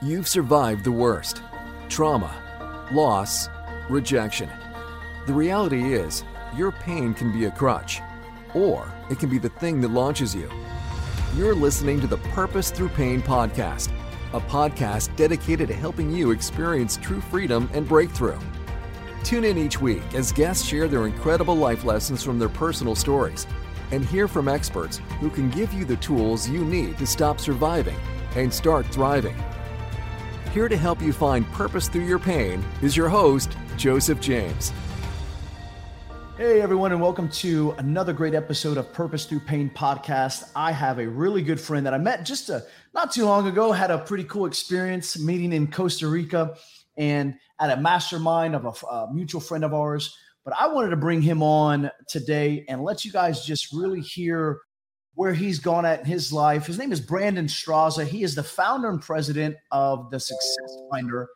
You've 0.00 0.28
survived 0.28 0.84
the 0.84 0.92
worst 0.92 1.42
trauma, 1.88 2.86
loss, 2.92 3.48
rejection. 3.88 4.48
The 5.26 5.32
reality 5.32 5.92
is, 5.92 6.22
your 6.56 6.70
pain 6.70 7.14
can 7.14 7.32
be 7.32 7.46
a 7.46 7.50
crutch, 7.50 8.00
or 8.54 8.92
it 9.10 9.18
can 9.18 9.28
be 9.28 9.38
the 9.38 9.48
thing 9.48 9.80
that 9.80 9.90
launches 9.90 10.36
you. 10.36 10.48
You're 11.34 11.52
listening 11.52 12.00
to 12.00 12.06
the 12.06 12.18
Purpose 12.18 12.70
Through 12.70 12.90
Pain 12.90 13.20
podcast, 13.20 13.90
a 14.34 14.40
podcast 14.40 15.16
dedicated 15.16 15.66
to 15.66 15.74
helping 15.74 16.12
you 16.12 16.30
experience 16.30 16.96
true 16.96 17.20
freedom 17.20 17.68
and 17.74 17.88
breakthrough. 17.88 18.38
Tune 19.24 19.42
in 19.42 19.58
each 19.58 19.80
week 19.80 20.14
as 20.14 20.30
guests 20.30 20.64
share 20.64 20.86
their 20.86 21.08
incredible 21.08 21.56
life 21.56 21.82
lessons 21.82 22.22
from 22.22 22.38
their 22.38 22.48
personal 22.48 22.94
stories 22.94 23.48
and 23.90 24.04
hear 24.04 24.28
from 24.28 24.46
experts 24.46 24.98
who 25.18 25.28
can 25.28 25.50
give 25.50 25.72
you 25.72 25.84
the 25.84 25.96
tools 25.96 26.48
you 26.48 26.64
need 26.64 26.96
to 26.98 27.06
stop 27.06 27.40
surviving 27.40 27.96
and 28.36 28.54
start 28.54 28.86
thriving. 28.86 29.34
Here 30.58 30.68
to 30.68 30.76
help 30.76 31.00
you 31.00 31.12
find 31.12 31.48
purpose 31.52 31.86
through 31.86 32.06
your 32.06 32.18
pain 32.18 32.64
is 32.82 32.96
your 32.96 33.08
host, 33.08 33.56
Joseph 33.76 34.20
James. 34.20 34.72
Hey, 36.36 36.60
everyone, 36.60 36.90
and 36.90 37.00
welcome 37.00 37.28
to 37.28 37.76
another 37.78 38.12
great 38.12 38.34
episode 38.34 38.76
of 38.76 38.92
Purpose 38.92 39.24
Through 39.24 39.38
Pain 39.38 39.70
podcast. 39.70 40.50
I 40.56 40.72
have 40.72 40.98
a 40.98 41.06
really 41.06 41.42
good 41.42 41.60
friend 41.60 41.86
that 41.86 41.94
I 41.94 41.98
met 41.98 42.26
just 42.26 42.50
a, 42.50 42.64
not 42.92 43.12
too 43.12 43.24
long 43.24 43.46
ago, 43.46 43.70
had 43.70 43.92
a 43.92 43.98
pretty 43.98 44.24
cool 44.24 44.46
experience 44.46 45.16
meeting 45.16 45.52
in 45.52 45.70
Costa 45.70 46.08
Rica 46.08 46.56
and 46.96 47.36
at 47.60 47.70
a 47.70 47.80
mastermind 47.80 48.56
of 48.56 48.64
a, 48.64 48.86
a 48.86 49.14
mutual 49.14 49.40
friend 49.40 49.64
of 49.64 49.72
ours. 49.72 50.12
But 50.44 50.54
I 50.58 50.66
wanted 50.66 50.90
to 50.90 50.96
bring 50.96 51.22
him 51.22 51.40
on 51.40 51.88
today 52.08 52.64
and 52.68 52.82
let 52.82 53.04
you 53.04 53.12
guys 53.12 53.44
just 53.44 53.72
really 53.72 54.00
hear 54.00 54.58
where 55.18 55.34
he's 55.34 55.58
gone 55.58 55.84
at 55.84 55.98
in 55.98 56.06
his 56.06 56.32
life. 56.32 56.66
His 56.66 56.78
name 56.78 56.92
is 56.92 57.00
Brandon 57.00 57.46
Straza. 57.46 58.06
He 58.06 58.22
is 58.22 58.36
the 58.36 58.44
founder 58.44 58.88
and 58.88 59.02
president 59.02 59.56
of 59.72 60.12
the 60.12 60.20
Success 60.20 60.76
Finder, 60.92 61.28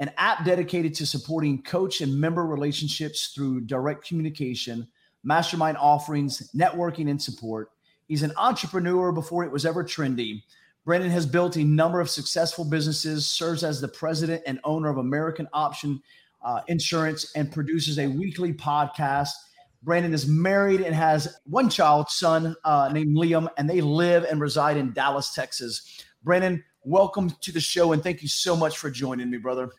an 0.00 0.10
app 0.18 0.44
dedicated 0.44 0.92
to 0.94 1.06
supporting 1.06 1.62
coach 1.62 2.00
and 2.00 2.20
member 2.20 2.44
relationships 2.44 3.30
through 3.32 3.60
direct 3.60 4.04
communication, 4.08 4.88
mastermind 5.22 5.76
offerings, 5.76 6.50
networking, 6.50 7.08
and 7.08 7.22
support. 7.22 7.70
He's 8.08 8.24
an 8.24 8.32
entrepreneur 8.36 9.12
before 9.12 9.44
it 9.44 9.52
was 9.52 9.64
ever 9.64 9.84
trendy. 9.84 10.42
Brandon 10.84 11.12
has 11.12 11.24
built 11.24 11.56
a 11.56 11.62
number 11.62 12.00
of 12.00 12.10
successful 12.10 12.64
businesses, 12.64 13.24
serves 13.24 13.62
as 13.62 13.80
the 13.80 13.86
president 13.86 14.42
and 14.48 14.58
owner 14.64 14.88
of 14.88 14.98
American 14.98 15.46
Option 15.52 16.02
uh, 16.44 16.62
Insurance, 16.66 17.30
and 17.36 17.52
produces 17.52 18.00
a 18.00 18.08
weekly 18.08 18.52
podcast 18.52 19.30
Brandon 19.82 20.12
is 20.12 20.26
married 20.26 20.80
and 20.80 20.94
has 20.94 21.36
one 21.44 21.70
child, 21.70 22.08
son 22.10 22.56
uh, 22.64 22.90
named 22.92 23.16
Liam, 23.16 23.48
and 23.56 23.70
they 23.70 23.80
live 23.80 24.24
and 24.24 24.40
reside 24.40 24.76
in 24.76 24.92
Dallas, 24.92 25.32
Texas. 25.34 26.02
Brandon, 26.22 26.64
welcome 26.82 27.30
to 27.42 27.52
the 27.52 27.60
show, 27.60 27.92
and 27.92 28.02
thank 28.02 28.22
you 28.22 28.28
so 28.28 28.56
much 28.56 28.78
for 28.78 28.90
joining 28.90 29.30
me, 29.30 29.38
brother. 29.38 29.70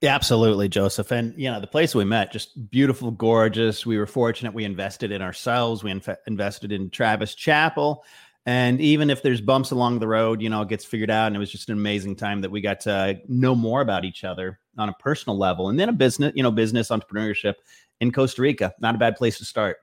Yeah, 0.00 0.14
absolutely, 0.14 0.68
Joseph. 0.68 1.10
And 1.10 1.34
you 1.36 1.50
know, 1.50 1.60
the 1.60 1.66
place 1.66 1.92
we 1.92 2.04
met, 2.04 2.30
just 2.30 2.70
beautiful, 2.70 3.10
gorgeous. 3.10 3.84
We 3.84 3.98
were 3.98 4.06
fortunate. 4.06 4.54
We 4.54 4.64
invested 4.64 5.10
in 5.10 5.22
ourselves. 5.22 5.82
We 5.82 5.90
inf- 5.90 6.08
invested 6.28 6.70
in 6.70 6.90
Travis 6.90 7.34
Chappell. 7.34 8.04
And 8.46 8.80
even 8.80 9.10
if 9.10 9.22
there's 9.22 9.40
bumps 9.42 9.72
along 9.72 9.98
the 9.98 10.08
road, 10.08 10.40
you 10.40 10.48
know, 10.48 10.62
it 10.62 10.68
gets 10.68 10.84
figured 10.84 11.10
out. 11.10 11.26
And 11.26 11.36
it 11.36 11.38
was 11.38 11.50
just 11.50 11.68
an 11.68 11.74
amazing 11.74 12.16
time 12.16 12.40
that 12.42 12.50
we 12.50 12.60
got 12.60 12.80
to 12.80 13.20
know 13.28 13.54
more 13.54 13.80
about 13.80 14.04
each 14.04 14.24
other 14.24 14.58
on 14.78 14.88
a 14.88 14.94
personal 14.94 15.36
level. 15.36 15.68
And 15.68 15.78
then 15.78 15.88
a 15.88 15.92
business, 15.92 16.32
you 16.34 16.42
know, 16.42 16.50
business 16.50 16.88
entrepreneurship 16.88 17.56
in 18.00 18.12
Costa 18.12 18.42
Rica. 18.42 18.74
Not 18.80 18.94
a 18.94 18.98
bad 18.98 19.16
place 19.16 19.38
to 19.38 19.44
start. 19.44 19.78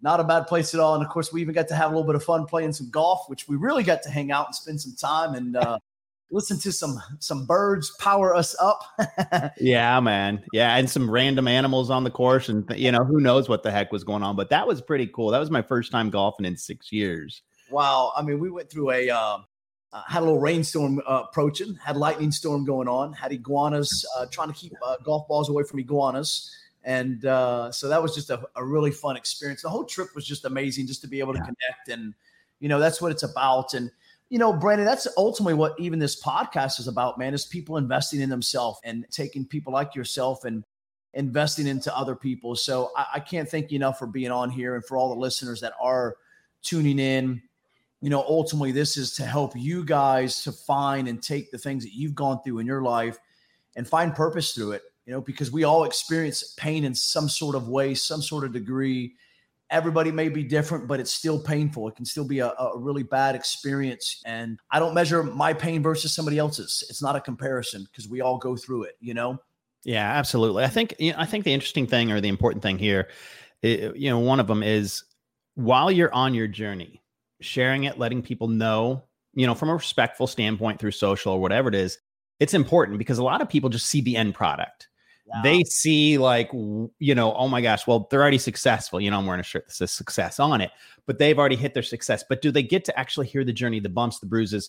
Not 0.00 0.20
a 0.20 0.24
bad 0.24 0.46
place 0.46 0.74
at 0.74 0.80
all. 0.80 0.94
And 0.94 1.04
of 1.04 1.10
course, 1.10 1.32
we 1.32 1.40
even 1.40 1.54
got 1.54 1.68
to 1.68 1.74
have 1.74 1.90
a 1.90 1.94
little 1.94 2.06
bit 2.06 2.14
of 2.14 2.22
fun 2.22 2.46
playing 2.46 2.72
some 2.72 2.90
golf, 2.90 3.28
which 3.28 3.48
we 3.48 3.56
really 3.56 3.82
got 3.82 4.02
to 4.02 4.10
hang 4.10 4.30
out 4.30 4.46
and 4.46 4.54
spend 4.54 4.80
some 4.80 4.94
time 4.94 5.34
and 5.34 5.56
uh, 5.56 5.78
listen 6.30 6.58
to 6.60 6.70
some 6.70 7.00
some 7.18 7.46
birds 7.46 7.90
power 7.98 8.34
us 8.34 8.54
up. 8.60 8.82
yeah, 9.60 9.98
man. 9.98 10.44
Yeah, 10.52 10.76
and 10.76 10.88
some 10.88 11.10
random 11.10 11.48
animals 11.48 11.90
on 11.90 12.04
the 12.04 12.10
course, 12.10 12.48
and 12.48 12.64
you 12.76 12.92
know 12.92 13.04
who 13.04 13.20
knows 13.20 13.48
what 13.48 13.62
the 13.62 13.72
heck 13.72 13.90
was 13.90 14.04
going 14.04 14.22
on. 14.22 14.36
But 14.36 14.50
that 14.50 14.66
was 14.66 14.80
pretty 14.80 15.08
cool. 15.08 15.30
That 15.30 15.40
was 15.40 15.50
my 15.50 15.62
first 15.62 15.90
time 15.90 16.10
golfing 16.10 16.46
in 16.46 16.56
six 16.56 16.92
years. 16.92 17.42
Wow. 17.70 18.12
I 18.16 18.22
mean, 18.22 18.38
we 18.38 18.50
went 18.50 18.70
through 18.70 18.90
a. 18.90 19.10
Uh, 19.10 19.38
uh, 19.90 20.02
had 20.06 20.20
a 20.20 20.24
little 20.26 20.38
rainstorm 20.38 21.00
uh, 21.06 21.22
approaching, 21.28 21.74
had 21.82 21.96
lightning 21.96 22.30
storm 22.30 22.62
going 22.62 22.86
on, 22.86 23.10
had 23.14 23.32
iguanas 23.32 24.04
uh, 24.18 24.26
trying 24.30 24.48
to 24.48 24.54
keep 24.54 24.72
uh, 24.84 24.96
golf 25.02 25.26
balls 25.28 25.48
away 25.48 25.62
from 25.62 25.78
iguanas. 25.78 26.54
And 26.88 27.26
uh, 27.26 27.70
so 27.70 27.86
that 27.90 28.02
was 28.02 28.14
just 28.14 28.30
a, 28.30 28.40
a, 28.56 28.64
really 28.64 28.90
fun 28.90 29.14
experience. 29.14 29.60
The 29.60 29.68
whole 29.68 29.84
trip 29.84 30.08
was 30.14 30.24
just 30.24 30.46
amazing 30.46 30.86
just 30.86 31.02
to 31.02 31.06
be 31.06 31.18
able 31.18 31.34
to 31.34 31.38
yeah. 31.38 31.44
connect. 31.44 31.88
And, 31.90 32.14
you 32.60 32.68
know, 32.70 32.78
that's 32.78 33.02
what 33.02 33.12
it's 33.12 33.24
about. 33.24 33.74
And, 33.74 33.90
you 34.30 34.38
know, 34.38 34.54
Brandon, 34.54 34.86
that's 34.86 35.06
ultimately 35.18 35.52
what 35.52 35.78
even 35.78 35.98
this 35.98 36.18
podcast 36.18 36.80
is 36.80 36.88
about, 36.88 37.18
man, 37.18 37.34
is 37.34 37.44
people 37.44 37.76
investing 37.76 38.22
in 38.22 38.30
themselves 38.30 38.80
and 38.84 39.04
taking 39.10 39.44
people 39.44 39.70
like 39.70 39.94
yourself 39.94 40.46
and 40.46 40.64
investing 41.12 41.66
into 41.66 41.94
other 41.94 42.16
people. 42.16 42.56
So 42.56 42.90
I, 42.96 43.06
I 43.16 43.20
can't 43.20 43.50
thank 43.50 43.70
you 43.70 43.76
enough 43.76 43.98
for 43.98 44.06
being 44.06 44.30
on 44.30 44.48
here 44.48 44.74
and 44.74 44.82
for 44.82 44.96
all 44.96 45.10
the 45.10 45.20
listeners 45.20 45.60
that 45.60 45.74
are 45.78 46.16
tuning 46.62 46.98
in. 46.98 47.42
You 48.00 48.08
know, 48.08 48.22
ultimately, 48.22 48.72
this 48.72 48.96
is 48.96 49.14
to 49.16 49.26
help 49.26 49.52
you 49.54 49.84
guys 49.84 50.42
to 50.44 50.52
find 50.52 51.06
and 51.06 51.22
take 51.22 51.50
the 51.50 51.58
things 51.58 51.84
that 51.84 51.92
you've 51.92 52.14
gone 52.14 52.40
through 52.42 52.60
in 52.60 52.66
your 52.66 52.80
life 52.80 53.18
and 53.76 53.86
find 53.86 54.14
purpose 54.14 54.54
through 54.54 54.72
it 54.72 54.84
you 55.08 55.14
know, 55.14 55.22
because 55.22 55.50
we 55.50 55.64
all 55.64 55.84
experience 55.84 56.52
pain 56.58 56.84
in 56.84 56.94
some 56.94 57.30
sort 57.30 57.56
of 57.56 57.66
way, 57.66 57.94
some 57.94 58.20
sort 58.20 58.44
of 58.44 58.52
degree. 58.52 59.14
Everybody 59.70 60.12
may 60.12 60.28
be 60.28 60.44
different, 60.44 60.86
but 60.86 61.00
it's 61.00 61.10
still 61.10 61.40
painful. 61.40 61.88
It 61.88 61.96
can 61.96 62.04
still 62.04 62.26
be 62.26 62.40
a, 62.40 62.48
a 62.48 62.78
really 62.78 63.04
bad 63.04 63.34
experience. 63.34 64.20
And 64.26 64.60
I 64.70 64.78
don't 64.78 64.92
measure 64.92 65.22
my 65.22 65.54
pain 65.54 65.82
versus 65.82 66.12
somebody 66.12 66.36
else's. 66.36 66.84
It's 66.90 67.00
not 67.00 67.16
a 67.16 67.22
comparison 67.22 67.84
because 67.84 68.06
we 68.06 68.20
all 68.20 68.36
go 68.36 68.54
through 68.54 68.82
it, 68.82 68.96
you 69.00 69.14
know? 69.14 69.38
Yeah, 69.82 70.12
absolutely. 70.12 70.64
I 70.64 70.68
think, 70.68 70.94
you 70.98 71.12
know, 71.12 71.18
I 71.18 71.24
think 71.24 71.46
the 71.46 71.54
interesting 71.54 71.86
thing 71.86 72.12
or 72.12 72.20
the 72.20 72.28
important 72.28 72.62
thing 72.62 72.78
here, 72.78 73.08
you 73.62 74.10
know, 74.10 74.18
one 74.18 74.40
of 74.40 74.46
them 74.46 74.62
is 74.62 75.04
while 75.54 75.90
you're 75.90 76.12
on 76.12 76.34
your 76.34 76.48
journey, 76.48 77.00
sharing 77.40 77.84
it, 77.84 77.98
letting 77.98 78.20
people 78.20 78.48
know, 78.48 79.04
you 79.32 79.46
know, 79.46 79.54
from 79.54 79.70
a 79.70 79.74
respectful 79.74 80.26
standpoint 80.26 80.78
through 80.78 80.90
social 80.90 81.32
or 81.32 81.40
whatever 81.40 81.70
it 81.70 81.74
is, 81.74 81.98
it's 82.40 82.52
important 82.52 82.98
because 82.98 83.16
a 83.16 83.24
lot 83.24 83.40
of 83.40 83.48
people 83.48 83.70
just 83.70 83.86
see 83.86 84.02
the 84.02 84.14
end 84.14 84.34
product 84.34 84.87
they 85.42 85.62
see 85.64 86.18
like 86.18 86.50
you 86.52 87.14
know 87.14 87.34
oh 87.34 87.48
my 87.48 87.60
gosh 87.60 87.86
well 87.86 88.06
they're 88.10 88.20
already 88.20 88.38
successful 88.38 89.00
you 89.00 89.10
know 89.10 89.18
i'm 89.18 89.26
wearing 89.26 89.40
a 89.40 89.44
shirt 89.44 89.66
that 89.66 89.74
says 89.74 89.90
success 89.90 90.40
on 90.40 90.60
it 90.60 90.70
but 91.08 91.18
they've 91.18 91.38
already 91.38 91.56
hit 91.56 91.74
their 91.74 91.82
success 91.82 92.22
but 92.28 92.42
do 92.42 92.52
they 92.52 92.62
get 92.62 92.84
to 92.84 92.98
actually 92.98 93.26
hear 93.26 93.42
the 93.42 93.52
journey 93.52 93.80
the 93.80 93.88
bumps 93.88 94.20
the 94.20 94.26
bruises? 94.26 94.68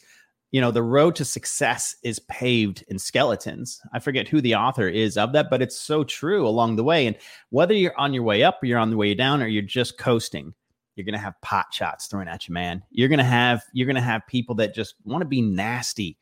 You 0.51 0.61
know 0.61 0.71
the 0.71 0.81
road 0.81 1.15
to 1.17 1.25
success 1.25 1.95
is 2.01 2.17
paved 2.21 2.83
in 2.87 2.97
skeletons. 2.97 3.79
I 3.93 3.99
forget 3.99 4.27
who 4.27 4.41
the 4.41 4.55
author 4.55 4.87
is 4.87 5.15
of 5.15 5.31
that 5.33 5.51
but 5.51 5.61
it's 5.61 5.79
so 5.79 6.03
true 6.03 6.47
along 6.47 6.75
the 6.75 6.83
way 6.83 7.05
and 7.05 7.15
whether 7.51 7.75
you're 7.75 7.99
on 7.99 8.15
your 8.15 8.23
way 8.23 8.41
up 8.41 8.63
or 8.63 8.65
you're 8.65 8.79
on 8.79 8.89
the 8.89 8.97
way 8.97 9.13
down 9.13 9.43
or 9.43 9.47
you're 9.47 9.61
just 9.61 9.99
coasting 9.99 10.55
you're 10.95 11.05
gonna 11.05 11.19
have 11.19 11.39
pot 11.41 11.67
shots 11.71 12.07
thrown 12.07 12.27
at 12.27 12.47
you 12.47 12.53
man. 12.53 12.83
You're 12.89 13.09
gonna 13.09 13.23
have 13.23 13.61
you're 13.73 13.85
gonna 13.85 14.01
have 14.01 14.25
people 14.27 14.55
that 14.55 14.73
just 14.73 14.95
want 15.03 15.21
to 15.21 15.27
be 15.27 15.41
nasty 15.41 16.17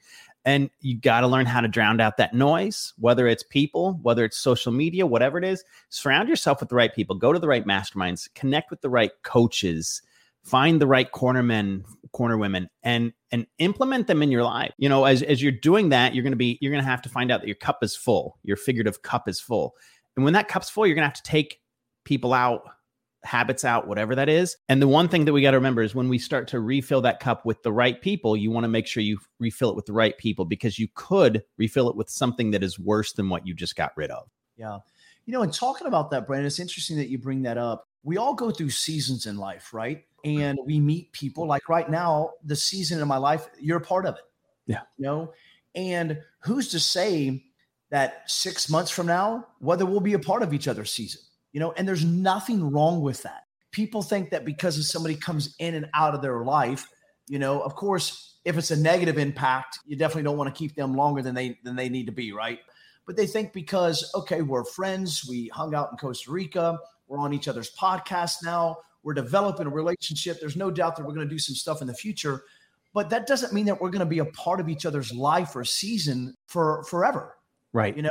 and 0.48 0.70
you 0.80 0.98
got 0.98 1.22
to 1.22 1.28
learn 1.28 1.46
how 1.46 1.60
to 1.60 1.68
drown 1.68 2.00
out 2.00 2.16
that 2.16 2.34
noise, 2.34 2.94
whether 2.98 3.28
it's 3.28 3.44
people, 3.44 4.00
whether 4.02 4.24
it's 4.24 4.38
social 4.38 4.72
media, 4.72 5.06
whatever 5.06 5.38
it 5.38 5.44
is. 5.44 5.62
Surround 5.90 6.30
yourself 6.30 6.62
with 6.62 6.70
the 6.70 6.76
right 6.76 6.96
people, 6.96 7.18
go 7.18 7.34
to 7.34 7.40
the 7.40 7.50
right 7.50 7.66
masterminds, 7.66 8.34
connect 8.34 8.72
with 8.72 8.80
the 8.80 8.90
right 8.90 9.12
coaches, 9.24 10.02
find 10.44 10.80
the 10.80 10.88
right 10.88 11.12
corner 11.12 11.44
men, 11.44 11.84
corner 12.14 12.38
women, 12.38 12.70
and 12.82 13.12
and 13.34 13.46
implement 13.60 14.08
them 14.08 14.24
in 14.24 14.32
your 14.32 14.44
life. 14.44 14.72
You 14.78 14.88
know, 14.88 15.04
as, 15.04 15.22
as 15.22 15.44
you're 15.44 15.52
doing 15.52 15.90
that, 15.90 16.16
you're 16.16 16.24
gonna 16.24 16.38
be, 16.38 16.58
you're 16.62 16.72
gonna 16.72 16.82
have 16.82 17.02
to 17.02 17.10
find 17.10 17.30
out 17.30 17.42
that 17.42 17.48
your 17.48 17.56
cup 17.58 17.84
is 17.84 17.94
full, 17.94 18.38
your 18.44 18.56
figurative 18.56 19.02
cup 19.02 19.28
is 19.28 19.42
full. 19.42 19.76
And 20.16 20.24
when 20.24 20.34
that 20.34 20.48
cup's 20.48 20.70
full, 20.70 20.88
you're 20.88 20.96
gonna 20.96 21.08
have 21.08 21.14
to 21.16 21.24
take 21.24 21.60
people 22.06 22.34
out 22.34 22.64
habits 23.28 23.64
out, 23.64 23.88
whatever 23.88 24.16
that 24.16 24.30
is. 24.30 24.58
And 24.68 24.82
the 24.82 24.88
one 24.88 25.08
thing 25.08 25.26
that 25.26 25.34
we 25.34 25.42
got 25.42 25.52
to 25.52 25.58
remember 25.58 25.82
is 25.82 25.94
when 25.94 26.10
we 26.10 26.18
start 26.18 26.48
to 26.50 26.60
refill 26.60 27.02
that 27.02 27.20
cup 27.20 27.46
with 27.46 27.62
the 27.62 27.72
right 27.72 28.02
people, 28.02 28.36
you 28.36 28.50
want 28.50 28.64
to 28.64 28.70
make 28.70 28.88
sure 28.88 29.04
you 29.04 29.20
refill 29.40 29.70
it 29.70 29.76
with 29.76 29.86
the 29.86 29.94
right 29.94 30.18
people 30.18 30.46
because 30.46 30.80
you 30.80 30.88
could 30.96 31.44
refill 31.58 31.90
it 31.90 31.96
with 31.96 32.10
something 32.10 32.52
that 32.52 32.64
is 32.64 32.80
worse 32.80 33.14
than 33.14 33.30
what 33.30 33.46
you 33.46 33.54
just 33.54 33.76
got 33.76 33.92
rid 33.96 34.10
of. 34.10 34.28
Yeah. 34.56 34.80
You 35.26 35.34
know, 35.34 35.44
and 35.44 35.54
talking 35.54 35.88
about 35.88 36.10
that, 36.12 36.26
Brandon, 36.26 36.48
it's 36.48 36.60
interesting 36.60 36.98
that 36.98 37.10
you 37.10 37.18
bring 37.18 37.44
that 37.44 37.58
up. 37.58 37.88
We 38.04 38.18
all 38.18 38.34
go 38.34 38.50
through 38.50 38.70
seasons 38.70 39.26
in 39.26 39.38
life, 39.38 39.74
right? 39.74 40.06
And 40.24 40.58
we 40.66 40.80
meet 40.80 41.12
people 41.12 41.46
like 41.46 41.70
right 41.70 41.90
now, 41.90 42.32
the 42.44 42.56
season 42.56 43.02
in 43.02 43.08
my 43.08 43.18
life, 43.18 43.48
you're 43.60 43.78
a 43.78 43.82
part 43.82 44.06
of 44.06 44.16
it. 44.16 44.24
Yeah. 44.66 44.82
You 44.98 45.06
know, 45.06 45.34
and 45.76 46.20
who's 46.40 46.70
to 46.70 46.80
say 46.80 47.44
that 47.90 48.30
six 48.30 48.70
months 48.70 48.92
from 48.92 49.08
now, 49.08 49.48
whether 49.60 49.86
we'll 49.86 50.00
be 50.00 50.14
a 50.14 50.20
part 50.20 50.44
of 50.44 50.54
each 50.54 50.68
other's 50.68 50.92
season? 50.92 51.22
You 51.54 51.60
know, 51.60 51.72
and 51.74 51.88
there's 51.88 52.06
nothing 52.06 52.72
wrong 52.72 53.02
with 53.02 53.24
that. 53.24 53.44
People 53.72 54.02
think 54.02 54.30
that 54.32 54.46
because 54.46 54.78
if 54.78 54.86
somebody 54.86 55.16
comes 55.16 55.56
in 55.60 55.76
and 55.76 55.88
out 55.94 56.14
of 56.14 56.22
their 56.22 56.44
life, 56.44 56.88
you 57.28 57.40
know, 57.40 57.62
of 57.62 57.76
course, 57.76 58.38
if 58.46 58.58
it's 58.58 58.72
a 58.72 58.78
negative 58.78 59.18
impact, 59.18 59.80
you 59.86 59.98
definitely 59.98 60.24
don't 60.24 60.38
want 60.38 60.54
to 60.54 60.58
keep 60.58 60.76
them 60.76 60.96
longer 60.96 61.22
than 61.22 61.36
they 61.36 61.60
than 61.64 61.76
they 61.76 61.90
need 61.90 62.06
to 62.06 62.12
be, 62.12 62.32
right? 62.32 62.60
But 63.06 63.16
they 63.16 63.28
think 63.28 63.54
because 63.54 64.10
okay, 64.16 64.42
we're 64.42 64.64
friends, 64.64 65.26
we 65.28 65.50
hung 65.50 65.76
out 65.76 65.90
in 65.92 65.98
Costa 65.98 66.32
Rica, 66.32 66.80
we're 67.08 67.20
on 67.20 67.34
each 67.34 67.48
other's 67.48 67.72
podcast 67.76 68.38
now, 68.44 68.78
we're 69.04 69.14
developing 69.14 69.68
a 69.68 69.70
relationship. 69.70 70.40
There's 70.40 70.56
no 70.56 70.72
doubt 70.72 70.96
that 70.96 71.06
we're 71.06 71.14
going 71.14 71.28
to 71.28 71.34
do 71.34 71.40
some 71.40 71.56
stuff 71.56 71.82
in 71.82 71.88
the 71.88 71.94
future. 71.94 72.44
but 72.94 73.10
that 73.10 73.28
doesn't 73.28 73.54
mean 73.54 73.66
that 73.66 73.80
we're 73.80 73.90
going 73.90 74.00
to 74.00 74.06
be 74.06 74.20
a 74.20 74.26
part 74.26 74.60
of 74.60 74.70
each 74.70 74.86
other's 74.86 75.14
life 75.14 75.56
or 75.56 75.64
season 75.64 76.36
for 76.48 76.84
forever. 76.86 77.36
Right. 77.74 77.96
You 77.96 78.04
know, 78.04 78.10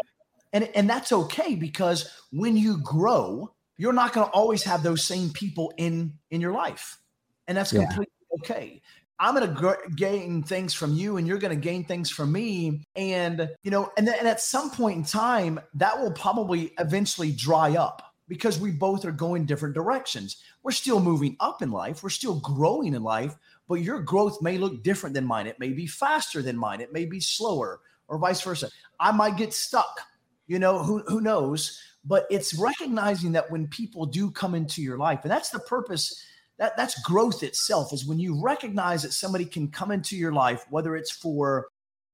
and 0.57 0.71
and 0.75 0.89
that's 0.89 1.13
okay 1.13 1.55
because 1.55 2.11
when 2.33 2.57
you 2.57 2.79
grow, 2.79 3.53
you're 3.77 3.93
not 3.93 4.15
going 4.15 4.27
to 4.27 4.33
always 4.33 4.63
have 4.65 4.83
those 4.83 5.05
same 5.05 5.31
people 5.31 5.73
in 5.77 6.15
in 6.31 6.41
your 6.41 6.53
life, 6.53 6.99
and 7.47 7.57
that's 7.57 7.73
yeah. 7.73 7.85
completely 7.85 8.13
okay. 8.41 8.81
I'm 9.19 9.35
going 9.35 9.49
to 9.49 9.55
gr- 9.55 9.95
gain 9.95 10.43
things 10.43 10.75
from 10.75 10.93
you 10.93 11.17
and 11.17 11.27
you're 11.27 11.39
going 11.39 11.55
to 11.55 11.61
gain 11.61 11.85
things 11.85 12.11
from 12.11 12.33
me. 12.33 12.83
And, 12.97 13.49
you 13.63 13.71
know, 13.71 13.91
and, 13.97 14.07
th- 14.07 14.19
and 14.19 14.29
at 14.29 14.43
some 14.43 14.71
point 14.71 14.99
in 14.99 15.05
time, 15.05 15.59
that 15.73 15.99
will 15.99 16.13
probably 16.13 16.75
eventually 16.79 17.33
dry 17.33 17.77
up 17.77 18.15
because 18.29 18.59
we 18.59 18.73
both 18.73 19.07
are 19.07 19.13
going 19.13 19.47
different 19.47 19.75
directions. 19.75 20.43
We're 20.63 20.73
still 20.73 21.01
moving 21.01 21.37
up 21.41 21.63
in 21.63 21.71
life, 21.71 22.03
we're 22.03 22.11
still 22.11 22.41
growing 22.41 22.93
in 22.93 23.03
life, 23.03 23.35
but 23.69 23.77
your 23.77 24.01
growth 24.01 24.43
may 24.43 24.59
look 24.59 24.83
different 24.83 25.15
than 25.15 25.25
mine. 25.25 25.47
It 25.47 25.61
may 25.61 25.71
be 25.71 25.87
faster 25.87 26.43
than 26.43 26.57
mine, 26.57 26.81
it 26.81 26.93
may 26.93 27.07
be 27.07 27.21
slower, 27.21 27.81
or 28.09 28.19
vice 28.19 28.43
versa. 28.43 28.71
I 28.99 29.13
might 29.13 29.37
get 29.37 29.53
stuck, 29.53 30.01
you 30.47 30.59
know, 30.59 30.83
who, 30.83 31.03
who 31.07 31.21
knows? 31.21 31.81
But 32.05 32.27
it's 32.31 32.55
recognizing 32.55 33.33
that 33.33 33.51
when 33.51 33.67
people 33.67 34.07
do 34.07 34.31
come 34.31 34.55
into 34.55 34.81
your 34.81 34.99
life, 34.99 35.21
and 35.23 35.31
that's 35.31 35.51
the 35.51 35.59
purpose 35.59 36.25
that 36.59 36.77
that's 36.77 37.01
growth 37.03 37.43
itself 37.43 37.93
is 37.93 38.07
when 38.07 38.19
you 38.19 38.41
recognize 38.41 39.03
that 39.03 39.13
somebody 39.13 39.45
can 39.45 39.69
come 39.69 39.91
into 39.91 40.17
your 40.17 40.33
life 40.33 40.65
whether 40.71 40.97
it's 40.97 41.11
for 41.11 41.69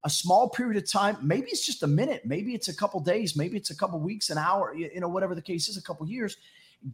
a 0.04 0.10
small 0.10 0.48
period 0.48 0.82
of 0.82 0.90
time 0.90 1.16
maybe 1.22 1.48
it's 1.50 1.64
just 1.64 1.82
a 1.82 1.86
minute 1.86 2.22
maybe 2.24 2.54
it's 2.54 2.68
a 2.68 2.74
couple 2.74 3.00
days 3.00 3.36
maybe 3.36 3.56
it's 3.56 3.70
a 3.70 3.76
couple 3.76 3.98
weeks 4.00 4.30
an 4.30 4.38
hour 4.38 4.74
you 4.74 5.00
know 5.00 5.08
whatever 5.08 5.34
the 5.34 5.42
case 5.42 5.68
is 5.68 5.76
a 5.76 5.82
couple 5.82 6.06
years 6.06 6.36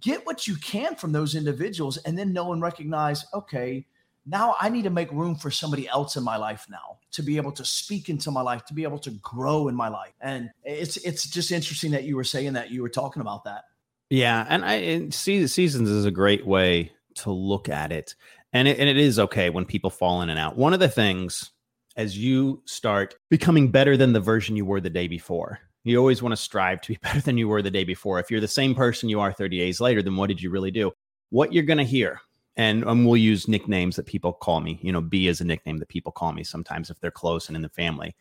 get 0.00 0.26
what 0.26 0.46
you 0.46 0.56
can 0.56 0.94
from 0.94 1.12
those 1.12 1.34
individuals 1.34 1.96
and 1.98 2.18
then 2.18 2.32
know 2.32 2.52
and 2.52 2.62
recognize 2.62 3.24
okay 3.32 3.84
now 4.28 4.54
i 4.60 4.68
need 4.68 4.82
to 4.82 4.90
make 4.90 5.10
room 5.12 5.34
for 5.34 5.50
somebody 5.50 5.88
else 5.88 6.16
in 6.16 6.22
my 6.22 6.36
life 6.36 6.66
now 6.70 6.98
to 7.10 7.22
be 7.22 7.36
able 7.36 7.52
to 7.52 7.64
speak 7.64 8.08
into 8.08 8.30
my 8.30 8.42
life 8.42 8.64
to 8.64 8.74
be 8.74 8.82
able 8.82 8.98
to 8.98 9.10
grow 9.22 9.68
in 9.68 9.74
my 9.74 9.88
life 9.88 10.12
and 10.20 10.50
it's 10.64 10.96
it's 10.98 11.28
just 11.28 11.50
interesting 11.50 11.90
that 11.90 12.04
you 12.04 12.16
were 12.16 12.24
saying 12.24 12.52
that 12.52 12.70
you 12.70 12.82
were 12.82 12.88
talking 12.88 13.20
about 13.20 13.44
that 13.44 13.64
yeah 14.10 14.46
and 14.48 14.64
i 14.64 14.74
and 14.74 15.14
seasons 15.14 15.88
is 15.88 16.04
a 16.04 16.10
great 16.10 16.46
way 16.46 16.90
to 17.18 17.30
look 17.30 17.68
at 17.68 17.92
it. 17.92 18.14
And 18.52 18.66
it, 18.66 18.78
and 18.78 18.88
it 18.88 18.96
is 18.96 19.18
okay 19.18 19.50
when 19.50 19.64
people 19.64 19.90
fall 19.90 20.22
in 20.22 20.30
and 20.30 20.38
out. 20.38 20.56
One 20.56 20.72
of 20.72 20.80
the 20.80 20.88
things 20.88 21.50
as 21.96 22.16
you 22.16 22.62
start 22.64 23.16
becoming 23.28 23.70
better 23.70 23.96
than 23.96 24.12
the 24.12 24.20
version 24.20 24.56
you 24.56 24.64
were 24.64 24.80
the 24.80 24.90
day 24.90 25.08
before, 25.08 25.58
you 25.84 25.98
always 25.98 26.22
want 26.22 26.32
to 26.32 26.36
strive 26.36 26.80
to 26.82 26.92
be 26.92 26.98
better 27.02 27.20
than 27.20 27.36
you 27.36 27.48
were 27.48 27.62
the 27.62 27.70
day 27.70 27.84
before. 27.84 28.18
If 28.18 28.30
you're 28.30 28.40
the 28.40 28.48
same 28.48 28.74
person 28.74 29.08
you 29.08 29.20
are 29.20 29.32
30 29.32 29.58
days 29.58 29.80
later, 29.80 30.02
then 30.02 30.16
what 30.16 30.28
did 30.28 30.40
you 30.40 30.50
really 30.50 30.70
do? 30.70 30.92
What 31.30 31.52
you're 31.52 31.64
going 31.64 31.78
to 31.78 31.84
hear, 31.84 32.20
and, 32.58 32.84
and 32.84 33.06
we'll 33.06 33.16
use 33.16 33.48
nicknames 33.48 33.96
that 33.96 34.04
people 34.04 34.34
call 34.34 34.60
me. 34.60 34.78
You 34.82 34.92
know, 34.92 35.00
B 35.00 35.28
is 35.28 35.40
a 35.40 35.44
nickname 35.44 35.78
that 35.78 35.88
people 35.88 36.12
call 36.12 36.32
me 36.32 36.44
sometimes 36.44 36.90
if 36.90 37.00
they're 37.00 37.10
close 37.10 37.48
and 37.48 37.56
in 37.56 37.62
the 37.62 37.68
family 37.70 38.14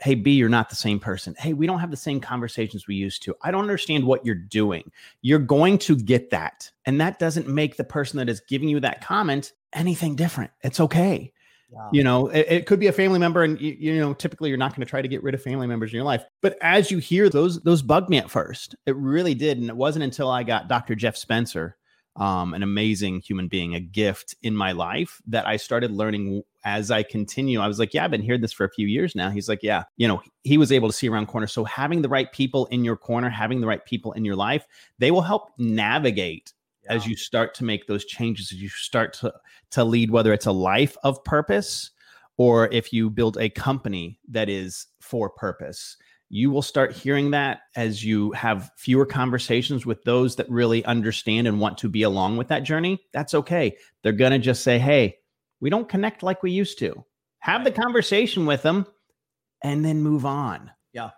hey 0.00 0.14
b 0.14 0.32
you're 0.32 0.48
not 0.48 0.70
the 0.70 0.76
same 0.76 0.98
person 0.98 1.34
hey 1.38 1.52
we 1.52 1.66
don't 1.66 1.80
have 1.80 1.90
the 1.90 1.96
same 1.96 2.20
conversations 2.20 2.86
we 2.86 2.94
used 2.94 3.22
to 3.22 3.34
i 3.42 3.50
don't 3.50 3.60
understand 3.60 4.04
what 4.04 4.24
you're 4.24 4.34
doing 4.34 4.90
you're 5.20 5.38
going 5.38 5.76
to 5.76 5.96
get 5.96 6.30
that 6.30 6.70
and 6.86 7.00
that 7.00 7.18
doesn't 7.18 7.46
make 7.46 7.76
the 7.76 7.84
person 7.84 8.16
that 8.16 8.28
is 8.28 8.40
giving 8.48 8.70
you 8.70 8.80
that 8.80 9.04
comment 9.04 9.52
anything 9.74 10.14
different 10.16 10.50
it's 10.62 10.80
okay 10.80 11.32
Wow. 11.72 11.88
You 11.90 12.04
know, 12.04 12.26
it, 12.28 12.46
it, 12.50 12.66
could 12.66 12.80
be 12.80 12.88
a 12.88 12.92
family 12.92 13.18
member, 13.18 13.42
and 13.42 13.58
you, 13.58 13.72
you 13.72 13.98
know, 13.98 14.12
typically 14.12 14.50
you're 14.50 14.58
not 14.58 14.72
going 14.72 14.84
to 14.84 14.90
try 14.90 15.00
to 15.00 15.08
get 15.08 15.22
rid 15.22 15.34
of 15.34 15.42
family 15.42 15.66
members 15.66 15.90
in 15.90 15.96
your 15.96 16.04
life. 16.04 16.22
But 16.42 16.58
as 16.60 16.90
you 16.90 16.98
hear 16.98 17.30
those, 17.30 17.62
those 17.62 17.80
bugged 17.80 18.10
me 18.10 18.18
at 18.18 18.30
first. 18.30 18.76
It 18.84 18.94
really 18.94 19.32
did, 19.32 19.56
and 19.56 19.70
it 19.70 19.76
wasn't 19.76 20.02
until 20.02 20.30
I 20.30 20.42
got 20.42 20.68
Dr. 20.68 20.94
Jeff 20.94 21.16
Spencer, 21.16 21.78
um, 22.16 22.52
an 22.52 22.62
amazing 22.62 23.20
human 23.20 23.48
being, 23.48 23.74
a 23.74 23.80
gift 23.80 24.34
in 24.42 24.54
my 24.54 24.72
life 24.72 25.22
that 25.26 25.46
I 25.46 25.56
started 25.56 25.90
learning 25.90 26.42
as 26.64 26.90
I 26.90 27.02
continue. 27.02 27.60
I 27.60 27.66
was 27.66 27.78
like, 27.78 27.94
yeah, 27.94 28.04
I've 28.04 28.10
been 28.10 28.22
hearing 28.22 28.42
this 28.42 28.52
for 28.52 28.64
a 28.64 28.70
few 28.70 28.86
years 28.86 29.14
now. 29.14 29.30
He's 29.30 29.48
like, 29.48 29.62
yeah, 29.62 29.84
you 29.96 30.06
know, 30.06 30.22
he 30.42 30.58
was 30.58 30.70
able 30.70 30.88
to 30.88 30.94
see 30.94 31.08
around 31.08 31.26
corners. 31.26 31.52
So 31.52 31.64
having 31.64 32.02
the 32.02 32.08
right 32.08 32.30
people 32.30 32.66
in 32.66 32.84
your 32.84 32.96
corner, 32.96 33.30
having 33.30 33.60
the 33.60 33.66
right 33.66 33.84
people 33.84 34.12
in 34.12 34.24
your 34.24 34.36
life, 34.36 34.66
they 34.98 35.10
will 35.10 35.22
help 35.22 35.50
navigate 35.58 36.52
yeah. 36.84 36.92
as 36.92 37.06
you 37.06 37.16
start 37.16 37.54
to 37.54 37.64
make 37.64 37.86
those 37.86 38.04
changes, 38.04 38.52
as 38.52 38.60
you 38.60 38.68
start 38.68 39.14
to 39.14 39.32
to 39.70 39.84
lead, 39.84 40.10
whether 40.10 40.32
it's 40.32 40.46
a 40.46 40.52
life 40.52 40.96
of 41.02 41.22
purpose 41.24 41.90
or 42.36 42.68
if 42.72 42.92
you 42.92 43.10
build 43.10 43.36
a 43.38 43.48
company 43.50 44.18
that 44.28 44.48
is 44.48 44.86
for 45.00 45.30
purpose 45.30 45.96
you 46.34 46.50
will 46.50 46.62
start 46.62 46.92
hearing 46.92 47.32
that 47.32 47.60
as 47.76 48.02
you 48.02 48.32
have 48.32 48.70
fewer 48.78 49.04
conversations 49.04 49.84
with 49.84 50.02
those 50.04 50.36
that 50.36 50.48
really 50.48 50.82
understand 50.86 51.46
and 51.46 51.60
want 51.60 51.76
to 51.76 51.90
be 51.90 52.04
along 52.04 52.38
with 52.38 52.48
that 52.48 52.62
journey. 52.62 52.98
That's 53.12 53.34
okay. 53.34 53.76
They're 54.02 54.12
going 54.12 54.32
to 54.32 54.38
just 54.38 54.64
say, 54.64 54.78
Hey, 54.78 55.18
we 55.60 55.68
don't 55.68 55.90
connect 55.90 56.22
like 56.22 56.42
we 56.42 56.50
used 56.50 56.78
to. 56.78 57.04
Have 57.40 57.64
the 57.64 57.70
conversation 57.70 58.46
with 58.46 58.62
them 58.62 58.86
and 59.62 59.84
then 59.84 60.00
move 60.00 60.24
on. 60.24 60.70
Yeah. 60.94 61.10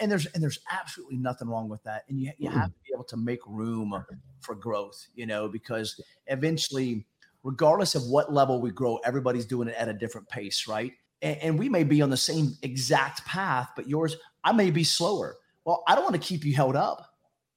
And, 0.00 0.10
there's 0.10 0.24
and 0.24 0.42
there's 0.42 0.60
absolutely 0.72 1.18
nothing 1.18 1.48
wrong 1.48 1.68
with 1.68 1.82
that. 1.82 2.04
And 2.08 2.18
you, 2.18 2.32
you 2.38 2.48
have 2.48 2.70
mm. 2.70 2.72
to 2.72 2.80
be 2.86 2.94
able 2.94 3.04
to 3.04 3.18
make 3.18 3.40
room 3.46 4.02
for 4.40 4.54
growth, 4.54 5.06
you 5.14 5.26
know, 5.26 5.48
because 5.48 6.00
eventually, 6.28 7.06
regardless 7.42 7.94
of 7.94 8.04
what 8.04 8.32
level 8.32 8.62
we 8.62 8.70
grow, 8.70 9.00
everybody's 9.04 9.44
doing 9.44 9.68
it 9.68 9.74
at 9.76 9.90
a 9.90 9.92
different 9.92 10.30
pace, 10.30 10.66
right? 10.66 10.92
and, 11.22 11.36
and 11.38 11.58
we 11.58 11.68
may 11.68 11.84
be 11.84 12.02
on 12.02 12.10
the 12.10 12.16
same 12.16 12.56
exact 12.62 13.24
path, 13.24 13.70
but 13.76 13.88
yours, 13.88 14.16
I 14.44 14.52
may 14.52 14.70
be 14.70 14.84
slower. 14.84 15.36
Well, 15.64 15.82
I 15.86 15.94
don't 15.94 16.04
want 16.04 16.14
to 16.14 16.26
keep 16.26 16.44
you 16.44 16.54
held 16.54 16.76
up. 16.76 17.06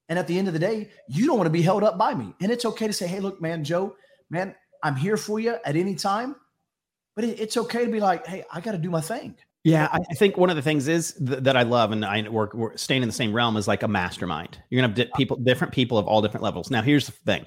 And 0.08 0.18
at 0.18 0.26
the 0.26 0.38
end 0.38 0.48
of 0.48 0.54
the 0.54 0.60
day, 0.60 0.90
you 1.08 1.26
don't 1.26 1.38
want 1.38 1.46
to 1.46 1.52
be 1.52 1.62
held 1.62 1.82
up 1.82 1.96
by 1.96 2.14
me. 2.14 2.34
And 2.40 2.52
it's 2.52 2.64
okay 2.64 2.86
to 2.86 2.92
say, 2.92 3.06
hey, 3.06 3.20
look, 3.20 3.40
man, 3.40 3.64
Joe, 3.64 3.96
man, 4.28 4.54
I'm 4.82 4.96
here 4.96 5.16
for 5.16 5.40
you 5.40 5.56
at 5.64 5.76
any 5.76 5.94
time. 5.94 6.36
But 7.16 7.24
it's 7.24 7.56
okay 7.56 7.86
to 7.86 7.90
be 7.90 8.00
like, 8.00 8.26
hey, 8.26 8.44
I 8.52 8.60
got 8.60 8.72
to 8.72 8.78
do 8.78 8.90
my 8.90 9.00
thing. 9.00 9.36
Yeah, 9.62 9.88
I 9.90 10.14
think 10.14 10.36
one 10.36 10.50
of 10.50 10.56
the 10.56 10.62
things 10.62 10.88
is 10.88 11.14
th- 11.14 11.38
that 11.44 11.56
I 11.56 11.62
love, 11.62 11.90
and 11.90 12.04
I 12.04 12.28
work 12.28 12.52
we're 12.52 12.76
staying 12.76 13.00
in 13.00 13.08
the 13.08 13.14
same 13.14 13.32
realm 13.32 13.56
is 13.56 13.66
like 13.66 13.82
a 13.82 13.88
mastermind. 13.88 14.58
You're 14.68 14.82
gonna 14.82 14.88
have 14.88 15.08
di- 15.08 15.10
people, 15.16 15.38
different 15.38 15.72
people 15.72 15.96
of 15.96 16.06
all 16.06 16.20
different 16.20 16.44
levels. 16.44 16.70
Now, 16.70 16.82
here's 16.82 17.06
the 17.06 17.12
thing: 17.12 17.46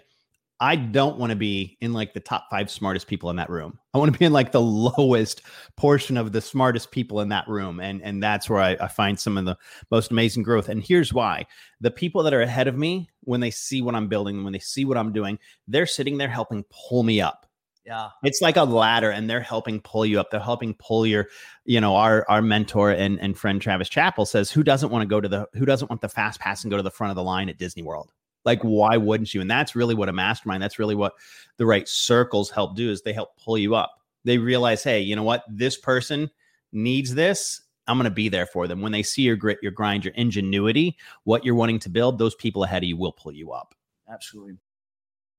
I 0.60 0.76
don't 0.76 1.18
want 1.18 1.30
to 1.30 1.36
be 1.36 1.78
in 1.82 1.94
like 1.94 2.14
the 2.14 2.20
top 2.20 2.46
five 2.50 2.72
smartest 2.72 3.08
people 3.08 3.30
in 3.30 3.36
that 3.36 3.50
room. 3.50 3.78
I 3.94 4.00
want 4.00 4.12
to 4.12 4.18
be 4.18 4.26
in 4.26 4.34
like 4.34 4.52
the 4.52 4.62
lowest 4.98 5.44
portion 5.76 6.18
of 6.18 6.32
the 6.32 6.42
smartest 6.42 6.92
people 6.92 7.22
in 7.22 7.30
that 7.30 7.48
room. 7.48 7.80
And, 7.80 8.02
and 8.02 8.24
that's 8.24 8.50
where 8.50 8.62
I, 8.62 8.78
I, 8.80 8.88
find 8.88 9.20
some 9.20 9.38
of 9.38 9.46
the 9.46 9.58
most 9.92 10.10
amazing 10.10 10.44
growth. 10.44 10.68
And 10.68 10.84
here's 10.84 11.14
why 11.14 11.46
the 11.80 11.92
people 11.92 12.24
that 12.24 12.34
are 12.34 12.42
ahead 12.42 12.68
of 12.68 12.76
me, 12.76 13.08
when 13.22 13.40
they 13.40 13.52
see 13.52 13.82
what 13.82 13.94
I'm 13.94 14.08
building, 14.08 14.44
when 14.44 14.54
they 14.54 14.60
see 14.60 14.84
what 14.84 14.98
I'm 14.98 15.14
doing, 15.14 15.38
they're 15.68 15.86
sitting 15.86 16.18
there 16.18 16.30
helping 16.30 16.66
pull 16.72 17.04
me 17.04 17.22
up. 17.22 17.46
Yeah. 17.86 18.10
It's 18.24 18.42
like 18.42 18.58
a 18.58 18.64
ladder 18.64 19.12
and 19.12 19.30
they're 19.30 19.40
helping 19.40 19.80
pull 19.80 20.06
you 20.06 20.20
up. 20.20 20.30
They're 20.32 20.42
helping 20.42 20.74
pull 20.74 21.06
your, 21.06 21.28
you 21.64 21.80
know, 21.80 21.96
our 21.96 22.26
our 22.28 22.42
mentor 22.42 22.92
and, 22.92 23.18
and 23.22 23.38
friend 23.38 23.62
Travis 23.62 23.88
Chappell 23.88 24.26
says, 24.26 24.52
who 24.52 24.62
doesn't 24.62 24.90
want 24.90 25.04
to 25.04 25.08
go 25.08 25.22
to 25.22 25.30
the 25.30 25.48
who 25.54 25.66
doesn't 25.66 25.90
want 25.90 26.02
the 26.02 26.10
fast 26.10 26.42
pass 26.42 26.64
and 26.64 26.72
go 26.72 26.76
to 26.76 26.84
the 26.84 26.92
front 26.92 27.12
of 27.12 27.16
the 27.16 27.24
line 27.24 27.48
at 27.48 27.58
Disney 27.58 27.84
World? 27.84 28.12
Like, 28.48 28.62
why 28.62 28.96
wouldn't 28.96 29.34
you? 29.34 29.42
And 29.42 29.52
that's 29.52 29.76
really 29.76 29.94
what 29.94 30.08
a 30.08 30.14
mastermind, 30.14 30.64
that's 30.64 30.80
really 30.80 30.96
what 30.96 31.16
the 31.58 31.66
right 31.66 31.86
circles 31.86 32.50
help 32.50 32.78
do 32.78 32.90
is 32.90 33.02
they 33.02 33.12
help 33.12 33.36
pull 33.38 33.58
you 33.58 33.76
up. 33.76 33.92
They 34.24 34.38
realize, 34.38 34.86
hey, 34.86 35.02
you 35.02 35.18
know 35.18 35.24
what? 35.24 35.44
This 35.50 35.78
person 35.78 36.32
needs 36.72 37.14
this. 37.14 37.60
I'm 37.88 37.98
going 37.98 38.06
to 38.06 38.10
be 38.10 38.30
there 38.30 38.46
for 38.46 38.66
them. 38.66 38.80
When 38.80 38.94
they 38.94 39.04
see 39.04 39.24
your 39.24 39.36
grit, 39.36 39.60
your 39.62 39.74
grind, 39.74 40.06
your 40.06 40.14
ingenuity, 40.14 40.98
what 41.26 41.44
you're 41.44 41.56
wanting 41.56 41.80
to 41.80 41.90
build, 41.90 42.20
those 42.20 42.36
people 42.36 42.64
ahead 42.64 42.84
of 42.84 42.88
you 42.88 42.96
will 42.96 43.12
pull 43.12 43.34
you 43.34 43.52
up. 43.52 43.76
Absolutely. 44.10 44.56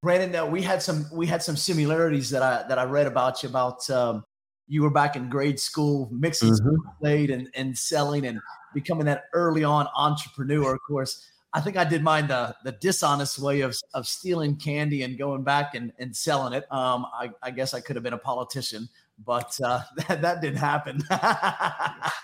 Brandon, 0.03 0.37
uh, 0.37 0.45
we 0.45 0.61
had 0.61 0.83
some 0.83 1.07
we 1.11 1.27
had 1.27 1.43
some 1.43 1.57
similarities 1.57 2.29
that 2.29 2.43
I 2.43 2.69
that 2.69 2.79
I 2.79 2.85
read 2.85 3.07
about 3.07 3.43
you 3.43 3.49
about 3.49 3.89
um, 3.89 4.23
you 4.67 4.83
were 4.83 4.91
back 4.91 5.17
in 5.17 5.31
grade 5.31 5.59
school 5.59 6.11
mixing 6.13 6.51
mm-hmm. 6.51 7.33
and, 7.33 7.49
and 7.55 7.77
selling 7.77 8.27
and 8.27 8.39
becoming 8.75 9.07
that 9.07 9.25
early 9.33 9.65
on 9.65 9.89
entrepreneur. 9.97 10.75
Of 10.75 10.81
course, 10.87 11.27
I 11.53 11.61
think 11.61 11.77
I 11.77 11.85
did 11.85 12.03
mine 12.03 12.27
the 12.27 12.55
the 12.65 12.73
dishonest 12.73 13.39
way 13.39 13.63
of 13.63 13.75
of 13.95 14.07
stealing 14.07 14.57
candy 14.57 15.03
and 15.03 15.17
going 15.17 15.43
back 15.43 15.75
and, 15.75 15.93
and 15.99 16.15
selling 16.15 16.53
it. 16.53 16.71
Um, 16.71 17.07
I, 17.13 17.31
I 17.43 17.51
guess 17.51 17.73
I 17.73 17.81
could 17.81 17.97
have 17.97 18.03
been 18.03 18.13
a 18.13 18.19
politician, 18.19 18.89
but 19.25 19.59
uh, 19.65 19.81
that, 20.09 20.21
that 20.23 20.43
didn't 20.43 20.59
happen. 20.59 21.03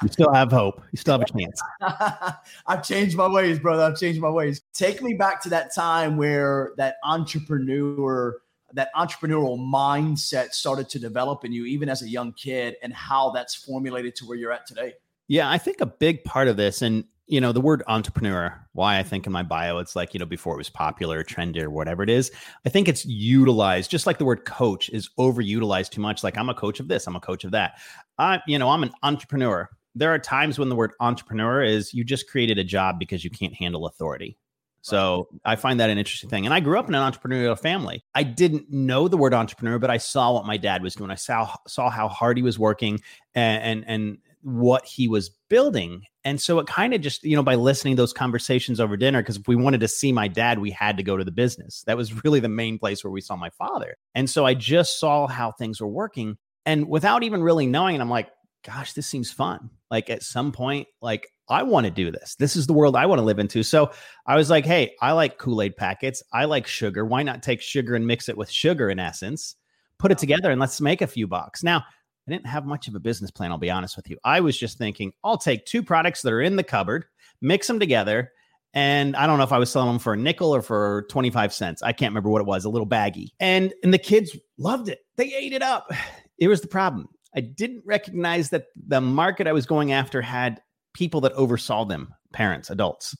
you 0.03 0.09
still 0.09 0.33
have 0.33 0.51
hope. 0.51 0.83
You 0.93 0.99
still 0.99 1.19
have 1.19 1.23
a 1.23 1.39
chance. 1.39 1.61
I've 2.67 2.87
changed 2.87 3.17
my 3.17 3.29
ways, 3.29 3.59
brother. 3.59 3.83
I've 3.83 3.99
changed 3.99 4.21
my 4.21 4.31
ways. 4.31 4.63
Take 4.75 5.03
me 5.03 5.15
back 5.15 5.43
to 5.43 5.49
that 5.51 5.75
time 5.75 6.17
where 6.17 6.73
that 6.77 6.97
entrepreneur, 7.03 8.37
that 8.75 8.91
entrepreneurial 8.95 9.59
mindset 9.59 10.53
started 10.53 10.91
to 10.91 10.99
develop 10.99 11.45
in 11.45 11.53
you, 11.53 11.65
even 11.65 11.89
as 11.89 12.03
a 12.03 12.09
young 12.09 12.33
kid, 12.35 12.77
and 12.83 12.93
how 12.93 13.31
that's 13.31 13.55
formulated 13.55 14.15
to 14.17 14.27
where 14.27 14.37
you're 14.37 14.53
at 14.53 14.67
today. 14.67 14.95
Yeah, 15.29 15.51
I 15.51 15.57
think 15.57 15.81
a 15.81 15.87
big 15.87 16.23
part 16.25 16.49
of 16.49 16.59
this, 16.59 16.83
and 16.83 17.05
you 17.27 17.41
know, 17.41 17.53
the 17.53 17.61
word 17.61 17.83
entrepreneur, 17.87 18.55
why 18.73 18.99
I 18.99 19.03
think 19.03 19.27
in 19.27 19.33
my 19.33 19.43
bio, 19.43 19.79
it's 19.79 19.97
like, 19.97 20.13
you 20.13 20.21
know, 20.21 20.27
before 20.27 20.55
it 20.55 20.59
was 20.59 20.69
popular, 20.69 21.25
trendy, 21.25 21.63
or 21.63 21.71
whatever 21.71 22.03
it 22.03 22.11
is. 22.11 22.31
I 22.67 22.69
think 22.69 22.87
it's 22.87 23.07
utilized 23.07 23.91
just 23.91 24.07
like 24.07 24.19
the 24.19 24.25
word 24.25 24.45
coach 24.45 24.91
is 24.91 25.09
overutilized 25.19 25.91
too 25.91 26.03
much. 26.03 26.23
Like, 26.23 26.37
I'm 26.37 26.51
a 26.51 26.55
coach 26.55 26.81
of 26.81 26.89
this, 26.89 27.07
I'm 27.07 27.17
a 27.17 27.21
coach 27.21 27.45
of 27.45 27.53
that. 27.53 27.79
I, 28.19 28.41
you 28.47 28.59
know, 28.59 28.71
I'm 28.71 28.83
an 28.83 28.93
entrepreneur. 29.03 29.71
There 29.95 30.13
are 30.13 30.19
times 30.19 30.59
when 30.59 30.69
the 30.69 30.77
word 30.77 30.93
entrepreneur 31.01 31.63
is 31.63 31.95
you 31.95 32.05
just 32.05 32.29
created 32.29 32.59
a 32.59 32.65
job 32.65 32.99
because 32.99 33.25
you 33.25 33.31
can't 33.31 33.55
handle 33.55 33.87
authority. 33.87 34.37
So 34.85 35.29
I 35.47 35.57
find 35.57 35.81
that 35.81 35.89
an 35.89 35.97
interesting 35.97 36.29
thing. 36.29 36.45
And 36.45 36.53
I 36.53 36.61
grew 36.61 36.79
up 36.79 36.89
in 36.89 36.95
an 36.95 37.11
entrepreneurial 37.11 37.59
family. 37.59 38.05
I 38.15 38.23
didn't 38.23 38.71
know 38.71 39.09
the 39.09 39.17
word 39.17 39.33
entrepreneur, 39.33 39.79
but 39.79 39.89
I 39.89 39.97
saw 39.97 40.35
what 40.35 40.45
my 40.45 40.59
dad 40.59 40.83
was 40.83 40.95
doing. 40.95 41.11
I 41.11 41.15
saw 41.15 41.55
saw 41.67 41.89
how 41.89 42.07
hard 42.07 42.37
he 42.37 42.43
was 42.43 42.59
working 42.59 43.01
and 43.35 43.63
and, 43.63 43.85
and 43.89 44.19
what 44.45 44.85
he 44.85 45.09
was 45.09 45.31
building. 45.49 46.03
And 46.23 46.41
so 46.41 46.59
it 46.59 46.67
kind 46.67 46.93
of 46.93 47.01
just, 47.01 47.25
you 47.25 47.35
know, 47.35 47.43
by 47.43 47.55
listening 47.55 47.97
to 47.97 48.03
those 48.03 48.13
conversations 48.13 48.79
over 48.79 48.97
dinner, 48.97 49.23
because 49.23 49.39
if 49.39 49.49
we 49.49 49.57
wanted 49.57 49.81
to 49.81 49.89
see 49.89 50.13
my 50.13 50.29
dad, 50.29 50.59
we 50.59 50.71
had 50.71 50.97
to 50.99 51.03
go 51.03 51.17
to 51.17 51.25
the 51.25 51.33
business. 51.33 51.83
That 51.87 51.97
was 51.97 52.25
really 52.25 52.41
the 52.41 52.49
main 52.49 52.79
place 52.79 53.03
where 53.03 53.11
we 53.11 53.21
saw 53.21 53.37
my 53.37 53.51
father. 53.51 53.97
And 54.15 54.29
so 54.29 54.45
I 54.45 54.55
just 54.55 55.01
saw 55.01 55.27
how 55.27 55.53
things 55.53 55.81
were 55.81 55.89
working. 55.89 56.37
And 56.67 56.89
without 56.89 57.23
even 57.23 57.43
really 57.43 57.67
knowing, 57.67 58.01
I'm 58.01 58.11
like, 58.11 58.29
gosh, 58.65 58.93
this 58.93 59.07
seems 59.07 59.31
fun. 59.33 59.71
Like 59.91 60.11
at 60.11 60.23
some 60.23 60.53
point, 60.53 60.89
like 61.01 61.29
I 61.49 61.63
want 61.63 61.85
to 61.85 61.91
do 61.91 62.11
this. 62.11 62.37
This 62.37 62.57
is 62.57 62.67
the 62.67 62.73
world 62.73 62.97
I 62.97 63.07
want 63.07 63.19
to 63.19 63.25
live 63.25 63.39
into. 63.39 63.63
So 63.63 63.93
I 64.27 64.37
was 64.37 64.51
like, 64.51 64.65
hey, 64.67 64.95
I 65.01 65.13
like 65.13 65.39
Kool 65.39 65.63
Aid 65.63 65.77
packets. 65.77 66.23
I 66.33 66.45
like 66.45 66.67
sugar. 66.67 67.05
Why 67.05 67.23
not 67.23 67.43
take 67.43 67.61
sugar 67.61 67.95
and 67.95 68.07
mix 68.07 68.29
it 68.29 68.37
with 68.37 68.51
sugar 68.51 68.91
in 68.91 68.99
essence? 68.99 69.57
Put 69.99 70.13
it 70.13 70.19
together 70.19 70.51
and 70.51 70.61
let's 70.61 70.81
make 70.81 71.03
a 71.03 71.07
few 71.07 71.27
bucks. 71.27 71.63
Now, 71.63 71.85
I 72.27 72.33
didn't 72.33 72.47
have 72.47 72.65
much 72.65 72.89
of 72.89 72.95
a 72.95 73.01
business 73.01 73.31
plan, 73.31 73.53
I'll 73.53 73.59
be 73.59 73.71
honest 73.71 73.97
with 73.97 74.09
you. 74.09 74.19
I 74.25 74.41
was 74.41 74.57
just 74.57 74.79
thinking, 74.79 75.13
I'll 75.23 75.37
take 75.37 75.67
two 75.67 75.83
products 75.83 76.23
that 76.23 76.33
are 76.33 76.41
in 76.41 76.57
the 76.57 76.63
cupboard, 76.63 77.05
mix 77.41 77.67
them 77.67 77.79
together. 77.79 78.33
And 78.73 79.15
I 79.15 79.27
don't 79.27 79.39
know 79.39 79.45
if 79.45 79.53
I 79.53 79.59
was 79.59 79.71
selling 79.71 79.89
them 79.89 79.99
for 79.99 80.15
a 80.15 80.17
nickel 80.17 80.55
or 80.55 80.61
for 80.63 81.07
25 81.11 81.53
cents. 81.53 81.83
I 81.83 81.93
can't 81.93 82.11
remember 82.11 82.31
what 82.31 82.41
it 82.41 82.47
was, 82.47 82.65
a 82.65 82.71
little 82.71 82.87
baggy. 82.87 83.33
And 83.39 83.73
and 83.83 83.95
the 83.95 83.99
kids 83.99 84.37
loved 84.59 84.89
it. 84.89 85.01
They 85.17 85.33
ate 85.35 85.53
it 85.53 85.63
up. 85.63 85.91
It 86.37 86.49
was 86.49 86.61
the 86.61 86.67
problem. 86.67 87.09
I 87.37 87.41
didn't 87.41 87.85
recognize 87.87 88.51
that 88.51 88.67
the 88.75 89.01
market 89.01 89.47
I 89.47 89.53
was 89.53 89.67
going 89.67 89.93
after 89.93 90.21
had 90.21 90.61
people 90.95 91.21
that 91.21 91.33
oversaw 91.35 91.85
them, 91.85 92.13
parents, 92.33 92.71
adults. 92.71 93.15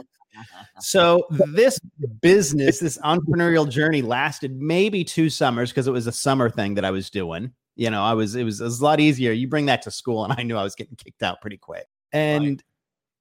so 0.80 1.26
this 1.52 1.78
business, 2.22 2.78
this 2.78 2.98
entrepreneurial 2.98 3.68
journey 3.68 4.00
lasted 4.00 4.56
maybe 4.56 5.04
two 5.04 5.28
summers 5.28 5.70
because 5.70 5.86
it 5.86 5.92
was 5.92 6.06
a 6.06 6.12
summer 6.12 6.48
thing 6.48 6.74
that 6.74 6.86
I 6.86 6.90
was 6.90 7.10
doing. 7.10 7.52
You 7.78 7.90
know, 7.90 8.02
I 8.02 8.14
was 8.14 8.34
it 8.34 8.42
was, 8.42 8.60
it 8.60 8.64
was 8.64 8.80
a 8.80 8.84
lot 8.84 8.98
easier. 8.98 9.30
You 9.30 9.46
bring 9.46 9.66
that 9.66 9.82
to 9.82 9.92
school, 9.92 10.24
and 10.24 10.34
I 10.36 10.42
knew 10.42 10.56
I 10.56 10.64
was 10.64 10.74
getting 10.74 10.96
kicked 10.96 11.22
out 11.22 11.40
pretty 11.40 11.58
quick. 11.58 11.86
And 12.12 12.44
right. 12.44 12.62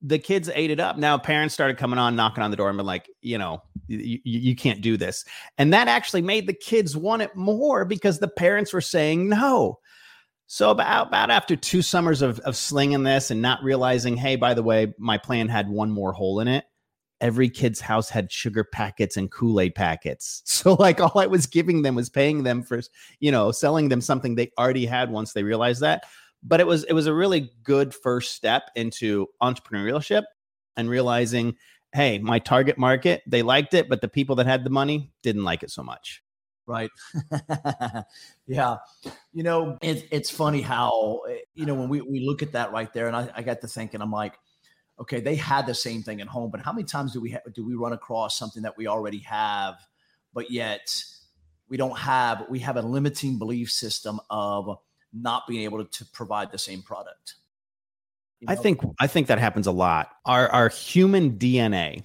the 0.02 0.18
kids 0.18 0.50
ate 0.52 0.72
it 0.72 0.80
up. 0.80 0.98
Now 0.98 1.20
parents 1.20 1.54
started 1.54 1.78
coming 1.78 2.00
on, 2.00 2.16
knocking 2.16 2.44
on 2.44 2.50
the 2.50 2.58
door, 2.58 2.68
and 2.68 2.76
been 2.76 2.86
like, 2.88 3.08
you 3.22 3.38
know, 3.38 3.62
you, 3.88 4.20
you 4.24 4.56
can't 4.56 4.82
do 4.82 4.98
this. 4.98 5.26
And 5.60 5.74
that 5.74 5.88
actually 5.88 6.24
made 6.24 6.48
the 6.48 6.54
kids 6.54 6.98
want 6.98 7.22
it 7.22 7.36
more 7.36 7.86
because 7.86 8.18
the 8.18 8.28
parents 8.28 8.74
were 8.74 8.82
saying 8.82 9.30
no. 9.30 9.78
So 10.48 10.72
about 10.72 11.10
about 11.10 11.30
after 11.30 11.56
two 11.56 11.84
summers 11.84 12.24
of 12.24 12.40
of 12.40 12.56
slinging 12.56 13.04
this 13.04 13.30
and 13.30 13.44
not 13.44 13.64
realizing, 13.64 14.18
hey, 14.18 14.38
by 14.38 14.56
the 14.56 14.64
way, 14.64 14.92
my 14.98 15.20
plan 15.20 15.50
had 15.50 15.70
one 15.70 15.92
more 15.92 16.14
hole 16.14 16.40
in 16.40 16.48
it. 16.48 16.66
Every 17.20 17.50
kid's 17.50 17.82
house 17.82 18.10
had 18.10 18.32
sugar 18.32 18.64
packets 18.64 19.18
and 19.18 19.32
Kool 19.32 19.60
Aid 19.60 19.76
packets. 19.76 20.44
So 20.58 20.74
like 20.74 21.00
all 21.00 21.18
I 21.20 21.28
was 21.28 21.46
giving 21.46 21.84
them 21.84 21.96
was 21.96 22.10
paying 22.10 22.44
them 22.44 22.64
for, 22.64 22.82
you 23.20 23.32
know, 23.32 23.52
selling 23.52 23.90
them 23.90 24.02
something 24.02 24.36
they 24.36 24.52
already 24.58 24.86
had 24.86 25.12
once 25.12 25.34
they 25.34 25.44
realized 25.44 25.82
that. 25.82 26.04
But 26.44 26.60
it 26.60 26.68
was 26.68 26.84
it 26.86 26.94
was 26.94 27.08
a 27.08 27.14
really 27.14 27.52
good 27.64 27.94
first 27.94 28.36
step 28.36 28.70
into 28.76 29.28
entrepreneurship 29.42 30.24
and 30.76 30.90
realizing, 30.90 31.56
hey, 31.94 32.18
my 32.20 32.40
target 32.40 32.78
market 32.78 33.22
they 33.28 33.44
liked 33.44 33.74
it, 33.74 33.88
but 33.88 34.02
the 34.02 34.10
people 34.10 34.36
that 34.38 34.46
had 34.46 34.64
the 34.64 34.70
money 34.70 35.12
didn't 35.24 35.44
like 35.44 35.64
it 35.64 35.72
so 35.72 35.84
much 35.84 36.24
right? 36.68 36.92
yeah. 38.48 38.76
You 39.34 39.44
know, 39.44 39.78
it, 39.82 40.08
it's 40.12 40.30
funny 40.30 40.62
how, 40.62 41.22
eh, 41.30 41.38
you 41.56 41.66
know, 41.66 41.74
when 41.74 41.90
we, 41.90 42.02
we 42.02 42.20
look 42.20 42.44
at 42.44 42.52
that 42.52 42.72
right 42.72 42.94
there, 42.94 43.08
and 43.08 43.16
I, 43.16 43.30
I 43.38 43.42
got 43.42 43.62
to 43.62 43.68
thinking, 43.68 44.02
I'm 44.02 44.12
like, 44.12 44.38
okay, 45.00 45.20
they 45.20 45.36
had 45.36 45.66
the 45.66 45.74
same 45.74 46.04
thing 46.04 46.22
at 46.22 46.28
home, 46.28 46.50
but 46.52 46.62
how 46.62 46.74
many 46.74 46.84
times 46.84 47.14
do 47.14 47.22
we 47.22 47.32
ha- 47.32 47.50
do 47.54 47.66
we 47.66 47.76
run 47.76 47.94
across 47.94 48.38
something 48.38 48.64
that 48.64 48.78
we 48.78 48.88
already 48.88 49.20
have, 49.20 49.76
but 50.34 50.52
yet 50.52 51.04
we 51.70 51.78
don't 51.78 51.98
have 51.98 52.46
we 52.50 52.60
have 52.60 52.78
a 52.78 52.82
limiting 52.82 53.38
belief 53.38 53.72
system 53.72 54.20
of 54.30 54.78
not 55.14 55.48
being 55.48 55.64
able 55.64 55.84
to, 55.84 55.90
to 56.00 56.06
provide 56.12 56.52
the 56.52 56.58
same 56.58 56.82
product. 56.82 57.36
You 58.40 58.48
know? 58.48 58.54
I 58.54 58.56
think 58.56 58.82
I 59.00 59.08
think 59.08 59.28
that 59.28 59.40
happens 59.40 59.68
a 59.68 59.72
lot. 59.72 60.10
Our 60.26 60.50
our 60.50 60.70
human 60.70 61.38
DNA 61.38 62.04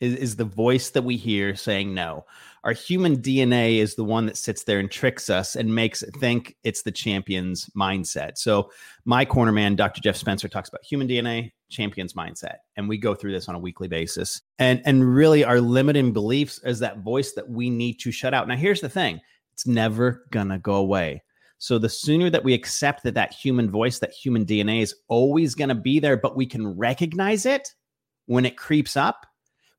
is, 0.00 0.14
is 0.14 0.36
the 0.36 0.44
voice 0.44 0.90
that 0.90 1.02
we 1.02 1.16
hear 1.16 1.56
saying 1.56 1.94
no. 1.94 2.24
Our 2.64 2.72
human 2.72 3.20
DNA 3.20 3.78
is 3.78 3.96
the 3.96 4.04
one 4.04 4.26
that 4.26 4.36
sits 4.36 4.62
there 4.62 4.78
and 4.78 4.90
tricks 4.90 5.28
us 5.28 5.56
and 5.56 5.74
makes 5.74 6.02
it 6.02 6.14
think 6.16 6.56
it's 6.62 6.82
the 6.82 6.92
champion's 6.92 7.68
mindset. 7.76 8.38
So, 8.38 8.70
my 9.04 9.24
corner 9.24 9.50
man, 9.50 9.74
Dr. 9.74 10.00
Jeff 10.00 10.16
Spencer, 10.16 10.48
talks 10.48 10.68
about 10.68 10.84
human 10.84 11.08
DNA, 11.08 11.52
champion's 11.70 12.12
mindset, 12.12 12.58
and 12.76 12.88
we 12.88 12.98
go 12.98 13.14
through 13.14 13.32
this 13.32 13.48
on 13.48 13.56
a 13.56 13.58
weekly 13.58 13.88
basis. 13.88 14.42
And 14.58 14.80
and 14.84 15.14
really, 15.14 15.44
our 15.44 15.60
limiting 15.60 16.12
beliefs 16.12 16.60
is 16.64 16.78
that 16.78 16.98
voice 16.98 17.32
that 17.32 17.48
we 17.48 17.68
need 17.68 17.94
to 18.00 18.12
shut 18.12 18.32
out. 18.32 18.46
Now, 18.46 18.56
here's 18.56 18.80
the 18.80 18.88
thing: 18.88 19.20
it's 19.52 19.66
never 19.66 20.24
gonna 20.30 20.58
go 20.58 20.74
away. 20.74 21.22
So 21.62 21.78
the 21.78 21.88
sooner 21.88 22.28
that 22.28 22.42
we 22.42 22.54
accept 22.54 23.04
that 23.04 23.14
that 23.14 23.32
human 23.32 23.70
voice, 23.70 24.00
that 24.00 24.10
human 24.10 24.44
DNA 24.44 24.82
is 24.82 24.96
always 25.06 25.54
going 25.54 25.68
to 25.68 25.76
be 25.76 26.00
there, 26.00 26.16
but 26.16 26.34
we 26.34 26.44
can 26.44 26.76
recognize 26.76 27.46
it 27.46 27.72
when 28.26 28.44
it 28.44 28.56
creeps 28.56 28.96
up, 28.96 29.26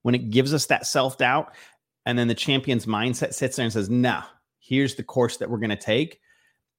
when 0.04 0.16
it 0.16 0.30
gives 0.30 0.54
us 0.54 0.66
that 0.68 0.88
self 0.88 1.18
doubt, 1.18 1.54
and 2.06 2.18
then 2.18 2.28
the 2.28 2.36
champion's 2.36 2.86
mindset 2.86 3.34
sits 3.34 3.56
there 3.56 3.64
and 3.64 3.74
says, 3.74 3.90
"No, 3.90 4.10
nah, 4.10 4.24
here's 4.60 4.96
the 4.96 5.04
course 5.04 5.38
that 5.38 5.50
we're 5.50 5.58
going 5.58 5.70
to 5.70 5.76
take," 5.76 6.20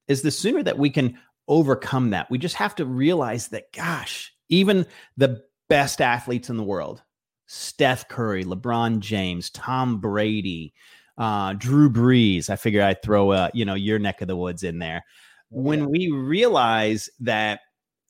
is 0.08 0.22
the 0.22 0.30
sooner 0.30 0.62
that 0.62 0.78
we 0.78 0.90
can 0.90 1.18
overcome 1.48 2.10
that. 2.10 2.30
We 2.30 2.38
just 2.38 2.56
have 2.56 2.74
to 2.76 2.86
realize 2.86 3.48
that, 3.48 3.72
gosh, 3.72 4.32
even 4.48 4.86
the 5.16 5.42
best 5.68 6.00
athletes 6.00 6.50
in 6.50 6.56
the 6.56 6.62
world, 6.62 7.02
Steph 7.46 8.08
Curry, 8.08 8.44
LeBron 8.44 9.00
James, 9.00 9.50
Tom 9.50 10.00
Brady, 10.00 10.74
uh, 11.18 11.54
Drew 11.54 11.90
Brees. 11.90 12.50
I 12.50 12.56
figure 12.56 12.82
I'd 12.82 13.02
throw 13.02 13.30
uh, 13.30 13.50
you 13.54 13.64
know 13.64 13.74
your 13.74 13.98
neck 13.98 14.20
of 14.20 14.28
the 14.28 14.36
woods 14.36 14.62
in 14.62 14.78
there. 14.78 15.04
When 15.50 15.88
we 15.88 16.10
realize 16.10 17.08
that 17.20 17.60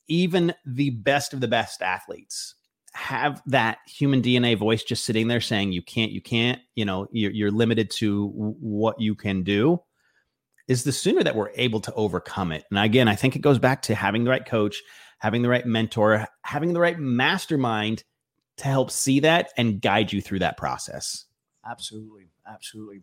even 0.07 0.53
the 0.65 0.91
best 0.91 1.33
of 1.33 1.41
the 1.41 1.47
best 1.47 1.81
athletes 1.81 2.55
have 2.95 3.41
that 3.45 3.79
human 3.85 4.21
DNA 4.21 4.57
voice 4.57 4.83
just 4.83 5.03
sitting 5.03 5.27
there 5.27 5.41
saying 5.41 5.73
you 5.73 5.81
can't, 5.81 6.11
you 6.11 6.21
can't, 6.21 6.61
you 6.75 6.85
know, 6.85 7.07
you're, 7.11 7.31
you're 7.31 7.51
limited 7.51 7.91
to 7.91 8.29
what 8.29 8.99
you 8.99 9.13
can 9.13 9.43
do, 9.43 9.81
is 10.69 10.83
the 10.83 10.93
sooner 10.93 11.21
that 11.21 11.35
we're 11.35 11.51
able 11.55 11.81
to 11.81 11.93
overcome 11.93 12.53
it. 12.53 12.63
And 12.69 12.79
again, 12.79 13.09
I 13.09 13.15
think 13.15 13.35
it 13.35 13.39
goes 13.39 13.59
back 13.59 13.81
to 13.83 13.95
having 13.95 14.23
the 14.23 14.29
right 14.29 14.45
coach, 14.45 14.81
having 15.19 15.41
the 15.41 15.49
right 15.49 15.65
mentor, 15.65 16.25
having 16.43 16.71
the 16.71 16.79
right 16.79 16.97
mastermind 16.97 18.03
to 18.57 18.63
help 18.63 18.89
see 18.89 19.19
that 19.19 19.49
and 19.57 19.81
guide 19.81 20.13
you 20.13 20.21
through 20.21 20.39
that 20.39 20.55
process. 20.55 21.25
Absolutely, 21.69 22.29
absolutely. 22.47 23.01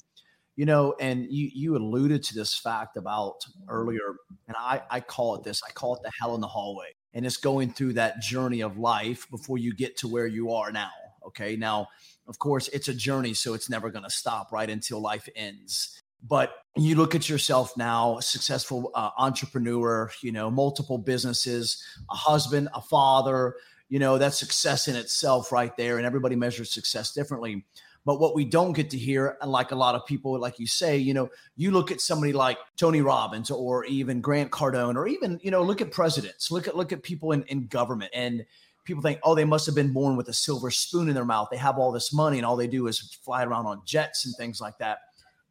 You 0.56 0.64
know, 0.64 0.94
and 1.00 1.26
you 1.30 1.50
you 1.52 1.76
alluded 1.76 2.22
to 2.24 2.34
this 2.34 2.54
fact 2.54 2.96
about 2.96 3.44
earlier, 3.68 4.16
and 4.48 4.56
I 4.58 4.82
I 4.90 5.00
call 5.00 5.34
it 5.34 5.44
this. 5.44 5.62
I 5.66 5.72
call 5.72 5.96
it 5.96 6.02
the 6.02 6.12
hell 6.18 6.34
in 6.34 6.40
the 6.40 6.48
hallway 6.48 6.94
and 7.14 7.26
it's 7.26 7.36
going 7.36 7.72
through 7.72 7.94
that 7.94 8.20
journey 8.20 8.60
of 8.60 8.78
life 8.78 9.28
before 9.30 9.58
you 9.58 9.74
get 9.74 9.96
to 9.98 10.08
where 10.08 10.26
you 10.26 10.52
are 10.52 10.72
now. 10.72 10.90
Okay. 11.26 11.56
Now, 11.56 11.88
of 12.28 12.38
course, 12.38 12.68
it's 12.68 12.88
a 12.88 12.94
journey, 12.94 13.34
so 13.34 13.54
it's 13.54 13.70
never 13.70 13.90
going 13.90 14.04
to 14.04 14.10
stop, 14.10 14.52
right? 14.52 14.68
Until 14.68 15.00
life 15.00 15.28
ends. 15.36 16.00
But 16.26 16.52
you 16.76 16.94
look 16.94 17.14
at 17.14 17.28
yourself 17.28 17.76
now, 17.76 18.20
successful 18.20 18.92
uh, 18.94 19.10
entrepreneur, 19.18 20.10
you 20.22 20.30
know, 20.30 20.50
multiple 20.50 20.98
businesses, 20.98 21.82
a 22.10 22.14
husband, 22.14 22.68
a 22.74 22.80
father, 22.80 23.56
you 23.88 23.98
know, 23.98 24.18
that's 24.18 24.38
success 24.38 24.88
in 24.88 24.96
itself 24.96 25.52
right 25.52 25.76
there. 25.76 25.98
And 25.98 26.06
everybody 26.06 26.36
measures 26.36 26.72
success 26.72 27.12
differently. 27.12 27.64
But 28.04 28.18
what 28.18 28.34
we 28.34 28.44
don't 28.44 28.72
get 28.72 28.90
to 28.90 28.98
hear, 28.98 29.36
and 29.40 29.50
like 29.50 29.70
a 29.70 29.76
lot 29.76 29.94
of 29.94 30.04
people, 30.06 30.38
like 30.38 30.58
you 30.58 30.66
say, 30.66 30.96
you 30.96 31.14
know, 31.14 31.30
you 31.56 31.70
look 31.70 31.92
at 31.92 32.00
somebody 32.00 32.32
like 32.32 32.58
Tony 32.76 33.00
Robbins 33.00 33.50
or 33.50 33.84
even 33.84 34.20
Grant 34.20 34.50
Cardone, 34.50 34.96
or 34.96 35.06
even, 35.06 35.38
you 35.42 35.52
know, 35.52 35.62
look 35.62 35.80
at 35.80 35.92
presidents, 35.92 36.50
look 36.50 36.66
at 36.66 36.76
look 36.76 36.92
at 36.92 37.02
people 37.02 37.32
in, 37.32 37.44
in 37.44 37.66
government 37.68 38.10
and 38.12 38.44
people 38.84 39.02
think, 39.02 39.20
oh, 39.22 39.34
they 39.34 39.44
must 39.44 39.66
have 39.66 39.74
been 39.74 39.92
born 39.92 40.16
with 40.16 40.28
a 40.28 40.32
silver 40.32 40.70
spoon 40.70 41.08
in 41.08 41.14
their 41.14 41.24
mouth. 41.24 41.48
They 41.50 41.56
have 41.56 41.78
all 41.78 41.92
this 41.92 42.12
money 42.12 42.38
and 42.38 42.46
all 42.46 42.56
they 42.56 42.66
do 42.66 42.86
is 42.86 42.98
fly 43.24 43.44
around 43.44 43.66
on 43.66 43.82
jets 43.84 44.24
and 44.24 44.34
things 44.36 44.60
like 44.60 44.76
that. 44.78 44.98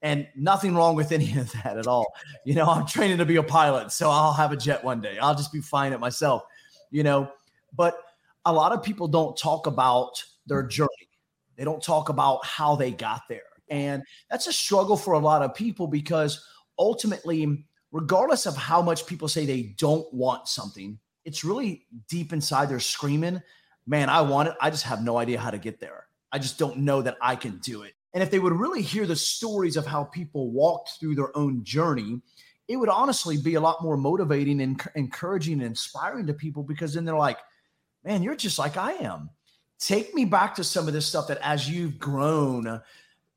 And 0.01 0.27
nothing 0.35 0.75
wrong 0.75 0.95
with 0.95 1.11
any 1.11 1.31
of 1.37 1.51
that 1.63 1.77
at 1.77 1.87
all. 1.87 2.13
You 2.43 2.55
know, 2.55 2.65
I'm 2.65 2.85
training 2.85 3.19
to 3.19 3.25
be 3.25 3.37
a 3.37 3.43
pilot, 3.43 3.91
so 3.91 4.09
I'll 4.09 4.33
have 4.33 4.51
a 4.51 4.57
jet 4.57 4.83
one 4.83 5.01
day. 5.01 5.17
I'll 5.19 5.35
just 5.35 5.53
be 5.53 5.61
flying 5.61 5.93
it 5.93 5.99
myself, 5.99 6.43
you 6.89 7.03
know. 7.03 7.31
But 7.75 7.97
a 8.45 8.51
lot 8.51 8.71
of 8.71 8.83
people 8.83 9.07
don't 9.07 9.37
talk 9.37 9.67
about 9.67 10.21
their 10.47 10.63
journey. 10.63 11.00
They 11.61 11.65
don't 11.65 11.83
talk 11.83 12.09
about 12.09 12.43
how 12.43 12.75
they 12.75 12.89
got 12.89 13.21
there. 13.29 13.43
And 13.69 14.01
that's 14.31 14.47
a 14.47 14.51
struggle 14.51 14.97
for 14.97 15.13
a 15.13 15.19
lot 15.19 15.43
of 15.43 15.53
people 15.53 15.85
because 15.85 16.43
ultimately, 16.79 17.63
regardless 17.91 18.47
of 18.47 18.57
how 18.57 18.81
much 18.81 19.05
people 19.05 19.27
say 19.27 19.45
they 19.45 19.75
don't 19.77 20.11
want 20.11 20.47
something, 20.47 20.97
it's 21.23 21.43
really 21.43 21.85
deep 22.09 22.33
inside 22.33 22.67
they're 22.67 22.79
screaming, 22.79 23.43
man, 23.85 24.09
I 24.09 24.21
want 24.21 24.49
it. 24.49 24.55
I 24.59 24.71
just 24.71 24.85
have 24.85 25.03
no 25.03 25.19
idea 25.19 25.37
how 25.37 25.51
to 25.51 25.59
get 25.59 25.79
there. 25.79 26.07
I 26.31 26.39
just 26.39 26.57
don't 26.57 26.77
know 26.77 27.03
that 27.03 27.17
I 27.21 27.35
can 27.35 27.59
do 27.59 27.83
it. 27.83 27.93
And 28.15 28.23
if 28.23 28.31
they 28.31 28.39
would 28.39 28.53
really 28.53 28.81
hear 28.81 29.05
the 29.05 29.15
stories 29.15 29.77
of 29.77 29.85
how 29.85 30.05
people 30.05 30.49
walked 30.49 30.93
through 30.99 31.13
their 31.13 31.37
own 31.37 31.63
journey, 31.63 32.21
it 32.69 32.77
would 32.77 32.89
honestly 32.89 33.37
be 33.37 33.53
a 33.53 33.61
lot 33.61 33.83
more 33.83 33.97
motivating 33.97 34.61
and 34.61 34.81
encouraging 34.95 35.59
and 35.59 35.61
inspiring 35.61 36.25
to 36.25 36.33
people 36.33 36.63
because 36.63 36.95
then 36.95 37.05
they're 37.05 37.15
like, 37.15 37.37
man, 38.03 38.23
you're 38.23 38.33
just 38.33 38.57
like 38.57 38.77
I 38.77 38.93
am 38.93 39.29
take 39.81 40.13
me 40.13 40.23
back 40.23 40.55
to 40.55 40.63
some 40.63 40.87
of 40.87 40.93
this 40.93 41.05
stuff 41.05 41.27
that 41.27 41.39
as 41.41 41.69
you've 41.69 41.99
grown, 41.99 42.81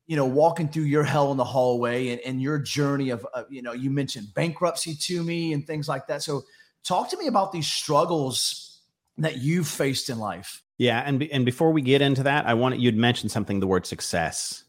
you 0.05 0.15
know, 0.15 0.25
walking 0.25 0.69
through 0.69 0.83
your 0.83 1.03
hell 1.03 1.31
in 1.31 1.37
the 1.37 1.43
hallway 1.43 2.09
and, 2.09 2.21
and 2.21 2.41
your 2.41 2.59
journey 2.59 3.09
of, 3.09 3.25
uh, 3.33 3.43
you 3.49 3.61
know, 3.61 3.73
you 3.73 3.89
mentioned 3.89 4.27
bankruptcy 4.35 4.95
to 4.95 5.23
me 5.23 5.51
and 5.51 5.65
things 5.65 5.89
like 5.89 6.07
that. 6.07 6.21
So 6.21 6.43
talk 6.83 7.09
to 7.09 7.17
me 7.17 7.27
about 7.27 7.51
these 7.51 7.67
struggles 7.67 8.79
that 9.17 9.39
you've 9.39 9.67
faced 9.67 10.09
in 10.09 10.19
life. 10.19 10.61
Yeah, 10.77 11.01
and 11.05 11.23
and 11.23 11.45
before 11.45 11.71
we 11.71 11.81
get 11.81 12.01
into 12.01 12.23
that, 12.23 12.45
I 12.45 12.53
want 12.53 12.79
you'd 12.79 12.97
mentioned 12.97 13.31
something 13.31 13.61
the 13.61 13.67
word 13.67 13.85
success. 13.85 14.65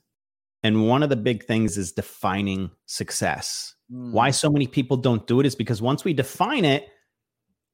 And 0.63 0.89
one 0.89 1.03
of 1.03 1.11
the 1.11 1.17
big 1.17 1.45
things 1.45 1.77
is 1.77 1.93
defining 1.93 2.71
success. 2.87 3.75
Mm. 3.93 4.13
Why 4.13 4.31
so 4.31 4.49
many 4.49 4.69
people 4.69 4.97
don't 4.97 5.27
do 5.27 5.41
it 5.41 5.47
is 5.47 5.57
because 5.57 5.83
once 5.83 6.05
we 6.05 6.15
define 6.15 6.65
it, 6.65 6.87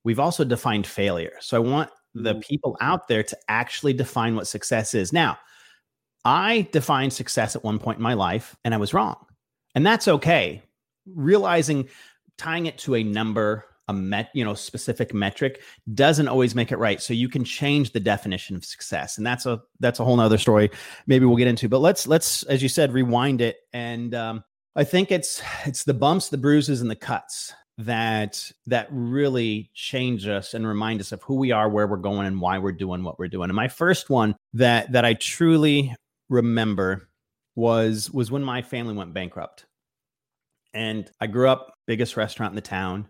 we've 0.03 0.19
also 0.19 0.45
defined 0.45 0.87
failure. 0.87 1.35
So 1.41 1.57
I 1.57 1.61
want 1.61 1.91
the 2.15 2.35
mm. 2.35 2.43
people 2.43 2.77
out 2.81 3.09
there 3.09 3.23
to 3.23 3.37
actually 3.49 3.93
define 3.93 4.37
what 4.37 4.47
success 4.47 4.95
is. 4.95 5.13
Now, 5.13 5.39
I 6.25 6.69
defined 6.73 7.13
success 7.13 7.57
at 7.57 7.65
one 7.65 7.79
point 7.79 7.99
in 7.99 8.03
my 8.03 8.15
life 8.15 8.57
and 8.65 8.75
I 8.75 8.77
was 8.77 8.95
wrong. 8.95 9.17
And 9.75 9.85
that's 9.85 10.09
okay. 10.09 10.63
Realizing 11.07 11.89
tying 12.39 12.67
it 12.67 12.79
to 12.79 12.95
a 12.95 13.03
number 13.03 13.65
a 13.89 13.93
met, 13.93 14.31
you 14.33 14.45
know, 14.45 14.55
specific 14.55 15.13
metric 15.13 15.61
doesn't 15.93 16.29
always 16.29 16.55
make 16.55 16.71
it 16.71 16.79
right. 16.79 17.03
So 17.03 17.13
you 17.15 17.29
can 17.29 17.45
change 17.45 17.93
the 17.93 18.01
definition 18.01 18.55
of 18.55 18.65
success. 18.65 19.19
And 19.19 19.27
that's 19.27 19.45
a 19.45 19.61
that's 19.81 19.99
a 20.01 20.05
whole 20.05 20.17
nother 20.17 20.39
story 20.39 20.71
maybe 21.07 21.27
we'll 21.27 21.37
get 21.37 21.49
into. 21.49 21.69
But 21.69 21.81
let's 21.81 22.07
let's, 22.07 22.43
as 22.45 22.63
you 22.63 22.69
said, 22.69 22.93
rewind 22.93 23.41
it. 23.41 23.57
And 23.73 24.15
um, 24.15 24.45
I 24.77 24.85
think 24.85 25.11
it's 25.11 25.43
it's 25.67 25.85
the 25.85 25.95
bumps, 25.95 26.29
the 26.29 26.39
bruises, 26.39 26.81
and 26.81 26.91
the 26.91 26.97
cuts 26.97 27.53
that 27.79 28.51
that 28.67 28.89
really 28.91 29.71
change 29.75 30.27
us 30.27 30.55
and 30.55 30.67
remind 30.67 31.01
us 31.01 31.13
of 31.13 31.23
who 31.23 31.37
we 31.37 31.53
are, 31.53 31.69
where 31.69 31.87
we're 31.87 31.97
going, 31.97 32.27
and 32.27 32.41
why 32.41 32.59
we're 32.59 32.73
doing 32.73 33.03
what 33.03 33.19
we're 33.19 33.29
doing. 33.29 33.51
And 33.51 33.57
my 33.57 33.69
first 33.69 34.11
one 34.11 34.35
that 34.55 34.93
that 34.93 35.05
I 35.05 35.15
truly 35.15 35.95
remember 36.29 37.09
was 37.55 38.11
was 38.11 38.31
when 38.31 38.43
my 38.43 38.63
family 38.63 38.95
went 38.95 39.15
bankrupt. 39.15 39.67
And 40.75 41.11
I 41.21 41.27
grew 41.27 41.49
up 41.49 41.75
biggest 41.87 42.17
restaurant 42.17 42.53
in 42.53 42.57
the 42.57 42.63
town 42.63 43.07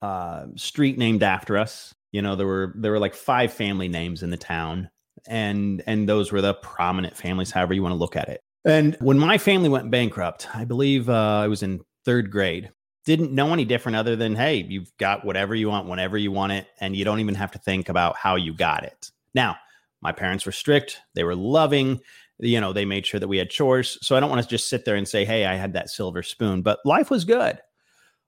uh, 0.00 0.46
street 0.56 0.98
named 0.98 1.22
after 1.22 1.56
us. 1.56 1.94
You 2.10 2.22
know, 2.22 2.36
there 2.36 2.46
were 2.46 2.72
there 2.76 2.92
were 2.92 2.98
like 2.98 3.14
five 3.14 3.52
family 3.52 3.88
names 3.88 4.22
in 4.22 4.30
the 4.30 4.36
town, 4.36 4.90
and 5.26 5.82
and 5.86 6.08
those 6.08 6.32
were 6.32 6.42
the 6.42 6.54
prominent 6.54 7.16
families, 7.16 7.50
however 7.50 7.74
you 7.74 7.82
want 7.82 7.92
to 7.92 7.98
look 7.98 8.16
at 8.16 8.28
it. 8.28 8.40
And 8.64 8.96
when 9.00 9.18
my 9.18 9.38
family 9.38 9.68
went 9.68 9.90
bankrupt, 9.90 10.48
I 10.54 10.64
believe 10.64 11.08
uh, 11.08 11.40
I 11.40 11.48
was 11.48 11.62
in 11.62 11.80
third 12.04 12.30
grade. 12.30 12.70
Didn't 13.04 13.32
know 13.32 13.52
any 13.52 13.64
different 13.64 13.96
other 13.96 14.16
than 14.16 14.36
hey, 14.36 14.56
you've 14.68 14.96
got 14.98 15.24
whatever 15.24 15.54
you 15.54 15.68
want 15.68 15.88
whenever 15.88 16.16
you 16.16 16.30
want 16.30 16.52
it, 16.52 16.66
and 16.80 16.94
you 16.94 17.04
don't 17.04 17.20
even 17.20 17.34
have 17.34 17.52
to 17.52 17.58
think 17.58 17.88
about 17.88 18.16
how 18.16 18.36
you 18.36 18.54
got 18.54 18.84
it. 18.84 19.10
Now, 19.34 19.56
my 20.00 20.12
parents 20.12 20.46
were 20.46 20.52
strict; 20.52 21.00
they 21.14 21.24
were 21.24 21.34
loving. 21.34 22.00
You 22.38 22.60
know, 22.60 22.72
they 22.72 22.84
made 22.84 23.06
sure 23.06 23.20
that 23.20 23.28
we 23.28 23.38
had 23.38 23.50
chores. 23.50 23.98
So 24.02 24.16
I 24.16 24.20
don't 24.20 24.30
want 24.30 24.42
to 24.42 24.48
just 24.48 24.68
sit 24.68 24.84
there 24.84 24.96
and 24.96 25.06
say, 25.06 25.24
hey, 25.24 25.46
I 25.46 25.54
had 25.54 25.74
that 25.74 25.90
silver 25.90 26.22
spoon, 26.22 26.62
but 26.62 26.80
life 26.84 27.10
was 27.10 27.24
good 27.24 27.60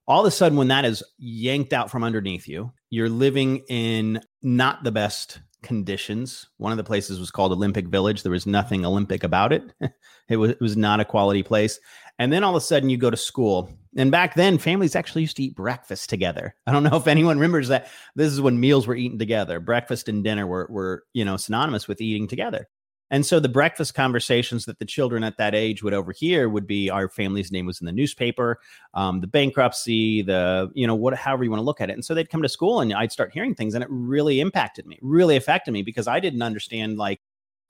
all 0.06 0.20
of 0.20 0.26
a 0.26 0.30
sudden 0.30 0.58
when 0.58 0.68
that 0.68 0.84
is 0.84 1.02
yanked 1.18 1.72
out 1.72 1.90
from 1.90 2.04
underneath 2.04 2.46
you 2.46 2.72
you're 2.90 3.08
living 3.08 3.64
in 3.68 4.20
not 4.42 4.84
the 4.84 4.92
best 4.92 5.40
conditions. 5.64 6.48
One 6.58 6.70
of 6.70 6.78
the 6.78 6.84
places 6.84 7.18
was 7.18 7.32
called 7.32 7.50
olympic 7.50 7.88
village. 7.88 8.22
There 8.22 8.30
was 8.30 8.46
nothing 8.46 8.86
olympic 8.86 9.24
about 9.24 9.52
it. 9.52 9.72
It 10.26 10.38
was, 10.38 10.52
it 10.52 10.60
was 10.62 10.74
not 10.74 11.00
a 11.00 11.04
quality 11.04 11.42
place. 11.42 11.78
And 12.18 12.32
then 12.32 12.42
all 12.44 12.56
of 12.56 12.62
a 12.62 12.64
sudden 12.64 12.88
you 12.88 12.96
go 12.96 13.10
to 13.10 13.16
school. 13.16 13.70
And 13.94 14.10
back 14.10 14.34
then 14.34 14.56
families 14.56 14.96
actually 14.96 15.20
used 15.20 15.36
to 15.36 15.42
eat 15.42 15.54
breakfast 15.54 16.08
together. 16.08 16.54
I 16.66 16.72
don't 16.72 16.82
know 16.82 16.96
if 16.96 17.06
anyone 17.06 17.36
remembers 17.36 17.68
that. 17.68 17.88
This 18.14 18.32
is 18.32 18.40
when 18.40 18.58
meals 18.58 18.86
were 18.86 18.94
eaten 18.94 19.18
together. 19.18 19.60
Breakfast 19.60 20.08
and 20.08 20.24
dinner 20.24 20.46
were, 20.46 20.66
were 20.70 21.04
you 21.12 21.26
know 21.26 21.36
synonymous 21.36 21.88
with 21.88 22.00
eating 22.00 22.26
together 22.26 22.70
and 23.14 23.24
so 23.24 23.38
the 23.38 23.48
breakfast 23.48 23.94
conversations 23.94 24.64
that 24.64 24.80
the 24.80 24.84
children 24.84 25.22
at 25.22 25.36
that 25.36 25.54
age 25.54 25.84
would 25.84 25.94
overhear 25.94 26.48
would 26.48 26.66
be 26.66 26.90
our 26.90 27.08
family's 27.08 27.52
name 27.52 27.64
was 27.64 27.80
in 27.80 27.86
the 27.86 27.92
newspaper, 27.92 28.58
um, 28.94 29.20
the 29.20 29.28
bankruptcy, 29.28 30.20
the, 30.20 30.68
you 30.74 30.84
know, 30.84 30.96
what, 30.96 31.14
however 31.14 31.44
you 31.44 31.50
want 31.50 31.60
to 31.60 31.64
look 31.64 31.80
at 31.80 31.90
it. 31.90 31.92
And 31.92 32.04
so 32.04 32.12
they'd 32.12 32.28
come 32.28 32.42
to 32.42 32.48
school 32.48 32.80
and 32.80 32.92
I'd 32.92 33.12
start 33.12 33.32
hearing 33.32 33.54
things 33.54 33.74
and 33.74 33.84
it 33.84 33.88
really 33.88 34.40
impacted 34.40 34.84
me, 34.84 34.98
really 35.00 35.36
affected 35.36 35.70
me 35.70 35.82
because 35.82 36.08
I 36.08 36.18
didn't 36.18 36.42
understand. 36.42 36.98
Like, 36.98 37.20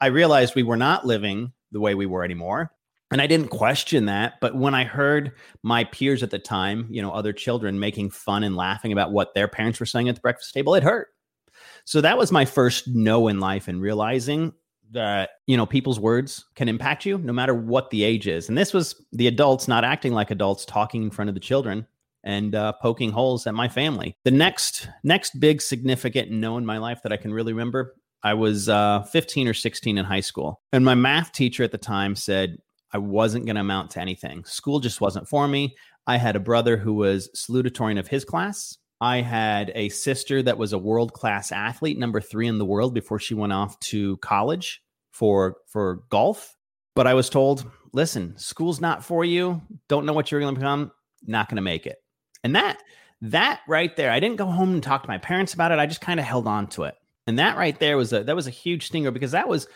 I 0.00 0.06
realized 0.06 0.54
we 0.54 0.62
were 0.62 0.78
not 0.78 1.06
living 1.06 1.52
the 1.72 1.80
way 1.80 1.94
we 1.94 2.06
were 2.06 2.24
anymore. 2.24 2.72
And 3.10 3.20
I 3.20 3.26
didn't 3.26 3.48
question 3.48 4.06
that. 4.06 4.40
But 4.40 4.56
when 4.56 4.74
I 4.74 4.84
heard 4.84 5.32
my 5.62 5.84
peers 5.84 6.22
at 6.22 6.30
the 6.30 6.38
time, 6.38 6.86
you 6.88 7.02
know, 7.02 7.12
other 7.12 7.34
children 7.34 7.78
making 7.78 8.12
fun 8.12 8.44
and 8.44 8.56
laughing 8.56 8.92
about 8.92 9.12
what 9.12 9.34
their 9.34 9.46
parents 9.46 9.78
were 9.78 9.84
saying 9.84 10.08
at 10.08 10.14
the 10.14 10.22
breakfast 10.22 10.54
table, 10.54 10.74
it 10.74 10.82
hurt. 10.82 11.08
So 11.84 12.00
that 12.00 12.16
was 12.16 12.32
my 12.32 12.46
first 12.46 12.88
no 12.88 13.28
in 13.28 13.40
life 13.40 13.68
and 13.68 13.82
realizing 13.82 14.54
that 14.94 15.30
you 15.46 15.56
know 15.56 15.66
people's 15.66 16.00
words 16.00 16.46
can 16.54 16.68
impact 16.68 17.04
you 17.04 17.18
no 17.18 17.32
matter 17.32 17.54
what 17.54 17.90
the 17.90 18.02
age 18.02 18.26
is. 18.26 18.48
And 18.48 18.56
this 18.56 18.72
was 18.72 18.94
the 19.12 19.26
adults 19.26 19.68
not 19.68 19.84
acting 19.84 20.12
like 20.12 20.30
adults 20.30 20.64
talking 20.64 21.02
in 21.02 21.10
front 21.10 21.28
of 21.28 21.34
the 21.34 21.40
children 21.40 21.86
and 22.24 22.54
uh, 22.54 22.72
poking 22.80 23.12
holes 23.12 23.46
at 23.46 23.54
my 23.54 23.68
family. 23.68 24.16
The 24.24 24.30
next 24.30 24.88
next 25.02 25.38
big 25.38 25.60
significant 25.60 26.30
no 26.30 26.56
in 26.56 26.64
my 26.64 26.78
life 26.78 27.02
that 27.02 27.12
i 27.12 27.16
can 27.16 27.32
really 27.32 27.52
remember 27.52 27.94
i 28.22 28.34
was 28.34 28.68
uh, 28.68 29.02
15 29.02 29.48
or 29.48 29.54
16 29.54 29.98
in 29.98 30.04
high 30.04 30.20
school. 30.20 30.60
And 30.72 30.84
my 30.84 30.94
math 30.94 31.32
teacher 31.32 31.62
at 31.62 31.72
the 31.72 31.78
time 31.78 32.16
said 32.16 32.56
i 32.92 32.98
wasn't 32.98 33.46
going 33.46 33.56
to 33.56 33.60
amount 33.60 33.90
to 33.92 34.00
anything. 34.00 34.44
School 34.44 34.80
just 34.80 35.00
wasn't 35.00 35.28
for 35.28 35.46
me. 35.46 35.76
I 36.06 36.16
had 36.16 36.36
a 36.36 36.40
brother 36.40 36.76
who 36.76 36.94
was 36.94 37.28
salutatorian 37.34 37.98
of 37.98 38.08
his 38.08 38.24
class. 38.24 38.76
I 39.00 39.22
had 39.22 39.72
a 39.74 39.88
sister 39.88 40.42
that 40.42 40.56
was 40.56 40.72
a 40.72 40.78
world 40.78 41.12
class 41.12 41.50
athlete, 41.50 41.98
number 41.98 42.20
three 42.20 42.46
in 42.46 42.58
the 42.58 42.64
world 42.64 42.94
before 42.94 43.18
she 43.18 43.34
went 43.34 43.52
off 43.52 43.78
to 43.80 44.16
college 44.18 44.80
for 45.14 45.56
for 45.68 46.02
golf. 46.10 46.56
But 46.94 47.06
I 47.06 47.14
was 47.14 47.30
told, 47.30 47.70
listen, 47.92 48.36
school's 48.36 48.80
not 48.80 49.04
for 49.04 49.24
you. 49.24 49.62
Don't 49.88 50.04
know 50.04 50.12
what 50.12 50.30
you're 50.30 50.40
going 50.40 50.54
to 50.54 50.60
become. 50.60 50.92
Not 51.26 51.48
going 51.48 51.56
to 51.56 51.62
make 51.62 51.86
it. 51.86 51.96
And 52.42 52.54
that 52.56 52.82
that 53.22 53.60
right 53.66 53.96
there, 53.96 54.10
I 54.10 54.20
didn't 54.20 54.36
go 54.36 54.46
home 54.46 54.74
and 54.74 54.82
talk 54.82 55.02
to 55.02 55.08
my 55.08 55.18
parents 55.18 55.54
about 55.54 55.72
it. 55.72 55.78
I 55.78 55.86
just 55.86 56.00
kind 56.00 56.20
of 56.20 56.26
held 56.26 56.46
on 56.46 56.66
to 56.68 56.84
it. 56.84 56.96
And 57.26 57.38
that 57.38 57.56
right 57.56 57.78
there 57.78 57.96
was 57.96 58.12
a 58.12 58.24
that 58.24 58.36
was 58.36 58.46
a 58.46 58.50
huge 58.50 58.86
stinger 58.88 59.10
because 59.10 59.30
that 59.30 59.48
was 59.48 59.66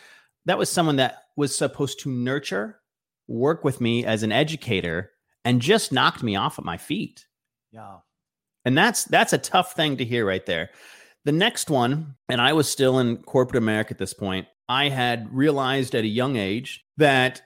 that 0.45 0.57
was 0.57 0.69
someone 0.69 0.97
that 0.97 1.23
was 1.35 1.57
supposed 1.57 2.01
to 2.01 2.11
nurture, 2.11 2.79
work 3.27 3.63
with 3.63 3.81
me 3.81 4.05
as 4.05 4.23
an 4.23 4.31
educator, 4.31 5.11
and 5.45 5.61
just 5.61 5.91
knocked 5.91 6.21
me 6.21 6.35
off 6.35 6.59
at 6.59 6.65
my 6.65 6.77
feet. 6.77 7.25
Yeah. 7.71 7.97
And 8.65 8.77
that's 8.77 9.05
that's 9.05 9.33
a 9.33 9.37
tough 9.37 9.73
thing 9.73 9.97
to 9.97 10.05
hear 10.05 10.27
right 10.27 10.45
there. 10.45 10.69
The 11.25 11.31
next 11.31 11.69
one, 11.69 12.15
and 12.29 12.41
I 12.41 12.53
was 12.53 12.69
still 12.69 12.99
in 12.99 13.17
corporate 13.17 13.61
America 13.61 13.91
at 13.91 13.97
this 13.97 14.13
point, 14.13 14.47
I 14.69 14.89
had 14.89 15.33
realized 15.33 15.95
at 15.95 16.03
a 16.03 16.07
young 16.07 16.35
age 16.35 16.85
that 16.97 17.41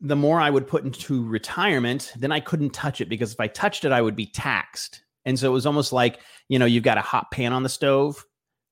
the 0.00 0.16
more 0.16 0.40
I 0.40 0.48
would 0.48 0.68
put 0.68 0.84
into 0.84 1.26
retirement, 1.26 2.12
then 2.16 2.30
I 2.30 2.38
couldn't 2.38 2.70
touch 2.70 3.00
it 3.00 3.08
because 3.08 3.32
if 3.32 3.40
I 3.40 3.48
touched 3.48 3.84
it, 3.84 3.90
I 3.90 4.00
would 4.00 4.14
be 4.14 4.26
taxed. 4.26 5.02
And 5.24 5.36
so 5.38 5.50
it 5.50 5.52
was 5.52 5.66
almost 5.66 5.92
like, 5.92 6.20
you 6.48 6.58
know, 6.58 6.66
you've 6.66 6.84
got 6.84 6.96
a 6.96 7.02
hot 7.02 7.32
pan 7.32 7.52
on 7.52 7.64
the 7.64 7.68
stove, 7.68 8.24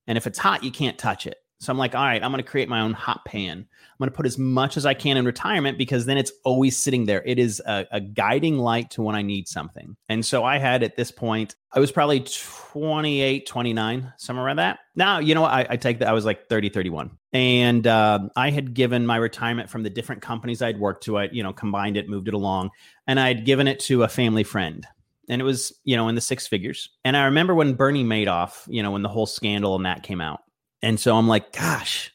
and 0.07 0.17
if 0.17 0.27
it's 0.27 0.39
hot, 0.39 0.63
you 0.63 0.71
can't 0.71 0.97
touch 0.97 1.27
it. 1.27 1.37
So 1.59 1.73
I'm 1.73 1.79
like, 1.79 1.95
all 1.95 2.03
right, 2.03 2.23
I'm 2.23 2.31
going 2.31 2.43
to 2.43 2.49
create 2.49 2.69
my 2.69 2.81
own 2.81 2.93
hot 2.93 3.25
pan. 3.25 3.59
I'm 3.59 3.99
going 3.99 4.11
to 4.11 4.17
put 4.17 4.27
as 4.27 4.37
much 4.37 4.77
as 4.77 4.85
I 4.85 4.93
can 4.93 5.17
in 5.17 5.25
retirement 5.25 5.79
because 5.79 6.05
then 6.05 6.19
it's 6.19 6.33
always 6.45 6.77
sitting 6.77 7.07
there. 7.07 7.23
It 7.25 7.39
is 7.39 7.63
a, 7.67 7.87
a, 7.93 8.01
guiding 8.01 8.59
light 8.59 8.91
to 8.91 9.03
when 9.03 9.15
I 9.17 9.23
need 9.23 9.49
something. 9.49 9.97
And 10.11 10.25
so 10.25 10.45
I 10.45 10.59
had 10.59 10.83
at 10.83 10.97
this 10.97 11.11
point, 11.11 11.55
I 11.73 11.81
was 11.81 11.91
probably 11.91 12.21
28, 12.21 13.47
29, 13.47 14.13
somewhere 14.19 14.45
around 14.45 14.57
that. 14.57 14.81
Now, 14.97 15.19
you 15.19 15.35
know 15.35 15.43
what? 15.43 15.53
I, 15.53 15.67
I 15.71 15.77
take 15.79 16.01
that. 16.01 16.09
I 16.09 16.13
was 16.13 16.27
like 16.27 16.49
30, 16.51 16.69
31. 16.69 17.17
And 17.33 17.87
uh, 17.87 18.29
I 18.37 18.51
had 18.51 18.75
given 18.75 19.07
my 19.07 19.17
retirement 19.17 19.71
from 19.71 19.83
the 19.83 19.91
different 19.91 20.21
companies 20.21 20.61
I'd 20.61 20.79
worked 20.79 21.05
to. 21.05 21.17
I, 21.17 21.29
you 21.33 21.43
know, 21.43 21.55
combined 21.55 21.97
it, 21.97 22.07
moved 22.07 22.29
it 22.29 22.35
along, 22.35 22.71
and 23.07 23.19
I'd 23.19 23.47
given 23.47 23.67
it 23.67 23.81
to 23.81 24.03
a 24.03 24.09
family 24.09 24.45
friend 24.45 24.87
and 25.29 25.41
it 25.41 25.45
was 25.45 25.73
you 25.85 25.97
know 25.97 26.09
in 26.09 26.15
the 26.15 26.21
six 26.21 26.47
figures 26.47 26.91
and 27.05 27.17
i 27.17 27.25
remember 27.25 27.53
when 27.53 27.75
bernie 27.75 28.05
madoff 28.05 28.63
you 28.69 28.81
know 28.81 28.93
when 28.93 29.03
the 29.03 29.09
whole 29.09 29.27
scandal 29.27 29.75
and 29.75 29.85
that 29.85 30.05
came 30.05 30.21
out 30.21 30.41
and 30.87 31.01
so 31.01 31.17
I'm 31.17 31.27
like, 31.27 31.51
gosh, 31.51 32.13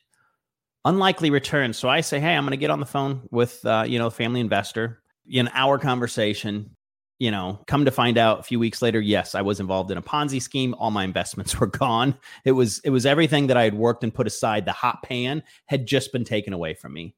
unlikely 0.86 1.29
return. 1.29 1.73
So 1.73 1.89
I 1.89 1.99
say, 1.99 2.21
hey, 2.21 2.34
I'm 2.34 2.43
going 2.43 2.51
to 2.51 2.57
get 2.57 2.69
on 2.69 2.79
the 2.79 2.86
phone 2.86 3.27
with, 3.29 3.65
uh, 3.65 3.84
you 3.86 3.99
know, 3.99 4.10
family 4.10 4.39
investor 4.39 5.03
in 5.29 5.49
our 5.53 5.77
conversation. 5.77 6.73
You 7.19 7.31
know, 7.31 7.60
come 7.67 7.84
to 7.84 7.91
find 7.91 8.17
out 8.17 8.39
a 8.39 8.43
few 8.43 8.60
weeks 8.60 8.81
later, 8.81 9.01
yes, 9.01 9.36
I 9.36 9.41
was 9.41 9.60
involved 9.60 9.91
in 9.91 9.97
a 9.97 10.01
Ponzi 10.01 10.41
scheme. 10.41 10.73
All 10.75 10.89
my 10.89 11.03
investments 11.03 11.55
were 11.60 11.67
gone. 11.67 12.15
It 12.45 12.53
was 12.53 12.79
it 12.86 12.91
was 12.91 13.05
everything 13.05 13.47
that 13.47 13.57
I 13.57 13.63
had 13.63 13.73
worked 13.73 14.05
and 14.05 14.13
put 14.13 14.25
aside. 14.25 14.63
The 14.63 14.71
hot 14.71 15.03
pan 15.03 15.43
had 15.65 15.86
just 15.86 16.13
been 16.13 16.23
taken 16.23 16.53
away 16.53 16.73
from 16.73 16.93
me. 16.93 17.13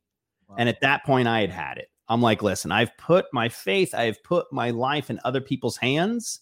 Wow. 0.49 0.55
And 0.57 0.69
at 0.69 0.81
that 0.81 1.05
point, 1.05 1.27
I 1.27 1.41
had 1.41 1.51
had 1.51 1.77
it. 1.77 1.89
I'm 2.09 2.21
like, 2.21 2.41
listen, 2.41 2.71
I've 2.71 2.97
put 2.97 3.25
my 3.31 3.47
faith, 3.47 3.93
I've 3.93 4.21
put 4.23 4.51
my 4.51 4.71
life 4.71 5.11
in 5.11 5.19
other 5.23 5.39
people's 5.39 5.77
hands 5.77 6.39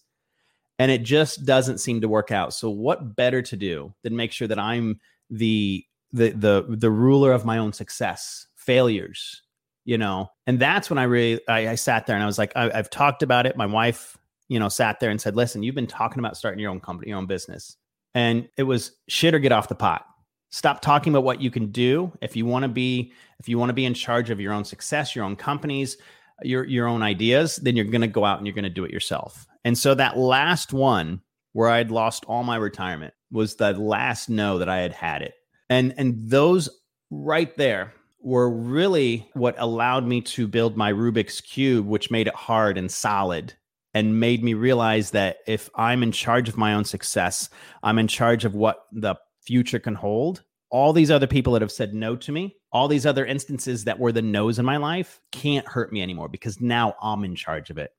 and 0.81 0.89
it 0.89 1.03
just 1.03 1.45
doesn't 1.45 1.77
seem 1.77 2.01
to 2.01 2.09
work 2.09 2.31
out. 2.31 2.55
So 2.55 2.67
what 2.67 3.15
better 3.15 3.43
to 3.43 3.55
do 3.55 3.93
than 4.01 4.15
make 4.15 4.31
sure 4.31 4.47
that 4.47 4.57
I'm 4.57 4.99
the 5.29 5.85
the 6.11 6.31
the 6.31 6.65
the 6.67 6.89
ruler 6.89 7.33
of 7.33 7.45
my 7.45 7.59
own 7.59 7.71
success, 7.71 8.47
failures, 8.55 9.43
you 9.85 9.99
know? 9.99 10.31
And 10.47 10.59
that's 10.59 10.89
when 10.89 10.97
I 10.97 11.03
really 11.03 11.39
I, 11.47 11.69
I 11.69 11.75
sat 11.75 12.07
there 12.07 12.15
and 12.15 12.23
I 12.23 12.25
was 12.25 12.39
like, 12.39 12.51
I, 12.55 12.71
I've 12.71 12.89
talked 12.89 13.21
about 13.21 13.45
it. 13.45 13.55
My 13.55 13.67
wife, 13.67 14.17
you 14.47 14.57
know, 14.57 14.69
sat 14.69 14.99
there 14.99 15.11
and 15.11 15.21
said, 15.21 15.35
"Listen, 15.35 15.61
you've 15.61 15.75
been 15.75 15.85
talking 15.85 16.17
about 16.17 16.35
starting 16.35 16.59
your 16.59 16.71
own 16.71 16.79
company, 16.79 17.09
your 17.09 17.19
own 17.19 17.27
business." 17.27 17.77
And 18.15 18.49
it 18.57 18.63
was 18.63 18.93
shit 19.07 19.35
or 19.35 19.39
get 19.39 19.51
off 19.51 19.69
the 19.69 19.75
pot. 19.75 20.07
Stop 20.49 20.81
talking 20.81 21.13
about 21.13 21.23
what 21.23 21.41
you 21.41 21.51
can 21.51 21.71
do. 21.71 22.11
If 22.23 22.35
you 22.35 22.47
want 22.47 22.63
to 22.63 22.69
be, 22.69 23.13
if 23.39 23.47
you 23.47 23.59
want 23.59 23.69
to 23.69 23.75
be 23.75 23.85
in 23.85 23.93
charge 23.93 24.31
of 24.31 24.41
your 24.41 24.51
own 24.51 24.65
success, 24.65 25.15
your 25.15 25.25
own 25.25 25.35
companies, 25.35 25.97
your 26.41 26.63
your 26.63 26.87
own 26.87 27.03
ideas, 27.03 27.57
then 27.57 27.75
you're 27.75 27.85
going 27.85 28.01
to 28.01 28.07
go 28.07 28.25
out 28.25 28.39
and 28.39 28.47
you're 28.47 28.55
going 28.55 28.63
to 28.63 28.69
do 28.71 28.83
it 28.83 28.89
yourself. 28.89 29.45
And 29.63 29.77
so 29.77 29.93
that 29.95 30.17
last 30.17 30.73
one 30.73 31.21
where 31.53 31.69
I'd 31.69 31.91
lost 31.91 32.25
all 32.25 32.43
my 32.43 32.55
retirement 32.55 33.13
was 33.31 33.55
the 33.55 33.73
last 33.73 34.29
no 34.29 34.57
that 34.57 34.69
I 34.69 34.79
had 34.79 34.93
had 34.93 35.21
it. 35.21 35.33
And 35.69 35.93
and 35.97 36.29
those 36.29 36.69
right 37.09 37.55
there 37.57 37.93
were 38.21 38.49
really 38.49 39.29
what 39.33 39.55
allowed 39.57 40.05
me 40.05 40.21
to 40.21 40.47
build 40.47 40.77
my 40.77 40.91
Rubik's 40.91 41.41
cube 41.41 41.87
which 41.87 42.11
made 42.11 42.27
it 42.27 42.35
hard 42.35 42.77
and 42.77 42.91
solid 42.91 43.53
and 43.93 44.19
made 44.19 44.43
me 44.43 44.53
realize 44.53 45.11
that 45.11 45.37
if 45.47 45.69
I'm 45.75 46.03
in 46.03 46.11
charge 46.11 46.47
of 46.47 46.57
my 46.57 46.73
own 46.73 46.85
success, 46.85 47.49
I'm 47.83 47.99
in 47.99 48.07
charge 48.07 48.45
of 48.45 48.55
what 48.55 48.85
the 48.91 49.15
future 49.41 49.79
can 49.79 49.95
hold. 49.95 50.43
All 50.69 50.93
these 50.93 51.11
other 51.11 51.27
people 51.27 51.53
that 51.53 51.61
have 51.61 51.71
said 51.71 51.93
no 51.93 52.15
to 52.15 52.31
me, 52.31 52.55
all 52.71 52.87
these 52.87 53.05
other 53.05 53.25
instances 53.25 53.83
that 53.83 53.99
were 53.99 54.13
the 54.13 54.21
no's 54.21 54.59
in 54.59 54.65
my 54.65 54.77
life 54.77 55.19
can't 55.33 55.67
hurt 55.67 55.91
me 55.91 56.01
anymore 56.01 56.29
because 56.29 56.61
now 56.61 56.95
I'm 57.01 57.25
in 57.25 57.35
charge 57.35 57.69
of 57.69 57.77
it. 57.77 57.91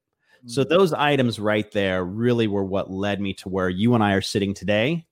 Mm-hmm. 0.44 0.48
So, 0.48 0.64
mm. 0.64 0.68
those 0.68 0.92
items 0.92 1.38
right 1.38 1.70
there 1.72 2.05
really 2.05 2.46
were 2.46 2.64
what 2.64 2.90
led 2.90 3.20
me 3.20 3.35
to 3.35 3.48
where 3.48 3.68
you 3.68 3.94
and 3.94 4.02
I 4.02 4.12
are 4.12 4.20
sitting 4.20 4.55
today. 4.55 5.07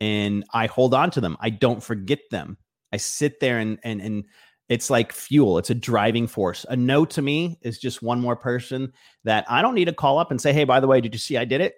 And 0.00 0.44
I 0.52 0.66
hold 0.66 0.94
on 0.94 1.10
to 1.12 1.20
them, 1.20 1.36
I 1.40 1.50
don't 1.50 1.82
forget 1.82 2.20
them. 2.30 2.58
I 2.92 2.96
sit 2.96 3.38
there 3.40 3.58
and, 3.58 3.78
and, 3.84 4.00
and, 4.00 4.24
it's 4.68 4.88
like 4.88 5.12
fuel. 5.12 5.58
It's 5.58 5.68
a 5.68 5.74
driving 5.74 6.26
force. 6.26 6.64
A 6.66 6.76
no 6.76 7.04
to 7.04 7.20
me 7.20 7.58
is 7.60 7.78
just 7.78 8.00
one 8.00 8.22
more 8.22 8.36
person 8.36 8.92
that 9.24 9.44
I 9.50 9.60
don't 9.60 9.74
need 9.74 9.84
to 9.86 9.92
call 9.92 10.18
up 10.18 10.30
and 10.30 10.40
say, 10.40 10.54
"Hey, 10.54 10.64
by 10.64 10.80
the 10.80 10.86
way, 10.86 11.02
did 11.02 11.14
you 11.14 11.18
see 11.18 11.36
I 11.36 11.44
did 11.44 11.60
it? 11.60 11.74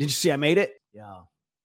Did 0.00 0.06
you 0.06 0.14
see 0.14 0.32
I 0.32 0.36
made 0.36 0.58
it?" 0.58 0.72
Yeah. 0.92 1.20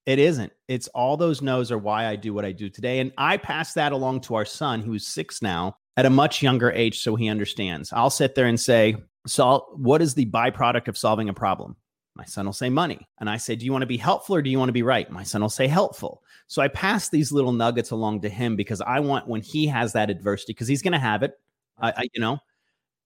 It 0.06 0.20
isn't. 0.20 0.54
It's 0.68 0.88
all 0.90 1.18
those 1.18 1.42
no's 1.42 1.72
are 1.72 1.78
why 1.78 2.06
I 2.06 2.16
do 2.16 2.34
what 2.34 2.46
I 2.46 2.52
do 2.52 2.70
today. 2.70 3.00
And 3.00 3.12
I 3.18 3.38
pass 3.38 3.74
that 3.74 3.92
along 3.92 4.22
to 4.22 4.36
our 4.36 4.46
son, 4.46 4.82
who's 4.82 5.06
six 5.06 5.42
now, 5.42 5.78
at 5.98 6.06
a 6.06 6.10
much 6.10 6.42
younger 6.42 6.72
age, 6.72 7.02
so 7.02 7.16
he 7.16 7.28
understands. 7.28 7.92
I'll 7.92 8.10
sit 8.10 8.36
there 8.36 8.46
and 8.46 8.60
say, 8.60 8.96
So, 9.28 9.68
what 9.76 10.02
is 10.02 10.14
the 10.14 10.26
byproduct 10.26 10.88
of 10.88 10.98
solving 10.98 11.30
a 11.30 11.34
problem? 11.34 11.76
My 12.16 12.26
son 12.26 12.48
will 12.48 12.54
say 12.54 12.70
money. 12.70 13.08
And 13.20 13.30
I 13.30 13.38
say, 13.38 13.56
Do 13.56 13.66
you 13.66 13.72
want 13.72 13.84
to 13.84 13.88
be 13.88 13.98
helpful 13.98 14.36
or 14.36 14.42
do 14.42 14.50
you 14.50 14.58
want 14.58 14.70
to 14.70 14.74
be 14.74 14.84
right? 14.84 15.10
My 15.12 15.24
son 15.24 15.42
will 15.42 15.50
say 15.50 15.68
helpful. 15.68 16.24
So 16.48 16.62
I 16.62 16.68
pass 16.68 17.10
these 17.10 17.32
little 17.32 17.52
nuggets 17.52 17.92
along 17.92 18.22
to 18.22 18.30
him 18.30 18.56
because 18.56 18.82
I 18.82 19.02
want 19.02 19.28
when 19.28 19.42
he 19.42 19.68
has 19.68 19.94
that 19.94 20.10
adversity, 20.10 20.54
because 20.54 20.68
he's 20.68 20.82
going 20.82 20.94
to 20.94 21.00
have 21.00 21.22
it. 21.22 21.34
I, 21.78 21.92
I, 21.92 22.08
you 22.14 22.22
know, 22.22 22.40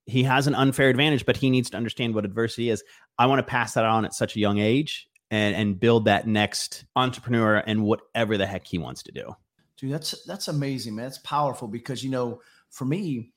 he 0.05 0.23
has 0.23 0.47
an 0.47 0.55
unfair 0.55 0.89
advantage, 0.89 1.25
but 1.25 1.37
he 1.37 1.49
needs 1.49 1.69
to 1.71 1.77
understand 1.77 2.15
what 2.15 2.23
adversity 2.23 2.69
is. 2.69 2.83
I 3.17 3.25
want 3.25 3.39
to 3.39 3.43
pass 3.43 3.73
that 3.73 3.83
on 3.83 4.05
at 4.05 4.13
such 4.13 4.35
a 4.35 4.39
young 4.39 4.59
age 4.59 5.09
and 5.29 5.55
and 5.55 5.79
build 5.79 6.05
that 6.05 6.27
next 6.27 6.85
entrepreneur 6.95 7.57
and 7.57 7.83
whatever 7.83 8.37
the 8.37 8.45
heck 8.45 8.65
he 8.65 8.77
wants 8.77 9.03
to 9.03 9.11
do. 9.11 9.35
Dude, 9.77 9.91
that's 9.91 10.23
that's 10.25 10.47
amazing, 10.47 10.95
man. 10.95 11.05
That's 11.05 11.17
powerful 11.19 11.67
because 11.67 12.03
you 12.03 12.11
know, 12.11 12.41
for 12.69 12.85
me, 12.85 13.33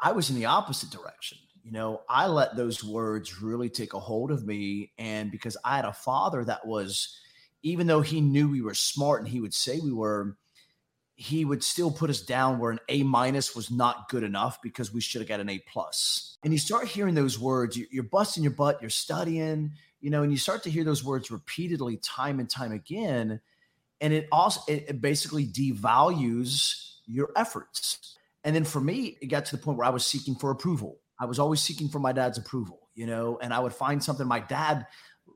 I 0.00 0.12
was 0.12 0.28
in 0.28 0.36
the 0.36 0.46
opposite 0.46 0.90
direction. 0.90 1.38
You 1.64 1.72
know, 1.72 2.02
I 2.10 2.26
let 2.26 2.56
those 2.56 2.84
words 2.84 3.40
really 3.40 3.70
take 3.70 3.94
a 3.94 3.98
hold 3.98 4.30
of 4.30 4.44
me, 4.44 4.92
and 4.98 5.30
because 5.30 5.56
I 5.64 5.76
had 5.76 5.86
a 5.86 5.94
father 5.94 6.44
that 6.44 6.66
was, 6.66 7.18
even 7.62 7.86
though 7.86 8.02
he 8.02 8.20
knew 8.20 8.50
we 8.50 8.60
were 8.60 8.74
smart 8.74 9.22
and 9.22 9.28
he 9.28 9.40
would 9.40 9.54
say 9.54 9.80
we 9.80 9.90
were, 9.90 10.36
he 11.16 11.46
would 11.46 11.64
still 11.64 11.90
put 11.90 12.10
us 12.10 12.20
down 12.20 12.58
where 12.58 12.70
an 12.70 12.80
A 12.90 13.02
minus 13.02 13.56
was 13.56 13.70
not 13.70 14.10
good 14.10 14.24
enough 14.24 14.60
because 14.60 14.92
we 14.92 15.00
should 15.00 15.22
have 15.22 15.28
got 15.28 15.40
an 15.40 15.48
A 15.48 15.58
plus. 15.60 16.36
And 16.44 16.52
you 16.52 16.58
start 16.58 16.86
hearing 16.86 17.14
those 17.14 17.38
words, 17.38 17.78
you're 17.78 18.04
busting 18.04 18.42
your 18.42 18.52
butt, 18.52 18.82
you're 18.82 18.90
studying, 18.90 19.72
you 20.02 20.10
know, 20.10 20.22
and 20.22 20.30
you 20.30 20.36
start 20.36 20.64
to 20.64 20.70
hear 20.70 20.84
those 20.84 21.02
words 21.02 21.30
repeatedly 21.30 21.96
time 21.96 22.40
and 22.40 22.50
time 22.50 22.72
again. 22.72 23.40
And 24.02 24.12
it 24.12 24.28
also, 24.30 24.60
it, 24.70 25.00
basically 25.00 25.46
devalues 25.46 26.96
your 27.06 27.30
efforts. 27.36 28.18
And 28.44 28.54
then 28.54 28.64
for 28.64 28.82
me, 28.82 29.16
it 29.22 29.28
got 29.28 29.46
to 29.46 29.56
the 29.56 29.62
point 29.62 29.78
where 29.78 29.86
I 29.86 29.90
was 29.90 30.04
seeking 30.04 30.34
for 30.34 30.50
approval. 30.50 30.98
I 31.18 31.26
was 31.26 31.38
always 31.38 31.60
seeking 31.60 31.88
for 31.88 31.98
my 31.98 32.12
dad's 32.12 32.38
approval, 32.38 32.88
you 32.94 33.06
know, 33.06 33.38
and 33.40 33.52
I 33.52 33.60
would 33.60 33.72
find 33.72 34.02
something 34.02 34.26
my 34.26 34.40
dad 34.40 34.86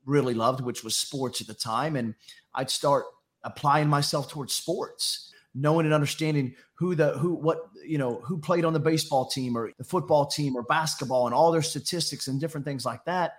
really 0.05 0.35
loved, 0.35 0.61
which 0.61 0.83
was 0.83 0.97
sports 0.97 1.41
at 1.41 1.47
the 1.47 1.55
time. 1.55 1.97
And 1.97 2.15
I'd 2.55 2.71
start 2.71 3.05
applying 3.45 3.89
myself 3.89 4.29
towards 4.29 4.53
sports, 4.53 5.33
knowing 5.55 5.87
and 5.87 5.95
understanding 5.95 6.55
who 6.75 6.95
the, 6.95 7.17
who, 7.19 7.35
what, 7.35 7.59
you 7.87 7.99
know, 7.99 8.21
who 8.25 8.39
played 8.39 8.65
on 8.65 8.73
the 8.73 8.81
baseball 8.81 9.27
team 9.29 9.57
or 9.57 9.73
the 9.79 9.85
football 9.85 10.27
team 10.27 10.57
or 10.57 10.63
basketball 10.63 11.27
and 11.27 11.35
all 11.35 11.53
their 11.53 11.63
statistics 11.63 12.27
and 12.27 12.41
different 12.41 12.67
things 12.67 12.85
like 12.85 13.05
that 13.05 13.35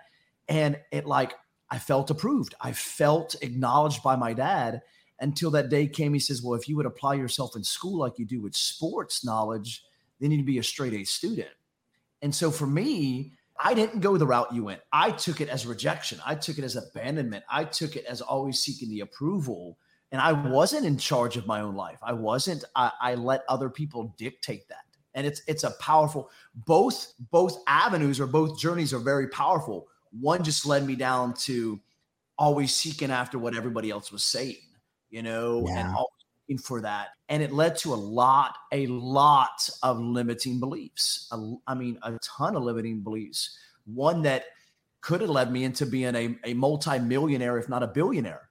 and 0.50 0.80
it 0.90 1.06
like, 1.06 1.34
I 1.70 1.78
felt 1.78 2.10
approved. 2.10 2.54
I 2.60 2.72
felt 2.72 3.36
acknowledged 3.40 4.02
by 4.02 4.16
my 4.16 4.32
dad 4.32 4.82
until 5.20 5.52
that 5.52 5.68
day 5.68 5.86
came. 5.86 6.12
He 6.12 6.18
says, 6.18 6.42
Well, 6.42 6.58
if 6.58 6.68
you 6.68 6.76
would 6.76 6.86
apply 6.86 7.14
yourself 7.14 7.54
in 7.54 7.62
school 7.62 8.00
like 8.00 8.18
you 8.18 8.26
do 8.26 8.42
with 8.42 8.56
sports 8.56 9.24
knowledge, 9.24 9.84
then 10.18 10.32
you'd 10.32 10.44
be 10.44 10.58
a 10.58 10.64
straight 10.64 10.92
A 10.92 11.04
student. 11.04 11.48
And 12.22 12.34
so 12.34 12.50
for 12.50 12.66
me, 12.66 13.32
I 13.62 13.74
didn't 13.74 14.00
go 14.00 14.16
the 14.16 14.26
route 14.26 14.54
you 14.54 14.64
went. 14.64 14.80
I 14.92 15.10
took 15.10 15.40
it 15.40 15.48
as 15.48 15.66
rejection. 15.66 16.18
I 16.24 16.34
took 16.34 16.58
it 16.58 16.64
as 16.64 16.76
abandonment. 16.76 17.44
I 17.50 17.64
took 17.64 17.96
it 17.96 18.04
as 18.06 18.20
always 18.20 18.60
seeking 18.60 18.88
the 18.88 19.00
approval. 19.00 19.78
And 20.12 20.20
I 20.20 20.32
wasn't 20.32 20.86
in 20.86 20.96
charge 20.98 21.36
of 21.36 21.46
my 21.46 21.60
own 21.60 21.74
life. 21.74 21.98
I 22.02 22.12
wasn't, 22.12 22.64
I, 22.74 22.90
I 23.00 23.14
let 23.14 23.44
other 23.48 23.68
people 23.68 24.14
dictate 24.18 24.68
that. 24.68 24.84
And 25.14 25.26
it's 25.26 25.42
it's 25.48 25.64
a 25.64 25.72
powerful 25.80 26.30
both 26.54 27.14
both 27.32 27.64
avenues 27.66 28.20
or 28.20 28.28
both 28.28 28.60
journeys 28.60 28.94
are 28.94 29.00
very 29.00 29.26
powerful 29.26 29.88
one 30.12 30.42
just 30.42 30.66
led 30.66 30.86
me 30.86 30.96
down 30.96 31.34
to 31.34 31.80
always 32.38 32.74
seeking 32.74 33.10
after 33.10 33.38
what 33.38 33.56
everybody 33.56 33.90
else 33.90 34.10
was 34.10 34.24
saying, 34.24 34.56
you 35.10 35.22
know, 35.22 35.64
yeah. 35.66 35.80
and 35.80 35.88
always 35.88 36.19
for 36.58 36.80
that. 36.82 37.08
And 37.28 37.42
it 37.42 37.52
led 37.52 37.76
to 37.78 37.92
a 37.92 37.96
lot, 37.96 38.56
a 38.72 38.86
lot 38.86 39.68
of 39.82 40.00
limiting 40.00 40.60
beliefs. 40.60 41.32
I 41.66 41.74
mean, 41.74 41.98
a 42.02 42.18
ton 42.22 42.56
of 42.56 42.62
limiting 42.62 43.02
beliefs. 43.02 43.56
One 43.84 44.22
that 44.22 44.44
could 45.00 45.20
have 45.20 45.30
led 45.30 45.52
me 45.52 45.64
into 45.64 45.86
being 45.86 46.14
a, 46.14 46.36
a 46.44 46.54
multi-millionaire, 46.54 47.58
if 47.58 47.68
not 47.68 47.82
a 47.82 47.86
billionaire. 47.86 48.48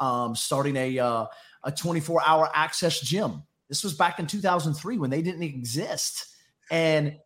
Um, 0.00 0.36
starting 0.36 0.76
a 0.76 0.98
uh, 1.00 1.26
a 1.64 1.72
24 1.72 2.22
hour 2.24 2.48
access 2.54 3.00
gym. 3.00 3.42
This 3.68 3.82
was 3.82 3.94
back 3.94 4.20
in 4.20 4.26
2003 4.26 4.98
when 4.98 5.10
they 5.10 5.22
didn't 5.22 5.42
exist. 5.42 6.26
And 6.70 7.16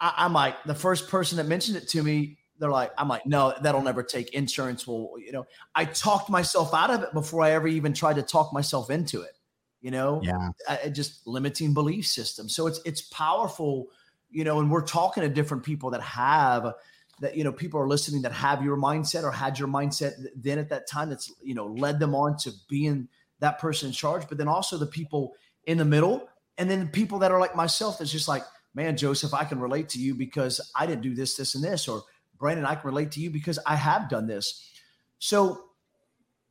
I, 0.00 0.14
I'm 0.16 0.32
like, 0.32 0.54
the 0.64 0.74
first 0.74 1.08
person 1.08 1.36
that 1.36 1.44
mentioned 1.44 1.76
it 1.76 1.88
to 1.88 2.02
me 2.02 2.38
they're 2.58 2.70
like, 2.70 2.92
I'm 2.96 3.08
like, 3.08 3.26
no, 3.26 3.54
that'll 3.62 3.82
never 3.82 4.02
take. 4.02 4.32
Insurance 4.32 4.86
will, 4.86 5.14
you 5.18 5.32
know, 5.32 5.44
I 5.74 5.84
talked 5.84 6.30
myself 6.30 6.72
out 6.72 6.90
of 6.90 7.02
it 7.02 7.12
before 7.12 7.42
I 7.42 7.50
ever 7.52 7.66
even 7.66 7.92
tried 7.92 8.16
to 8.16 8.22
talk 8.22 8.52
myself 8.52 8.90
into 8.90 9.22
it. 9.22 9.32
You 9.84 9.90
know, 9.90 10.20
yeah, 10.22 10.48
I, 10.68 10.88
just 10.88 11.26
limiting 11.26 11.74
belief 11.74 12.06
system. 12.06 12.48
So 12.48 12.66
it's 12.66 12.80
it's 12.84 13.02
powerful, 13.02 13.88
you 14.30 14.42
know, 14.42 14.58
and 14.60 14.70
we're 14.70 14.82
talking 14.82 15.22
to 15.22 15.28
different 15.28 15.62
people 15.62 15.90
that 15.90 16.00
have 16.00 16.72
that 17.20 17.36
you 17.36 17.44
know 17.44 17.52
people 17.52 17.78
are 17.78 17.86
listening 17.86 18.22
that 18.22 18.32
have 18.32 18.64
your 18.64 18.76
mindset 18.76 19.22
or 19.24 19.30
had 19.30 19.58
your 19.58 19.68
mindset 19.68 20.12
then 20.34 20.58
at 20.58 20.70
that 20.70 20.88
time 20.88 21.10
that's 21.10 21.32
you 21.42 21.54
know 21.54 21.66
led 21.66 22.00
them 22.00 22.14
on 22.14 22.36
to 22.38 22.50
being 22.68 23.08
that 23.38 23.60
person 23.60 23.88
in 23.88 23.92
charge 23.92 24.28
but 24.28 24.36
then 24.36 24.48
also 24.48 24.76
the 24.76 24.86
people 24.86 25.34
in 25.66 25.78
the 25.78 25.84
middle 25.84 26.28
and 26.58 26.68
then 26.68 26.80
the 26.80 26.86
people 26.86 27.20
that 27.20 27.30
are 27.30 27.38
like 27.38 27.54
myself 27.54 27.98
that's 27.98 28.10
just 28.10 28.26
like 28.26 28.42
man 28.74 28.96
joseph 28.96 29.32
i 29.32 29.44
can 29.44 29.60
relate 29.60 29.88
to 29.88 30.00
you 30.00 30.12
because 30.12 30.60
i 30.74 30.84
didn't 30.86 31.02
do 31.02 31.14
this 31.14 31.36
this 31.36 31.54
and 31.54 31.62
this 31.62 31.86
or 31.86 32.02
Brandon, 32.38 32.66
I 32.66 32.74
can 32.74 32.88
relate 32.88 33.12
to 33.12 33.20
you 33.20 33.30
because 33.30 33.58
I 33.64 33.76
have 33.76 34.08
done 34.08 34.26
this. 34.26 34.70
So, 35.18 35.64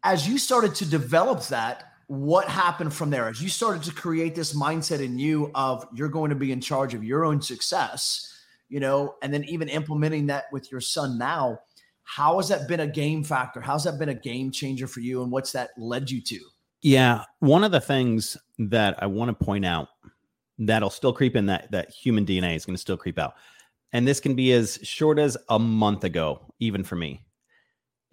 as 0.04 0.28
you 0.28 0.38
started 0.38 0.76
to 0.76 0.86
develop 0.86 1.44
that, 1.48 1.93
what 2.22 2.48
happened 2.48 2.94
from 2.94 3.10
there? 3.10 3.28
As 3.28 3.42
you 3.42 3.50
started 3.50 3.84
to 3.84 3.92
create 3.92 4.36
this 4.36 4.54
mindset 4.54 5.00
in 5.00 5.18
you 5.18 5.52
of 5.56 5.86
you're 5.94 6.10
going 6.10 6.30
to 6.30 6.36
be 6.36 6.52
in 6.52 6.62
charge 6.62 6.94
of 6.94 7.04
your 7.04 7.26
own 7.26 7.42
success, 7.42 8.34
you 8.70 8.80
know, 8.80 9.16
and 9.22 9.34
then 9.34 9.44
even 9.46 9.70
implementing 9.70 10.28
that 10.28 10.46
with 10.52 10.72
your 10.72 10.82
son 10.82 11.18
now, 11.18 11.60
how 12.04 12.38
has 12.38 12.50
that 12.50 12.68
been 12.68 12.82
a 12.82 12.88
game 12.88 13.24
factor? 13.24 13.62
How's 13.62 13.86
that 13.86 13.98
been 13.98 14.10
a 14.10 14.16
game 14.16 14.52
changer 14.52 14.88
for 14.88 15.00
you? 15.00 15.24
And 15.24 15.32
what's 15.32 15.52
that 15.54 15.72
led 15.78 16.12
you 16.12 16.22
to? 16.22 16.40
Yeah. 16.82 17.24
One 17.40 17.64
of 17.64 17.72
the 17.72 17.82
things 17.82 18.38
that 18.60 19.02
I 19.02 19.06
want 19.08 19.38
to 19.38 19.46
point 19.46 19.66
out 19.66 19.88
that'll 20.60 20.90
still 20.90 21.14
creep 21.14 21.36
in 21.36 21.48
that 21.48 21.72
that 21.72 21.90
human 21.90 22.26
DNA 22.26 22.56
is 22.56 22.66
going 22.66 22.76
to 22.76 22.82
still 22.82 22.98
creep 22.98 23.18
out 23.18 23.34
and 23.94 24.08
this 24.08 24.20
can 24.20 24.34
be 24.34 24.52
as 24.52 24.80
short 24.82 25.20
as 25.20 25.38
a 25.50 25.60
month 25.60 26.04
ago, 26.04 26.52
even 26.60 26.84
for 26.84 26.96
me. 26.96 27.24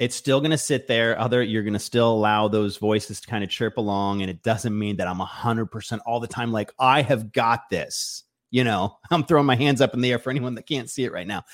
It's 0.00 0.16
still 0.16 0.40
going 0.40 0.50
to 0.50 0.58
sit 0.58 0.86
there. 0.86 1.20
Other, 1.20 1.42
you're 1.42 1.62
going 1.62 1.74
to 1.74 1.78
still 1.78 2.10
allow 2.10 2.48
those 2.48 2.78
voices 2.78 3.20
to 3.20 3.28
kind 3.28 3.44
of 3.44 3.50
chirp 3.50 3.76
along, 3.76 4.22
and 4.22 4.30
it 4.30 4.42
doesn't 4.42 4.76
mean 4.76 4.96
that 4.96 5.06
I'm 5.06 5.18
hundred 5.18 5.66
percent 5.66 6.00
all 6.06 6.20
the 6.20 6.26
time. 6.26 6.52
Like 6.52 6.72
I 6.78 7.02
have 7.02 7.30
got 7.32 7.68
this. 7.68 8.24
You 8.50 8.64
know, 8.64 8.96
I'm 9.10 9.24
throwing 9.24 9.44
my 9.44 9.56
hands 9.56 9.82
up 9.82 9.92
in 9.92 10.00
the 10.00 10.10
air 10.10 10.18
for 10.18 10.30
anyone 10.30 10.54
that 10.54 10.66
can't 10.66 10.88
see 10.88 11.04
it 11.04 11.12
right 11.12 11.26
now. 11.26 11.44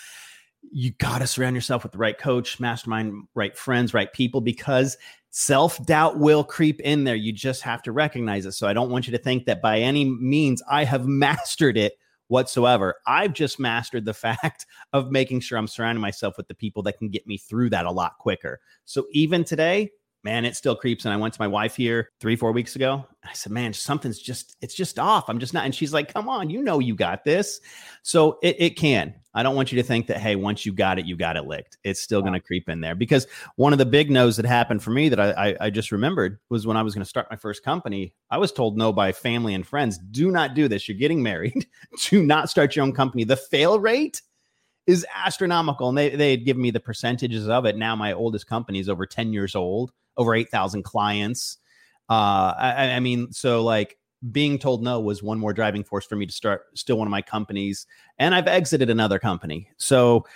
You 0.71 0.93
got 0.93 1.19
to 1.19 1.27
surround 1.27 1.57
yourself 1.57 1.83
with 1.83 1.91
the 1.91 1.99
right 1.99 2.17
coach, 2.17 2.61
mastermind, 2.61 3.27
right 3.35 3.59
friends, 3.59 3.93
right 3.93 4.13
people, 4.13 4.41
because 4.41 4.97
self 5.31 5.85
doubt 5.85 6.21
will 6.21 6.45
creep 6.45 6.81
in 6.83 7.03
there. 7.03 7.17
You 7.17 7.33
just 7.33 7.63
have 7.63 7.83
to 7.83 7.93
recognize 7.93 8.47
it. 8.47 8.53
So 8.53 8.69
I 8.69 8.73
don't 8.75 8.91
want 8.91 9.09
you 9.09 9.11
to 9.11 9.19
think 9.19 9.47
that 9.47 9.61
by 9.61 9.81
any 9.81 10.05
means 10.05 10.63
I 10.71 10.85
have 10.85 11.05
mastered 11.09 11.77
it 11.77 11.99
whatsoever. 12.29 12.97
I've 13.07 13.33
just 13.33 13.59
mastered 13.59 14.05
the 14.05 14.15
fact 14.27 14.67
of 14.93 15.11
making 15.11 15.41
sure 15.41 15.59
I'm 15.59 15.69
surrounding 15.69 16.03
myself 16.03 16.37
with 16.37 16.49
the 16.49 16.55
people 16.55 16.83
that 16.85 16.99
can 16.99 17.09
get 17.09 17.27
me 17.27 17.39
through 17.39 17.71
that 17.71 17.87
a 17.87 17.91
lot 17.91 18.19
quicker. 18.19 18.61
So 18.85 19.07
even 19.13 19.45
today, 19.45 19.91
man, 20.25 20.45
it 20.45 20.57
still 20.57 20.75
creeps. 20.75 21.05
And 21.05 21.15
I 21.15 21.17
went 21.17 21.35
to 21.35 21.41
my 21.41 21.47
wife 21.47 21.77
here 21.77 22.11
three, 22.21 22.35
four 22.35 22.53
weeks 22.53 22.75
ago. 22.75 23.07
I 23.25 23.33
said, 23.33 23.53
man, 23.53 23.73
something's 23.73 24.19
just, 24.19 24.57
it's 24.61 24.75
just 24.75 24.99
off. 24.99 25.29
I'm 25.29 25.39
just 25.39 25.55
not. 25.55 25.65
And 25.65 25.75
she's 25.75 25.93
like, 25.93 26.13
come 26.13 26.29
on, 26.29 26.51
you 26.51 26.63
know, 26.63 26.81
you 26.81 26.95
got 26.95 27.25
this. 27.25 27.61
So 28.03 28.39
it, 28.43 28.57
it 28.59 28.71
can. 28.77 29.15
I 29.35 29.43
don't 29.43 29.55
want 29.55 29.71
you 29.71 29.77
to 29.77 29.87
think 29.87 30.07
that, 30.07 30.17
hey, 30.17 30.35
once 30.35 30.67
you 30.67 30.73
got 30.73 30.99
it, 30.99 31.07
you 31.07 31.15
got 31.15 31.37
it 31.37 31.47
licked. 31.47 31.77
It's 31.85 32.01
still 32.01 32.23
going 32.23 32.33
to 32.33 32.41
creep 32.41 32.69
in 32.69 32.81
there 32.81 32.95
because 32.95 33.27
one 33.57 33.73
of 33.73 33.79
the 33.79 33.87
big 33.87 34.11
no's 34.11 34.37
that 34.37 34.47
happened 34.47 34.83
for 34.83 34.91
me 34.91 35.09
that 35.11 35.21
I, 35.21 35.31
I, 35.31 35.57
I 35.61 35.71
just 35.71 35.93
remembered 35.93 36.39
was 36.49 36.67
when 36.67 36.77
I 36.77 36.83
was 36.83 36.95
going 36.95 37.05
to 37.05 37.09
start 37.09 37.29
my 37.31 37.37
first 37.37 37.63
company. 37.63 38.15
I 38.31 38.39
was 38.39 38.51
told 38.51 38.79
no 38.79 38.93
by 38.93 39.13
family 39.13 39.55
and 39.55 39.67
friends 39.67 39.99
do 39.99 40.31
not 40.31 40.55
do 40.55 40.69
this. 40.69 40.89
You're 40.89 40.99
getting 40.99 41.23
married. 41.23 41.67
do 42.11 42.23
not 42.23 42.51
start 42.51 42.75
your 42.75 42.85
own 42.85 42.93
company. 42.93 43.25
The 43.25 43.37
fail 43.37 43.79
rate 43.79 44.23
is 44.87 45.05
astronomical. 45.15 45.89
And 45.89 45.99
they, 45.99 46.11
they 46.11 46.31
had 46.31 46.45
given 46.45 46.63
me 46.63 46.71
the 46.71 46.81
percentages 46.81 47.49
of 47.49 47.67
it. 47.67 47.77
Now 47.77 47.95
my 47.95 48.13
oldest 48.13 48.47
company 48.47 48.79
is 48.79 48.89
over 48.89 49.07
10 49.07 49.33
years 49.33 49.55
old 49.55 49.93
over 50.17 50.35
8,000 50.35 50.83
clients. 50.83 51.59
Uh, 52.09 52.55
I, 52.57 52.93
I 52.93 53.01
mean, 53.01 53.33
so 53.33 53.63
like 53.63 53.99
being 54.33 54.59
told 54.59 54.83
no 54.83 55.01
was 55.01 55.23
one 55.23 55.39
more 55.39 55.53
driving 55.53 55.85
force 55.85 56.07
for 56.07 56.17
me 56.17 56.27
to 56.27 56.33
start 56.33 56.63
still 56.75 56.99
one 56.99 57.07
of 57.07 57.11
my 57.11 57.23
companies 57.23 57.87
and 58.19 58.35
i've 58.35 58.49
exited 58.49 58.91
another 58.91 59.19
company. 59.19 59.71
So 59.77 60.27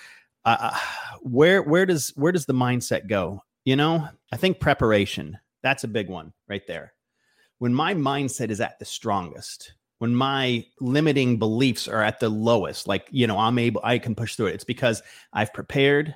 uh, 0.44 0.76
where 1.22 1.62
where 1.62 1.86
does 1.86 2.12
where 2.16 2.32
does 2.32 2.46
the 2.46 2.54
mindset 2.54 3.08
go? 3.08 3.42
You 3.64 3.76
know 3.76 4.08
i 4.32 4.36
think 4.36 4.60
preparation 4.60 5.38
that's 5.62 5.84
a 5.84 5.88
big 5.88 6.08
one 6.08 6.32
right 6.48 6.66
there. 6.66 6.94
When 7.58 7.74
my 7.74 7.94
mindset 7.94 8.50
is 8.50 8.60
at 8.60 8.78
the 8.78 8.84
strongest 8.84 9.74
when 9.98 10.14
my 10.14 10.64
limiting 10.80 11.38
beliefs 11.38 11.86
are 11.86 12.02
at 12.02 12.20
the 12.20 12.30
lowest 12.30 12.88
like 12.88 13.06
you 13.10 13.26
know 13.26 13.38
i'm 13.38 13.58
able 13.58 13.80
i 13.84 13.98
can 13.98 14.14
push 14.14 14.34
through 14.34 14.46
it. 14.46 14.54
It's 14.54 14.64
because 14.64 15.02
i've 15.32 15.52
prepared 15.52 16.14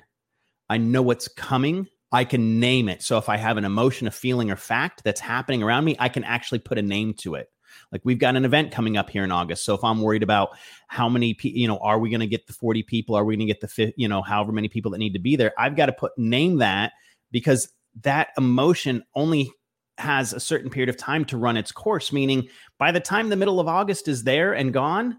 i 0.69 0.77
know 0.77 1.01
what's 1.01 1.27
coming 1.27 1.87
I 2.15 2.23
can 2.23 2.61
name 2.61 2.87
it. 2.87 3.03
So 3.03 3.17
if 3.17 3.27
I 3.27 3.35
have 3.35 3.57
an 3.57 3.65
emotion, 3.65 4.07
a 4.07 4.11
feeling, 4.11 4.49
or 4.49 4.55
fact 4.55 5.03
that's 5.03 5.19
happening 5.19 5.61
around 5.61 5.83
me, 5.83 5.97
I 5.99 6.07
can 6.07 6.23
actually 6.23 6.59
put 6.59 6.77
a 6.77 6.81
name 6.81 7.13
to 7.15 7.35
it. 7.35 7.49
Like 7.91 8.01
we've 8.05 8.19
got 8.19 8.37
an 8.37 8.45
event 8.45 8.71
coming 8.71 8.95
up 8.95 9.09
here 9.09 9.25
in 9.25 9.33
August. 9.33 9.65
So 9.65 9.73
if 9.73 9.83
I'm 9.83 10.01
worried 10.01 10.23
about 10.23 10.51
how 10.87 11.09
many 11.09 11.33
people, 11.33 11.59
you 11.59 11.67
know, 11.67 11.77
are 11.79 11.99
we 11.99 12.09
going 12.09 12.21
to 12.21 12.27
get 12.27 12.47
the 12.47 12.53
40 12.53 12.83
people? 12.83 13.15
Are 13.15 13.25
we 13.25 13.35
going 13.35 13.45
to 13.45 13.53
get 13.53 13.59
the, 13.59 13.93
you 13.97 14.07
know, 14.07 14.21
however 14.21 14.53
many 14.53 14.69
people 14.69 14.91
that 14.91 14.97
need 14.97 15.11
to 15.13 15.19
be 15.19 15.35
there? 15.35 15.51
I've 15.57 15.75
got 15.75 15.87
to 15.87 15.91
put 15.91 16.17
name 16.17 16.59
that 16.59 16.93
because 17.31 17.67
that 18.03 18.29
emotion 18.37 19.03
only 19.13 19.51
has 19.97 20.31
a 20.31 20.39
certain 20.39 20.69
period 20.69 20.87
of 20.87 20.95
time 20.95 21.25
to 21.25 21.37
run 21.37 21.57
its 21.57 21.73
course, 21.73 22.13
meaning 22.13 22.47
by 22.79 22.93
the 22.93 23.01
time 23.01 23.27
the 23.27 23.35
middle 23.35 23.59
of 23.59 23.67
August 23.67 24.07
is 24.07 24.23
there 24.23 24.53
and 24.53 24.73
gone, 24.73 25.17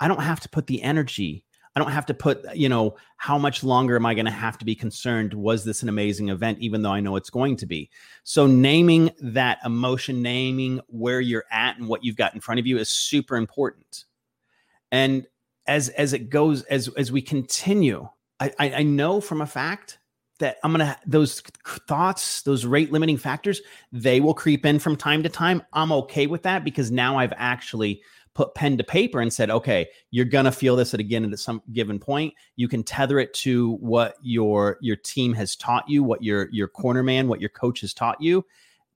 I 0.00 0.08
don't 0.08 0.22
have 0.22 0.40
to 0.40 0.48
put 0.48 0.68
the 0.68 0.82
energy 0.82 1.44
I 1.76 1.80
don't 1.80 1.90
have 1.90 2.06
to 2.06 2.14
put, 2.14 2.54
you 2.54 2.68
know, 2.68 2.96
how 3.16 3.36
much 3.36 3.64
longer 3.64 3.96
am 3.96 4.06
I 4.06 4.14
going 4.14 4.26
to 4.26 4.30
have 4.30 4.58
to 4.58 4.64
be 4.64 4.76
concerned? 4.76 5.34
Was 5.34 5.64
this 5.64 5.82
an 5.82 5.88
amazing 5.88 6.28
event, 6.28 6.58
even 6.60 6.82
though 6.82 6.92
I 6.92 7.00
know 7.00 7.16
it's 7.16 7.30
going 7.30 7.56
to 7.56 7.66
be? 7.66 7.90
So, 8.22 8.46
naming 8.46 9.10
that 9.20 9.58
emotion, 9.64 10.22
naming 10.22 10.80
where 10.86 11.20
you're 11.20 11.44
at 11.50 11.76
and 11.76 11.88
what 11.88 12.04
you've 12.04 12.16
got 12.16 12.34
in 12.34 12.40
front 12.40 12.60
of 12.60 12.66
you 12.66 12.78
is 12.78 12.88
super 12.88 13.36
important. 13.36 14.04
And 14.92 15.26
as 15.66 15.88
as 15.90 16.12
it 16.12 16.30
goes, 16.30 16.62
as 16.64 16.88
as 16.96 17.10
we 17.10 17.22
continue, 17.22 18.08
I, 18.38 18.52
I, 18.58 18.82
know 18.82 19.20
from 19.20 19.40
a 19.40 19.46
fact 19.46 19.98
that 20.38 20.58
I'm 20.62 20.72
gonna 20.72 20.96
those 21.06 21.40
thoughts, 21.88 22.42
those 22.42 22.66
rate 22.66 22.92
limiting 22.92 23.16
factors, 23.16 23.60
they 23.90 24.20
will 24.20 24.34
creep 24.34 24.66
in 24.66 24.78
from 24.78 24.96
time 24.96 25.22
to 25.22 25.28
time. 25.28 25.62
I'm 25.72 25.92
okay 25.92 26.26
with 26.26 26.42
that 26.42 26.64
because 26.64 26.90
now 26.90 27.16
I've 27.18 27.32
actually 27.36 28.02
put 28.34 28.54
pen 28.54 28.76
to 28.76 28.84
paper 28.84 29.20
and 29.20 29.32
said, 29.32 29.50
okay, 29.50 29.88
you're 30.10 30.24
gonna 30.24 30.52
feel 30.52 30.76
this 30.76 30.94
at 30.94 31.00
again 31.00 31.30
at 31.30 31.38
some 31.38 31.62
given 31.72 31.98
point. 31.98 32.34
You 32.56 32.68
can 32.68 32.82
tether 32.82 33.18
it 33.18 33.32
to 33.34 33.74
what 33.76 34.16
your 34.22 34.78
your 34.80 34.96
team 34.96 35.32
has 35.34 35.56
taught 35.56 35.88
you, 35.88 36.02
what 36.02 36.22
your 36.22 36.48
your 36.50 36.68
corner 36.68 37.02
man, 37.02 37.28
what 37.28 37.40
your 37.40 37.50
coach 37.50 37.80
has 37.82 37.94
taught 37.94 38.20
you. 38.20 38.44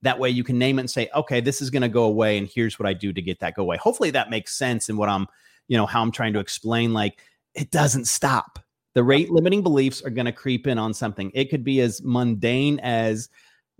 That 0.01 0.19
way 0.19 0.29
you 0.29 0.43
can 0.43 0.57
name 0.57 0.79
it 0.79 0.83
and 0.83 0.91
say, 0.91 1.09
okay, 1.15 1.41
this 1.41 1.61
is 1.61 1.69
gonna 1.69 1.89
go 1.89 2.03
away, 2.03 2.37
and 2.37 2.47
here's 2.47 2.79
what 2.79 2.87
I 2.87 2.93
do 2.93 3.13
to 3.13 3.21
get 3.21 3.39
that 3.39 3.55
go 3.55 3.63
away. 3.63 3.77
Hopefully 3.77 4.11
that 4.11 4.29
makes 4.29 4.57
sense 4.57 4.89
in 4.89 4.97
what 4.97 5.09
I'm, 5.09 5.27
you 5.67 5.77
know, 5.77 5.85
how 5.85 6.01
I'm 6.01 6.11
trying 6.11 6.33
to 6.33 6.39
explain. 6.39 6.93
Like 6.93 7.19
it 7.55 7.71
doesn't 7.71 8.05
stop. 8.05 8.59
The 8.95 9.03
rate 9.03 9.29
limiting 9.29 9.63
beliefs 9.63 10.01
are 10.01 10.09
gonna 10.09 10.31
creep 10.31 10.67
in 10.67 10.77
on 10.77 10.93
something. 10.93 11.31
It 11.33 11.49
could 11.49 11.63
be 11.63 11.81
as 11.81 12.01
mundane 12.03 12.79
as 12.79 13.29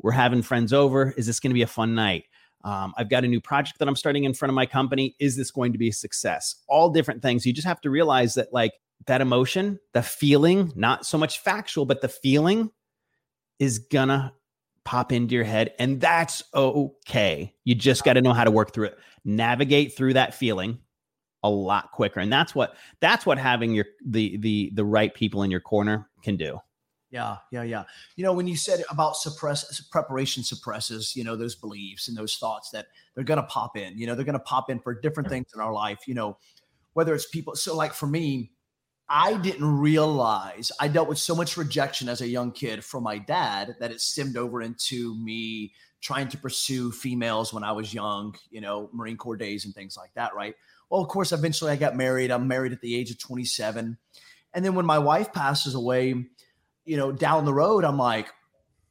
we're 0.01 0.11
having 0.11 0.41
friends 0.41 0.73
over. 0.73 1.13
Is 1.17 1.27
this 1.27 1.39
going 1.39 1.51
to 1.51 1.55
be 1.55 1.61
a 1.61 1.67
fun 1.67 1.93
night? 1.93 2.25
Um, 2.63 2.93
I've 2.97 3.09
got 3.09 3.23
a 3.23 3.27
new 3.27 3.39
project 3.39 3.79
that 3.79 3.87
I'm 3.87 3.95
starting 3.95 4.25
in 4.25 4.33
front 4.33 4.49
of 4.49 4.55
my 4.55 4.65
company. 4.65 5.15
Is 5.19 5.37
this 5.37 5.51
going 5.51 5.71
to 5.71 5.79
be 5.79 5.89
a 5.89 5.93
success? 5.93 6.55
All 6.67 6.89
different 6.89 7.21
things. 7.21 7.45
You 7.45 7.53
just 7.53 7.67
have 7.67 7.81
to 7.81 7.89
realize 7.89 8.33
that, 8.35 8.51
like, 8.51 8.73
that 9.07 9.21
emotion, 9.21 9.79
the 9.93 10.01
feeling, 10.01 10.73
not 10.75 11.05
so 11.05 11.17
much 11.17 11.39
factual, 11.39 11.85
but 11.85 12.01
the 12.01 12.09
feeling 12.09 12.69
is 13.57 13.79
gonna 13.79 14.33
pop 14.89 15.11
into 15.11 15.35
your 15.35 15.43
head. 15.43 15.73
And 15.77 16.01
that's 16.01 16.43
okay. 16.53 17.53
You 17.63 17.75
just 17.75 18.03
got 18.03 18.13
to 18.13 18.21
know 18.21 18.33
how 18.33 18.43
to 18.43 18.51
work 18.51 18.73
through 18.73 18.87
it, 18.87 18.97
navigate 19.23 19.95
through 19.95 20.13
that 20.13 20.33
feeling 20.33 20.79
a 21.43 21.49
lot 21.49 21.91
quicker. 21.91 22.19
And 22.19 22.33
that's 22.33 22.55
what 22.55 22.75
that's 22.99 23.25
what 23.25 23.37
having 23.37 23.73
your 23.73 23.85
the 24.05 24.37
the 24.37 24.71
the 24.73 24.83
right 24.83 25.13
people 25.13 25.43
in 25.43 25.51
your 25.51 25.59
corner 25.59 26.09
can 26.23 26.37
do. 26.37 26.59
Yeah, 27.11 27.37
yeah, 27.51 27.63
yeah. 27.63 27.83
You 28.15 28.23
know, 28.23 28.33
when 28.33 28.47
you 28.47 28.55
said 28.55 28.83
about 28.89 29.15
suppress 29.15 29.81
preparation 29.91 30.43
suppresses, 30.43 31.15
you 31.15 31.23
know, 31.23 31.35
those 31.35 31.55
beliefs 31.55 32.07
and 32.07 32.15
those 32.15 32.35
thoughts 32.35 32.69
that 32.69 32.87
they're 33.15 33.23
going 33.23 33.41
to 33.41 33.47
pop 33.47 33.75
in, 33.75 33.97
you 33.97 34.05
know, 34.05 34.13
they're 34.13 34.25
going 34.25 34.33
to 34.33 34.39
pop 34.39 34.69
in 34.69 34.79
for 34.79 34.93
different 34.93 35.29
things 35.29 35.47
in 35.53 35.59
our 35.59 35.73
life, 35.73 36.07
you 36.07 36.13
know, 36.13 36.37
whether 36.93 37.15
it's 37.15 37.27
people. 37.27 37.55
So, 37.55 37.75
like 37.75 37.93
for 37.93 38.05
me, 38.05 38.51
I 39.09 39.37
didn't 39.37 39.65
realize 39.79 40.71
I 40.79 40.87
dealt 40.87 41.09
with 41.09 41.17
so 41.17 41.35
much 41.35 41.57
rejection 41.57 42.09
as 42.09 42.21
a 42.21 42.27
young 42.27 42.51
kid 42.51 42.83
from 42.83 43.03
my 43.03 43.17
dad 43.17 43.75
that 43.79 43.91
it 43.91 44.01
stemmed 44.01 44.37
over 44.37 44.61
into 44.61 45.15
me 45.15 45.73
trying 45.99 46.27
to 46.29 46.37
pursue 46.37 46.91
females 46.91 47.51
when 47.51 47.63
I 47.63 47.71
was 47.71 47.91
young, 47.91 48.35
you 48.51 48.61
know, 48.61 48.89
Marine 48.93 49.17
Corps 49.17 49.35
days 49.35 49.65
and 49.65 49.73
things 49.73 49.97
like 49.97 50.13
that, 50.13 50.35
right? 50.35 50.53
Well, 50.91 51.01
of 51.01 51.07
course, 51.07 51.31
eventually 51.31 51.71
I 51.71 51.75
got 51.75 51.95
married. 51.95 52.29
I'm 52.31 52.47
married 52.47 52.71
at 52.71 52.81
the 52.81 52.95
age 52.95 53.09
of 53.09 53.19
27. 53.19 53.97
And 54.53 54.65
then 54.65 54.75
when 54.75 54.85
my 54.85 54.99
wife 54.99 55.33
passes 55.33 55.73
away, 55.73 56.25
you 56.89 56.97
know, 56.97 57.11
down 57.11 57.45
the 57.45 57.53
road, 57.53 57.85
I'm 57.85 57.99
like, 57.99 58.33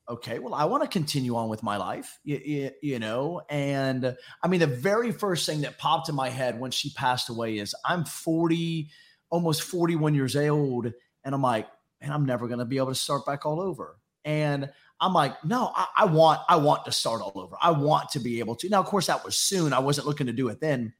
okay, 0.09 0.39
well, 0.39 0.55
I 0.55 0.67
want 0.67 0.85
to 0.85 0.89
continue 0.89 1.35
on 1.35 1.49
with 1.49 1.65
my 1.65 1.79
life, 1.79 2.21
you, 2.23 2.41
you, 2.45 2.71
you, 2.81 2.99
know? 3.01 3.43
And 3.51 4.17
I 4.41 4.47
mean, 4.47 4.61
the 4.61 4.69
very 4.69 5.11
first 5.11 5.45
thing 5.47 5.63
that 5.63 5.79
popped 5.79 6.09
in 6.09 6.15
my 6.15 6.29
head 6.29 6.61
when 6.61 6.71
she 6.71 6.91
passed 6.91 7.29
away 7.29 7.59
is 7.59 7.75
I'm 7.85 8.05
40, 8.05 8.89
almost 9.31 9.63
41 9.63 10.15
years 10.15 10.37
old. 10.37 10.93
And 11.25 11.35
I'm 11.35 11.43
like, 11.43 11.67
and 12.01 12.13
I'm 12.13 12.25
never 12.25 12.47
going 12.47 12.61
to 12.61 12.65
be 12.65 12.77
able 12.77 12.89
to 12.89 12.95
start 12.95 13.27
back 13.27 13.45
all 13.45 13.61
over. 13.61 13.99
And 14.25 14.71
I'm 15.01 15.13
like, 15.13 15.45
no, 15.45 15.73
I, 15.75 15.87
I, 15.97 16.05
want, 16.05 16.41
I 16.49 16.55
want 16.55 16.85
to 16.85 16.93
start 16.93 17.21
all 17.21 17.33
over. 17.35 17.57
I 17.61 17.73
want 17.73 18.11
to 18.11 18.21
be 18.21 18.39
able 18.39 18.55
to. 18.57 18.69
Now, 18.69 18.79
of 18.79 18.87
course, 18.87 19.09
that 19.09 19.25
was 19.25 19.37
soon. 19.37 19.73
I 19.73 19.81
wasn't 19.81 20.07
looking 20.07 20.29
to 20.29 20.33
do 20.33 20.49
it 20.51 20.61
then. 20.61 20.93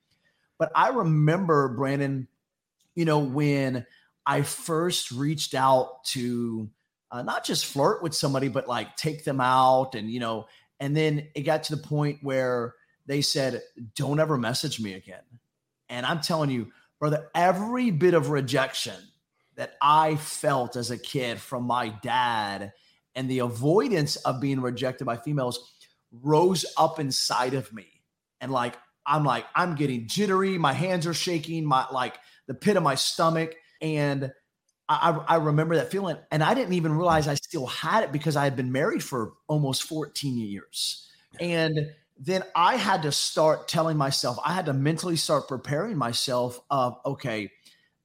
But 0.59 0.73
I 0.75 0.89
remember, 0.89 1.69
Brandon, 1.69 2.27
you 2.97 3.05
know, 3.05 3.21
when 3.21 3.87
I 4.27 4.43
first 4.43 5.13
reached 5.13 5.55
out 5.55 6.05
to 6.07 6.69
uh, 7.11 7.23
not 7.23 7.44
just 7.44 7.66
flirt 7.66 8.03
with 8.03 8.14
somebody, 8.14 8.49
but 8.49 8.68
like 8.68 8.97
take 8.97 9.25
them 9.25 9.40
out. 9.40 9.94
And, 9.94 10.11
you 10.11 10.21
know, 10.21 10.47
and 10.81 10.97
then 10.97 11.29
it 11.35 11.42
got 11.42 11.64
to 11.64 11.77
the 11.77 11.83
point 11.83 12.18
where 12.23 12.75
they 13.07 13.23
said, 13.23 13.62
don't 13.97 14.21
ever 14.21 14.37
message 14.37 14.81
me 14.81 14.94
again. 14.94 15.23
And 15.88 16.05
I'm 16.05 16.21
telling 16.21 16.51
you, 16.51 16.68
brother, 16.99 17.29
every 17.35 17.90
bit 17.90 18.14
of 18.14 18.31
rejection 18.31 18.97
that 19.57 19.75
I 19.81 20.16
felt 20.16 20.77
as 20.77 20.90
a 20.90 20.99
kid 20.99 21.40
from 21.40 21.64
my 21.64 21.88
dad 21.88 22.73
and 23.14 23.29
the 23.29 23.40
avoidance 23.40 24.16
of 24.16 24.40
being 24.40 24.61
rejected 24.61 25.05
by 25.05 25.16
females 25.16 25.75
rose 26.12 26.64
up 26.77 27.01
inside 27.01 27.55
of 27.55 27.73
me. 27.73 27.87
And 28.40 28.53
like, 28.53 28.77
I'm 29.05 29.25
like, 29.25 29.47
I'm 29.55 29.75
getting 29.75 30.07
jittery. 30.07 30.59
My 30.59 30.73
hands 30.75 31.07
are 31.07 31.14
shaking, 31.14 31.64
my 31.64 31.87
like 31.90 32.14
the 32.47 32.55
pit 32.55 32.77
of 32.77 32.83
my 32.83 32.94
stomach. 32.94 33.57
And 33.81 34.33
I, 34.88 35.11
I 35.29 35.37
remember 35.37 35.77
that 35.77 35.90
feeling, 35.90 36.16
and 36.31 36.42
I 36.42 36.55
didn't 36.55 36.72
even 36.72 36.92
realize 36.92 37.29
I 37.29 37.35
still 37.35 37.66
had 37.66 38.05
it 38.05 38.12
because 38.12 38.37
I 38.37 38.44
had 38.44 38.57
been 38.57 38.72
married 38.72 39.03
for 39.03 39.33
almost 39.46 39.83
14 39.83 40.38
years. 40.38 41.09
And 41.38 41.90
then 42.18 42.42
I 42.57 42.77
had 42.77 43.03
to 43.03 43.12
start 43.12 43.68
telling 43.68 43.96
myself, 43.96 44.38
I 44.44 44.55
had 44.55 44.66
to 44.66 44.72
mentally 44.72 45.16
start 45.16 45.46
preparing 45.46 45.96
myself 45.96 46.59
of, 46.70 46.98
okay, 47.05 47.51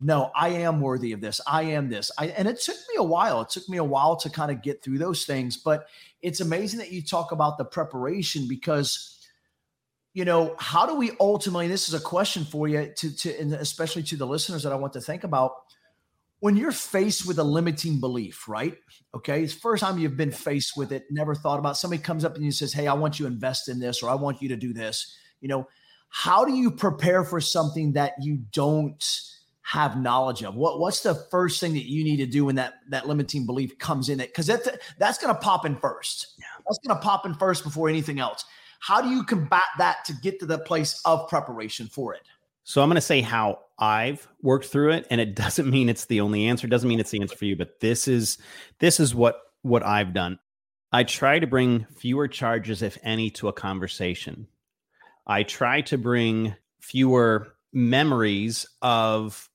no, 0.02 0.30
I 0.36 0.50
am 0.50 0.82
worthy 0.82 1.14
of 1.14 1.22
this. 1.22 1.40
I 1.48 1.64
am 1.64 1.90
this. 1.90 2.12
I, 2.18 2.28
and 2.28 2.48
it 2.48 2.60
took 2.60 2.76
me 2.76 2.98
a 2.98 3.04
while. 3.04 3.42
It 3.42 3.50
took 3.50 3.68
me 3.70 3.78
a 3.78 3.84
while 3.84 4.18
to 4.18 4.30
kind 4.30 4.52
of 4.52 4.62
get 4.62 4.84
through 4.84 4.98
those 4.98 5.26
things. 5.26 5.56
But 5.56 5.88
it's 6.22 6.42
amazing 6.42 6.80
that 6.80 6.92
you 6.92 7.02
talk 7.02 7.32
about 7.32 7.58
the 7.58 7.64
preparation 7.64 8.48
because, 8.50 9.26
you 10.14 10.26
know, 10.26 10.56
how 10.60 10.86
do 10.86 10.96
we 10.96 11.12
ultimately, 11.20 11.70
this 11.70 11.88
is 11.88 11.94
a 11.94 12.02
question 12.02 12.44
for 12.44 12.68
you 12.68 12.92
to, 12.98 13.16
to, 13.16 13.40
and 13.40 13.54
especially 13.54 14.04
to 14.04 14.18
the 14.18 14.28
listeners 14.28 14.64
that 14.64 14.74
I 14.74 14.76
want 14.76 14.94
to 14.94 15.02
think 15.02 15.24
about 15.24 15.54
when 16.44 16.58
you're 16.58 16.74
faced 16.74 17.26
with 17.26 17.40
a 17.40 17.44
limiting 17.44 18.02
belief, 18.02 18.50
right? 18.50 18.78
Okay, 19.16 19.44
it's 19.44 19.54
first 19.54 19.80
time 19.82 19.98
you've 19.98 20.18
been 20.18 20.30
faced 20.30 20.76
with 20.76 20.92
it, 20.92 21.06
never 21.10 21.34
thought 21.34 21.58
about. 21.58 21.78
Somebody 21.78 22.04
comes 22.04 22.26
up 22.26 22.36
and 22.36 22.44
you 22.44 22.52
says, 22.52 22.74
"Hey, 22.74 22.86
I 22.86 22.94
want 22.96 23.18
you 23.18 23.26
to 23.26 23.32
invest 23.32 23.70
in 23.70 23.80
this, 23.80 24.04
or 24.04 24.10
I 24.10 24.16
want 24.16 24.42
you 24.42 24.50
to 24.50 24.58
do 24.58 24.74
this." 24.74 25.16
You 25.40 25.48
know, 25.48 25.70
how 26.10 26.44
do 26.44 26.54
you 26.54 26.70
prepare 26.70 27.24
for 27.24 27.40
something 27.40 27.94
that 27.94 28.16
you 28.20 28.40
don't 28.52 29.22
have 29.62 29.98
knowledge 29.98 30.44
of? 30.44 30.56
What 30.56 30.82
what's 30.82 31.02
the 31.02 31.16
first 31.32 31.62
thing 31.62 31.76
that 31.76 31.90
you 31.90 32.04
need 32.04 32.18
to 32.18 32.26
do 32.26 32.44
when 32.44 32.56
that 32.56 32.74
that 32.90 33.08
limiting 33.08 33.46
belief 33.46 33.78
comes 33.78 34.10
in? 34.10 34.20
It 34.20 34.28
because 34.28 34.48
that's 34.48 34.68
that's 35.00 35.20
going 35.20 35.34
to 35.34 35.40
pop 35.40 35.66
in 35.66 35.78
first. 35.78 36.34
Yeah. 36.38 36.46
That's 36.68 36.80
going 36.86 37.00
to 37.00 37.02
pop 37.02 37.26
in 37.26 37.36
first 37.36 37.64
before 37.64 37.88
anything 37.88 38.20
else. 38.20 38.44
How 38.82 39.02
do 39.02 39.08
you 39.08 39.24
combat 39.24 39.64
that 39.78 40.04
to 40.08 40.14
get 40.22 40.42
to 40.42 40.46
the 40.46 40.60
place 40.60 41.02
of 41.06 41.30
preparation 41.30 41.88
for 41.88 42.14
it? 42.14 42.24
So 42.64 42.82
I'm 42.82 42.90
going 42.90 42.96
to 42.96 43.02
say 43.02 43.22
how 43.22 43.60
I've 43.78 44.28
worked 44.42 44.66
through 44.66 44.94
it, 44.94 45.08
and 45.10 45.20
it 45.20 45.36
doesn't 45.44 45.70
mean 45.70 45.90
it's 45.90 46.06
the 46.06 46.22
only 46.22 46.46
answer. 46.46 46.68
Doesn't 46.68 46.88
mean 46.88 47.00
it's 47.00 47.12
the 47.12 47.22
answer 47.22 47.36
for 47.36 47.46
you, 47.46 47.56
but 47.56 47.80
this 47.80 48.08
is 48.08 48.38
this 48.80 49.00
is 49.00 49.14
what 49.14 49.40
what 49.62 49.84
I've 49.84 50.14
done. 50.14 50.40
I 50.92 51.04
try 51.04 51.40
to 51.40 51.48
bring 51.48 51.88
fewer 51.98 52.28
charges, 52.28 52.82
if 52.84 52.98
any, 53.02 53.32
to 53.32 53.48
a 53.48 53.54
conversation. 53.54 54.48
I 55.26 55.44
try 55.44 55.82
to 55.82 55.98
bring 55.98 56.56
fewer 56.80 57.56
memories 57.72 58.68
of 58.82 59.50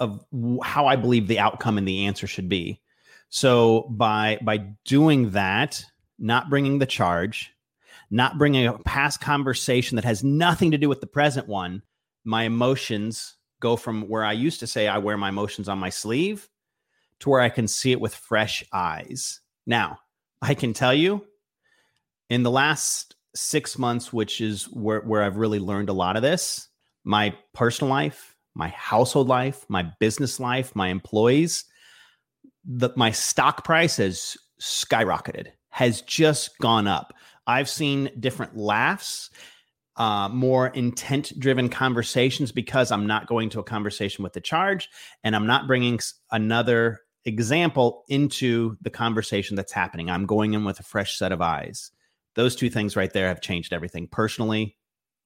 of 0.00 0.24
how 0.62 0.86
I 0.86 0.96
believe 0.96 1.26
the 1.26 1.40
outcome 1.40 1.76
and 1.76 1.86
the 1.86 2.06
answer 2.06 2.26
should 2.26 2.48
be. 2.48 2.80
So 3.28 3.82
by 3.90 4.38
by 4.40 4.58
doing 4.84 5.30
that, 5.30 5.84
not 6.18 6.48
bringing 6.48 6.78
the 6.78 6.86
charge, 6.86 7.52
not 8.10 8.38
bringing 8.38 8.66
a 8.66 8.78
past 8.78 9.20
conversation 9.20 9.96
that 9.96 10.04
has 10.04 10.24
nothing 10.24 10.70
to 10.70 10.78
do 10.78 10.88
with 10.88 11.00
the 11.00 11.06
present 11.06 11.48
one, 11.48 11.82
my 12.24 12.44
emotions 12.44 13.36
go 13.60 13.76
from 13.76 14.02
where 14.02 14.24
I 14.24 14.32
used 14.32 14.60
to 14.60 14.66
say 14.66 14.88
I 14.88 14.98
wear 14.98 15.16
my 15.16 15.30
emotions 15.30 15.68
on 15.68 15.78
my 15.78 15.90
sleeve 15.90 16.48
to 17.20 17.30
where 17.30 17.40
I 17.40 17.48
can 17.48 17.66
see 17.66 17.92
it 17.92 18.00
with 18.00 18.14
fresh 18.14 18.64
eyes. 18.72 19.40
Now, 19.66 19.98
I 20.40 20.54
can 20.54 20.72
tell 20.72 20.94
you 20.94 21.24
in 22.30 22.42
the 22.42 22.50
last 22.50 23.16
six 23.34 23.78
months, 23.78 24.12
which 24.12 24.40
is 24.40 24.64
where, 24.64 25.00
where 25.00 25.22
I've 25.22 25.36
really 25.36 25.58
learned 25.58 25.88
a 25.88 25.94
lot 25.94 26.16
of 26.16 26.22
this, 26.22 26.68
my 27.04 27.34
personal 27.54 27.90
life, 27.90 28.36
my 28.54 28.68
household 28.68 29.28
life, 29.28 29.64
my 29.68 29.82
business 29.98 30.38
life, 30.40 30.74
my 30.74 30.88
employees, 30.88 31.64
the, 32.64 32.90
my 32.96 33.10
stock 33.10 33.64
price 33.64 33.96
has 33.96 34.36
skyrocketed, 34.60 35.48
has 35.70 36.02
just 36.02 36.58
gone 36.58 36.86
up. 36.86 37.14
I've 37.46 37.68
seen 37.68 38.10
different 38.18 38.56
laughs, 38.56 39.30
uh, 39.98 40.28
more 40.28 40.68
intent 40.68 41.38
driven 41.38 41.68
conversations 41.68 42.52
because 42.52 42.90
I'm 42.92 43.06
not 43.06 43.26
going 43.26 43.50
to 43.50 43.60
a 43.60 43.64
conversation 43.64 44.22
with 44.22 44.32
the 44.32 44.40
charge 44.40 44.88
and 45.24 45.34
I'm 45.34 45.46
not 45.46 45.66
bringing 45.66 45.98
another 46.30 47.00
example 47.24 48.04
into 48.08 48.76
the 48.80 48.90
conversation 48.90 49.56
that's 49.56 49.72
happening. 49.72 50.08
I'm 50.08 50.24
going 50.24 50.54
in 50.54 50.64
with 50.64 50.78
a 50.80 50.84
fresh 50.84 51.18
set 51.18 51.32
of 51.32 51.42
eyes. 51.42 51.90
Those 52.36 52.54
two 52.54 52.70
things 52.70 52.96
right 52.96 53.12
there 53.12 53.28
have 53.28 53.40
changed 53.40 53.72
everything 53.72 54.06
personally 54.06 54.76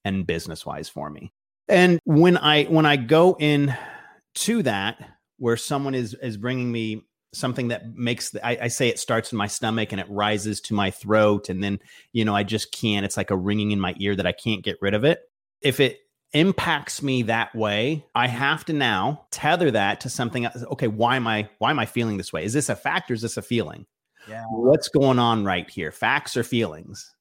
and 0.04 0.26
business 0.26 0.64
wise 0.64 0.88
for 0.88 1.10
me. 1.10 1.32
And 1.68 2.00
when 2.04 2.38
I 2.38 2.64
when 2.64 2.86
I 2.86 2.96
go 2.96 3.36
in 3.38 3.76
to 4.36 4.62
that 4.62 5.04
where 5.36 5.56
someone 5.56 5.94
is 5.94 6.14
is 6.14 6.36
bringing 6.36 6.72
me 6.72 7.02
something 7.32 7.68
that 7.68 7.94
makes 7.96 8.30
the, 8.30 8.46
I, 8.46 8.64
I, 8.64 8.68
say 8.68 8.88
it 8.88 8.98
starts 8.98 9.32
in 9.32 9.38
my 9.38 9.46
stomach 9.46 9.92
and 9.92 10.00
it 10.00 10.06
rises 10.10 10.60
to 10.62 10.74
my 10.74 10.90
throat 10.90 11.48
and 11.48 11.62
then 11.62 11.80
you 12.12 12.24
know 12.24 12.34
i 12.34 12.42
just 12.42 12.72
can't 12.72 13.06
it's 13.06 13.16
like 13.16 13.30
a 13.30 13.36
ringing 13.36 13.70
in 13.70 13.80
my 13.80 13.94
ear 13.98 14.14
that 14.14 14.26
i 14.26 14.32
can't 14.32 14.62
get 14.62 14.76
rid 14.80 14.94
of 14.94 15.04
it. 15.04 15.20
If 15.60 15.80
it 15.80 16.00
impacts 16.34 17.02
me 17.02 17.22
that 17.24 17.54
way 17.54 18.04
i 18.14 18.26
have 18.26 18.64
to 18.64 18.72
now 18.72 19.26
tether 19.30 19.70
that 19.70 20.00
to 20.00 20.08
something 20.08 20.46
okay 20.70 20.88
why 20.88 21.16
am 21.16 21.26
i 21.26 21.48
why 21.58 21.70
am 21.70 21.78
i 21.78 21.86
feeling 21.86 22.16
this 22.16 22.32
way? 22.32 22.44
Is 22.44 22.52
this 22.52 22.68
a 22.68 22.76
fact 22.76 23.10
or 23.10 23.14
is 23.14 23.22
this 23.22 23.36
a 23.36 23.42
feeling? 23.42 23.86
Yeah. 24.28 24.44
What's 24.50 24.88
going 24.88 25.18
on 25.18 25.44
right 25.44 25.68
here? 25.68 25.90
Facts 25.90 26.36
or 26.36 26.44
feelings 26.44 27.12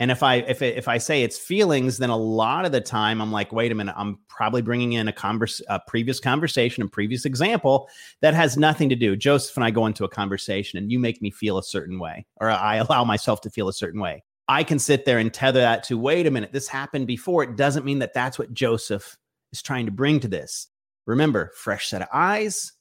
and 0.00 0.10
if 0.10 0.22
I 0.22 0.36
if 0.36 0.60
if 0.60 0.88
I 0.88 0.98
say 0.98 1.22
it's 1.22 1.38
feelings, 1.38 1.98
then 1.98 2.10
a 2.10 2.16
lot 2.16 2.64
of 2.64 2.72
the 2.72 2.80
time 2.80 3.20
I'm 3.20 3.30
like, 3.30 3.52
wait 3.52 3.70
a 3.70 3.74
minute, 3.74 3.94
I'm 3.96 4.18
probably 4.28 4.60
bringing 4.60 4.94
in 4.94 5.06
a 5.06 5.12
converse, 5.12 5.62
a 5.68 5.80
previous 5.86 6.18
conversation, 6.18 6.82
a 6.82 6.88
previous 6.88 7.24
example 7.24 7.88
that 8.20 8.34
has 8.34 8.56
nothing 8.56 8.88
to 8.88 8.96
do. 8.96 9.14
Joseph 9.14 9.56
and 9.56 9.64
I 9.64 9.70
go 9.70 9.86
into 9.86 10.04
a 10.04 10.08
conversation, 10.08 10.78
and 10.78 10.90
you 10.90 10.98
make 10.98 11.22
me 11.22 11.30
feel 11.30 11.58
a 11.58 11.62
certain 11.62 11.98
way, 11.98 12.26
or 12.40 12.50
I 12.50 12.76
allow 12.76 13.04
myself 13.04 13.40
to 13.42 13.50
feel 13.50 13.68
a 13.68 13.72
certain 13.72 14.00
way. 14.00 14.24
I 14.48 14.64
can 14.64 14.78
sit 14.78 15.04
there 15.04 15.18
and 15.18 15.32
tether 15.32 15.60
that 15.60 15.84
to, 15.84 15.96
wait 15.96 16.26
a 16.26 16.30
minute, 16.30 16.52
this 16.52 16.68
happened 16.68 17.06
before. 17.06 17.44
It 17.44 17.56
doesn't 17.56 17.86
mean 17.86 18.00
that 18.00 18.12
that's 18.12 18.38
what 18.38 18.52
Joseph 18.52 19.16
is 19.52 19.62
trying 19.62 19.86
to 19.86 19.92
bring 19.92 20.20
to 20.20 20.28
this. 20.28 20.68
Remember, 21.06 21.52
fresh 21.56 21.88
set 21.88 22.02
of 22.02 22.08
eyes. 22.12 22.72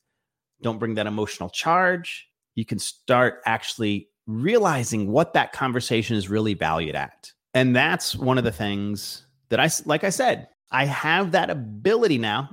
Don't 0.62 0.80
bring 0.80 0.96
that 0.96 1.08
emotional 1.08 1.50
charge. 1.50 2.28
You 2.56 2.66
can 2.66 2.80
start 2.80 3.42
actually 3.46 4.10
realizing 4.28 5.12
what 5.12 5.34
that 5.34 5.52
conversation 5.52 6.16
is 6.16 6.30
really 6.30 6.54
valued 6.54 6.96
at. 6.96 7.32
And 7.54 7.76
that's 7.76 8.16
one 8.16 8.38
of 8.38 8.44
the 8.44 8.52
things 8.52 9.26
that 9.50 9.60
I, 9.60 9.70
like 9.86 10.04
I 10.04 10.10
said, 10.10 10.48
I 10.72 10.86
have 10.86 11.32
that 11.32 11.50
ability 11.50 12.18
now. 12.18 12.50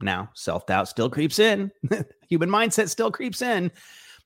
Now, 0.00 0.30
self 0.34 0.66
doubt 0.66 0.88
still 0.88 1.08
creeps 1.08 1.38
in, 1.38 1.70
human 2.28 2.50
mindset 2.50 2.88
still 2.88 3.12
creeps 3.12 3.40
in, 3.40 3.70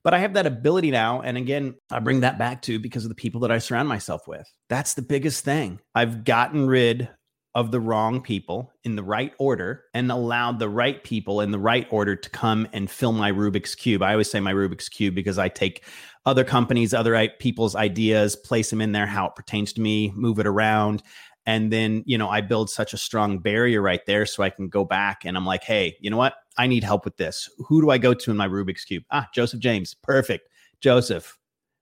but 0.02 0.14
I 0.14 0.18
have 0.18 0.32
that 0.34 0.46
ability 0.46 0.90
now. 0.90 1.20
And 1.20 1.36
again, 1.36 1.74
I 1.90 1.98
bring 1.98 2.20
that 2.20 2.38
back 2.38 2.62
to 2.62 2.78
because 2.78 3.04
of 3.04 3.10
the 3.10 3.14
people 3.14 3.42
that 3.42 3.50
I 3.50 3.58
surround 3.58 3.88
myself 3.88 4.26
with. 4.26 4.50
That's 4.70 4.94
the 4.94 5.02
biggest 5.02 5.44
thing. 5.44 5.80
I've 5.94 6.24
gotten 6.24 6.66
rid 6.66 7.10
of 7.56 7.72
the 7.72 7.80
wrong 7.80 8.20
people 8.20 8.70
in 8.84 8.96
the 8.96 9.02
right 9.02 9.32
order 9.38 9.84
and 9.94 10.12
allowed 10.12 10.58
the 10.58 10.68
right 10.68 11.02
people 11.02 11.40
in 11.40 11.50
the 11.50 11.58
right 11.58 11.86
order 11.90 12.14
to 12.14 12.30
come 12.30 12.68
and 12.74 12.90
fill 12.90 13.12
my 13.12 13.32
Rubik's 13.32 13.74
Cube. 13.74 14.02
I 14.02 14.12
always 14.12 14.30
say 14.30 14.40
my 14.40 14.52
Rubik's 14.52 14.90
Cube 14.90 15.14
because 15.14 15.38
I 15.38 15.48
take 15.48 15.82
other 16.26 16.44
companies, 16.44 16.92
other 16.92 17.28
people's 17.38 17.74
ideas, 17.74 18.36
place 18.36 18.70
them 18.70 18.80
in 18.80 18.92
there 18.92 19.06
how 19.06 19.26
it 19.26 19.36
pertains 19.36 19.72
to 19.74 19.80
me, 19.80 20.12
move 20.14 20.38
it 20.38 20.46
around. 20.46 21.02
And 21.46 21.72
then, 21.72 22.02
you 22.06 22.18
know, 22.18 22.28
I 22.28 22.40
build 22.40 22.68
such 22.68 22.92
a 22.92 22.98
strong 22.98 23.38
barrier 23.38 23.80
right 23.80 24.04
there 24.04 24.26
so 24.26 24.42
I 24.42 24.50
can 24.50 24.68
go 24.68 24.84
back 24.84 25.24
and 25.24 25.36
I'm 25.36 25.46
like, 25.46 25.62
hey, 25.62 25.96
you 26.00 26.10
know 26.10 26.16
what? 26.16 26.34
I 26.58 26.66
need 26.66 26.82
help 26.82 27.04
with 27.04 27.16
this. 27.16 27.48
Who 27.68 27.80
do 27.80 27.90
I 27.90 27.98
go 27.98 28.12
to 28.12 28.30
in 28.32 28.36
my 28.36 28.48
Rubik's 28.48 28.84
Cube? 28.84 29.04
Ah, 29.12 29.28
Joseph 29.32 29.60
James. 29.60 29.94
Perfect. 29.94 30.48
Joseph, 30.80 31.38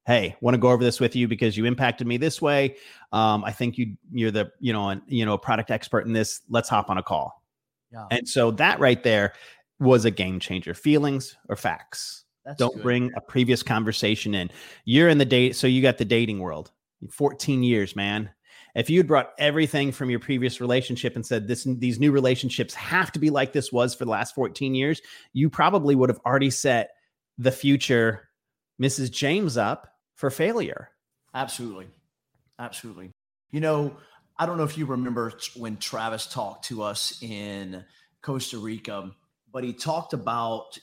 hey 0.06 0.36
want 0.40 0.54
to 0.54 0.58
go 0.58 0.70
over 0.70 0.84
this 0.84 1.00
with 1.00 1.16
you 1.16 1.26
because 1.26 1.56
you 1.56 1.64
impacted 1.64 2.06
me 2.06 2.16
this 2.16 2.40
way 2.40 2.76
um, 3.12 3.44
i 3.44 3.50
think 3.50 3.78
you 3.78 3.96
you're 4.12 4.30
the 4.30 4.50
you 4.60 4.72
know 4.72 4.88
an, 4.88 5.02
you 5.06 5.24
know 5.24 5.34
a 5.34 5.38
product 5.38 5.70
expert 5.70 6.06
in 6.06 6.12
this 6.12 6.42
let's 6.48 6.68
hop 6.68 6.90
on 6.90 6.98
a 6.98 7.02
call 7.02 7.42
yeah. 7.92 8.06
and 8.10 8.28
so 8.28 8.50
that 8.50 8.78
right 8.80 9.02
there 9.02 9.32
was 9.78 10.04
a 10.04 10.10
game 10.10 10.38
changer 10.38 10.74
feelings 10.74 11.36
or 11.48 11.56
facts 11.56 12.23
That's 12.44 12.58
don't 12.58 12.74
good. 12.74 12.82
bring 12.82 13.12
a 13.16 13.20
previous 13.20 13.62
conversation 13.62 14.34
in 14.34 14.50
you're 14.84 15.08
in 15.08 15.18
the 15.18 15.24
date 15.24 15.56
so 15.56 15.66
you 15.66 15.82
got 15.82 15.98
the 15.98 16.04
dating 16.04 16.40
world 16.40 16.70
14 17.10 17.62
years 17.62 17.96
man 17.96 18.30
if 18.74 18.90
you'd 18.90 19.06
brought 19.06 19.30
everything 19.38 19.92
from 19.92 20.10
your 20.10 20.20
previous 20.20 20.60
relationship 20.60 21.14
and 21.14 21.24
said 21.24 21.46
this 21.46 21.64
these 21.78 22.00
new 22.00 22.12
relationships 22.12 22.74
have 22.74 23.12
to 23.12 23.18
be 23.18 23.30
like 23.30 23.52
this 23.52 23.72
was 23.72 23.94
for 23.94 24.04
the 24.04 24.10
last 24.10 24.34
14 24.34 24.74
years 24.74 25.00
you 25.32 25.48
probably 25.48 25.94
would 25.94 26.10
have 26.10 26.20
already 26.26 26.50
set 26.50 26.90
the 27.38 27.52
future 27.52 28.28
mrs 28.80 29.10
james 29.10 29.56
up 29.56 29.88
for 30.14 30.30
failure. 30.30 30.90
Absolutely. 31.34 31.88
Absolutely. 32.58 33.10
You 33.50 33.60
know, 33.60 33.96
I 34.38 34.46
don't 34.46 34.56
know 34.56 34.64
if 34.64 34.78
you 34.78 34.86
remember 34.86 35.32
when 35.56 35.76
Travis 35.76 36.26
talked 36.26 36.66
to 36.66 36.82
us 36.82 37.22
in 37.22 37.84
Costa 38.22 38.58
Rica, 38.58 39.10
but 39.52 39.64
he 39.64 39.72
talked 39.72 40.12
about 40.12 40.78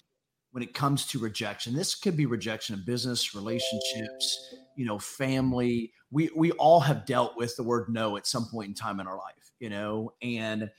when 0.51 0.63
it 0.63 0.73
comes 0.73 1.07
to 1.07 1.19
rejection. 1.19 1.73
This 1.73 1.95
could 1.95 2.15
be 2.15 2.25
rejection 2.25 2.75
of 2.75 2.85
business, 2.85 3.33
relationships, 3.33 4.55
you 4.75 4.85
know, 4.85 4.99
family. 4.99 5.93
We 6.11 6.29
we 6.35 6.51
all 6.53 6.81
have 6.81 7.05
dealt 7.05 7.37
with 7.37 7.55
the 7.55 7.63
word 7.63 7.87
no 7.89 8.17
at 8.17 8.27
some 8.27 8.47
point 8.49 8.69
in 8.69 8.73
time 8.73 8.99
in 8.99 9.07
our 9.07 9.17
life, 9.17 9.51
you 9.59 9.69
know, 9.69 10.13
and 10.21 10.69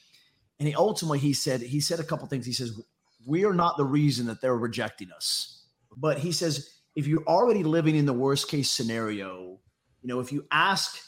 and 0.58 0.68
he 0.68 0.74
ultimately 0.74 1.18
he 1.18 1.32
said 1.32 1.60
he 1.60 1.80
said 1.80 2.00
a 2.00 2.04
couple 2.04 2.26
things. 2.28 2.46
He 2.46 2.52
says 2.52 2.78
we 3.26 3.44
are 3.44 3.54
not 3.54 3.76
the 3.76 3.84
reason 3.84 4.26
that 4.26 4.40
they're 4.40 4.56
rejecting 4.56 5.10
us, 5.10 5.64
but 5.96 6.18
he 6.18 6.32
says 6.32 6.68
if 6.94 7.06
you're 7.06 7.24
already 7.26 7.62
living 7.62 7.96
in 7.96 8.06
the 8.06 8.12
worst 8.12 8.48
case 8.48 8.70
scenario, 8.70 9.58
you 10.02 10.08
know, 10.08 10.20
if 10.20 10.32
you 10.32 10.44
ask, 10.50 10.98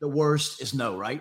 the 0.00 0.08
worst 0.08 0.62
is 0.62 0.72
no, 0.72 0.96
right? 0.96 1.20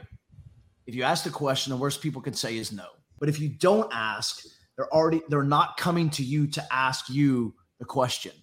If 0.86 0.95
you 0.95 1.03
ask 1.03 1.23
the 1.23 1.29
question, 1.29 1.71
the 1.71 1.77
worst 1.77 2.01
people 2.01 2.21
can 2.21 2.34
say 2.34 2.58
is 2.58 2.71
no. 2.71 2.86
But 3.19 3.29
if 3.29 3.39
you 3.39 3.49
don't 3.49 3.91
ask, 3.93 4.45
they're 4.77 4.93
already 4.93 5.21
they're 5.29 5.43
not 5.43 5.77
coming 5.77 6.09
to 6.11 6.23
you 6.23 6.47
to 6.47 6.73
ask 6.73 7.09
you 7.09 7.53
the 7.79 7.85
question. 7.85 8.33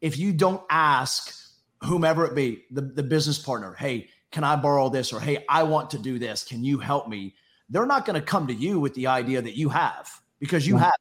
If 0.00 0.18
you 0.18 0.32
don't 0.32 0.62
ask 0.70 1.34
whomever 1.82 2.24
it 2.26 2.34
be, 2.34 2.64
the, 2.70 2.82
the 2.82 3.02
business 3.02 3.38
partner, 3.38 3.74
hey, 3.74 4.08
can 4.30 4.44
I 4.44 4.56
borrow 4.56 4.88
this? 4.88 5.12
Or 5.12 5.20
hey, 5.20 5.44
I 5.48 5.62
want 5.62 5.90
to 5.90 5.98
do 5.98 6.18
this. 6.18 6.44
Can 6.44 6.64
you 6.64 6.78
help 6.78 7.08
me? 7.08 7.34
They're 7.70 7.86
not 7.86 8.04
going 8.04 8.20
to 8.20 8.24
come 8.24 8.46
to 8.46 8.54
you 8.54 8.78
with 8.78 8.94
the 8.94 9.06
idea 9.06 9.42
that 9.42 9.56
you 9.56 9.68
have 9.70 10.10
because 10.38 10.66
you 10.66 10.76
have 10.76 10.92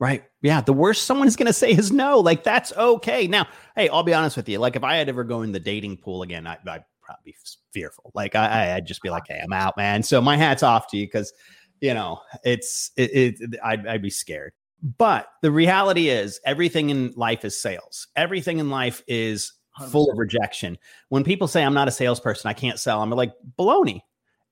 Right. 0.00 0.24
Yeah. 0.40 0.62
The 0.62 0.72
worst 0.72 1.04
someone's 1.04 1.36
going 1.36 1.46
to 1.46 1.52
say 1.52 1.72
is 1.72 1.92
no. 1.92 2.20
Like, 2.20 2.42
that's 2.42 2.72
okay. 2.72 3.26
Now, 3.26 3.46
hey, 3.76 3.90
I'll 3.90 4.02
be 4.02 4.14
honest 4.14 4.34
with 4.34 4.48
you. 4.48 4.58
Like, 4.58 4.74
if 4.74 4.82
I 4.82 4.96
had 4.96 5.10
ever 5.10 5.24
go 5.24 5.42
in 5.42 5.52
the 5.52 5.60
dating 5.60 5.98
pool 5.98 6.22
again, 6.22 6.46
I, 6.46 6.56
probably 6.56 6.82
be 7.24 7.34
fearful. 7.70 8.10
Like, 8.14 8.34
I, 8.34 8.76
I'd 8.76 8.86
just 8.86 9.02
be 9.02 9.10
like, 9.10 9.24
hey, 9.28 9.38
I'm 9.44 9.52
out, 9.52 9.76
man. 9.76 10.02
So 10.02 10.22
my 10.22 10.38
hat's 10.38 10.62
off 10.62 10.88
to 10.88 10.96
you 10.96 11.06
because, 11.06 11.34
you 11.80 11.94
know, 11.94 12.20
it's, 12.44 12.90
it, 12.96 13.38
it 13.40 13.60
I'd, 13.62 13.86
I'd 13.86 14.02
be 14.02 14.10
scared. 14.10 14.52
But 14.98 15.28
the 15.42 15.50
reality 15.50 16.08
is, 16.08 16.40
everything 16.46 16.90
in 16.90 17.12
life 17.14 17.44
is 17.44 17.60
sales. 17.60 18.08
Everything 18.16 18.58
in 18.58 18.70
life 18.70 19.02
is 19.06 19.52
full 19.88 20.10
of 20.10 20.18
rejection. 20.18 20.78
When 21.08 21.24
people 21.24 21.48
say 21.48 21.62
I'm 21.62 21.74
not 21.74 21.88
a 21.88 21.90
salesperson, 21.92 22.48
I 22.48 22.54
can't 22.54 22.78
sell, 22.78 23.02
I'm 23.02 23.10
like 23.10 23.32
baloney. 23.58 24.02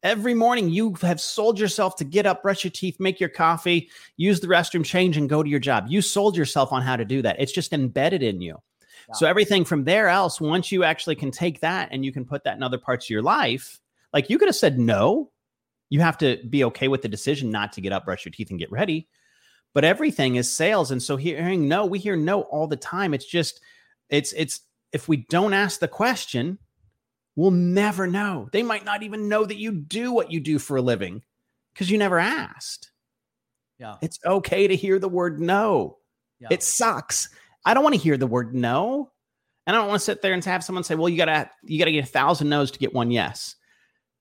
Every 0.02 0.34
morning 0.34 0.68
you 0.70 0.94
have 1.02 1.20
sold 1.20 1.58
yourself 1.58 1.96
to 1.96 2.04
get 2.04 2.24
up, 2.24 2.42
brush 2.42 2.62
your 2.62 2.70
teeth, 2.70 3.00
make 3.00 3.18
your 3.18 3.28
coffee, 3.28 3.90
use 4.16 4.38
the 4.38 4.46
restroom, 4.46 4.84
change, 4.84 5.16
and 5.16 5.28
go 5.28 5.42
to 5.42 5.50
your 5.50 5.58
job. 5.58 5.86
You 5.88 6.02
sold 6.02 6.36
yourself 6.36 6.72
on 6.72 6.82
how 6.82 6.94
to 6.94 7.04
do 7.04 7.20
that. 7.22 7.40
It's 7.40 7.50
just 7.50 7.72
embedded 7.72 8.22
in 8.22 8.40
you. 8.40 8.56
Yeah. 9.08 9.14
So 9.14 9.26
everything 9.26 9.64
from 9.64 9.84
there 9.84 10.08
else, 10.08 10.40
once 10.40 10.70
you 10.70 10.84
actually 10.84 11.16
can 11.16 11.30
take 11.30 11.60
that 11.60 11.88
and 11.90 12.04
you 12.04 12.12
can 12.12 12.24
put 12.24 12.44
that 12.44 12.56
in 12.56 12.62
other 12.62 12.78
parts 12.78 13.06
of 13.06 13.10
your 13.10 13.22
life, 13.22 13.80
like 14.12 14.30
you 14.30 14.38
could 14.38 14.48
have 14.48 14.56
said 14.56 14.78
no. 14.78 15.30
You 15.90 16.00
have 16.00 16.18
to 16.18 16.38
be 16.48 16.64
okay 16.64 16.88
with 16.88 17.02
the 17.02 17.08
decision 17.08 17.50
not 17.50 17.72
to 17.72 17.80
get 17.80 17.92
up, 17.92 18.04
brush 18.04 18.24
your 18.24 18.32
teeth, 18.32 18.50
and 18.50 18.58
get 18.58 18.70
ready. 18.70 19.08
But 19.74 19.84
everything 19.84 20.36
is 20.36 20.52
sales. 20.52 20.90
And 20.90 21.02
so 21.02 21.16
hearing 21.16 21.68
no, 21.68 21.86
we 21.86 21.98
hear 21.98 22.16
no 22.16 22.42
all 22.42 22.66
the 22.66 22.76
time. 22.76 23.14
It's 23.14 23.26
just, 23.26 23.60
it's, 24.08 24.32
it's, 24.32 24.60
if 24.92 25.08
we 25.08 25.18
don't 25.28 25.52
ask 25.52 25.80
the 25.80 25.88
question, 25.88 26.58
we'll 27.36 27.50
never 27.50 28.06
know. 28.06 28.48
They 28.52 28.62
might 28.62 28.84
not 28.84 29.02
even 29.02 29.28
know 29.28 29.44
that 29.44 29.58
you 29.58 29.72
do 29.72 30.12
what 30.12 30.30
you 30.30 30.40
do 30.40 30.58
for 30.58 30.76
a 30.78 30.82
living 30.82 31.22
because 31.72 31.90
you 31.90 31.98
never 31.98 32.18
asked. 32.18 32.90
Yeah. 33.78 33.96
It's 34.02 34.18
okay 34.24 34.66
to 34.66 34.74
hear 34.74 34.98
the 34.98 35.08
word 35.08 35.40
no. 35.40 35.98
Yeah. 36.40 36.48
It 36.50 36.62
sucks. 36.62 37.28
I 37.64 37.74
don't 37.74 37.84
want 37.84 37.94
to 37.94 38.00
hear 38.00 38.16
the 38.16 38.26
word 38.26 38.54
no. 38.54 39.12
And 39.66 39.76
I 39.76 39.78
don't 39.78 39.88
want 39.88 40.00
to 40.00 40.04
sit 40.04 40.22
there 40.22 40.32
and 40.32 40.44
have 40.44 40.64
someone 40.64 40.82
say, 40.82 40.94
well, 40.94 41.08
you 41.08 41.18
gotta 41.18 41.50
you 41.62 41.78
gotta 41.78 41.92
get 41.92 42.04
a 42.04 42.08
thousand 42.08 42.48
no's 42.48 42.70
to 42.70 42.78
get 42.78 42.94
one 42.94 43.10
yes. 43.10 43.54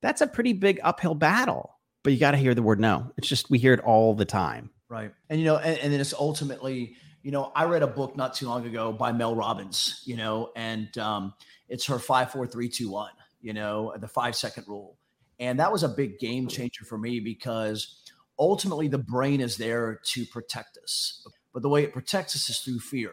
That's 0.02 0.22
a 0.22 0.28
pretty 0.28 0.54
big 0.54 0.80
uphill 0.84 1.16
battle. 1.16 1.76
But 2.04 2.14
you 2.14 2.20
gotta 2.20 2.38
hear 2.38 2.54
the 2.54 2.62
word 2.62 2.80
no. 2.80 3.12
It's 3.18 3.28
just 3.28 3.50
we 3.50 3.58
hear 3.58 3.74
it 3.74 3.82
all 3.82 4.14
the 4.14 4.26
time. 4.26 4.70
Right. 4.90 5.12
And 5.30 5.40
you 5.40 5.46
know, 5.46 5.58
and, 5.58 5.78
and 5.80 5.94
then 5.94 6.00
it's 6.00 6.14
ultimately, 6.14 6.96
you 7.24 7.32
know, 7.32 7.52
I 7.56 7.66
read 7.66 7.84
a 7.84 7.88
book 7.88 8.16
not 8.16 8.36
too 8.36 8.48
long 8.48 8.66
ago 8.66 8.94
by 8.94 9.12
Mel 9.12 9.36
Robbins, 9.36 10.02
you 10.06 10.16
know, 10.16 10.52
and 10.56 10.96
um, 10.98 11.34
it's 11.68 11.86
her 11.88 12.00
five, 12.00 12.32
four, 12.32 12.48
three, 12.48 12.70
two, 12.70 12.90
one, 12.90 13.12
you 13.42 13.54
know, 13.54 13.94
the 14.00 14.08
five 14.08 14.36
second 14.36 14.66
rule. 14.68 14.98
And 15.40 15.60
that 15.60 15.72
was 15.72 15.84
a 15.84 15.90
big 15.90 16.20
game 16.20 16.48
changer 16.48 16.86
for 16.86 16.98
me 16.98 17.20
because 17.20 18.02
ultimately 18.40 18.88
the 18.88 18.98
brain 18.98 19.42
is 19.42 19.58
there 19.58 20.00
to 20.04 20.26
protect 20.26 20.78
us. 20.82 21.26
But 21.54 21.62
the 21.62 21.70
way 21.70 21.84
it 21.84 21.94
protects 21.94 22.36
us 22.36 22.50
is 22.50 22.60
through 22.60 22.80
fear. 22.80 23.12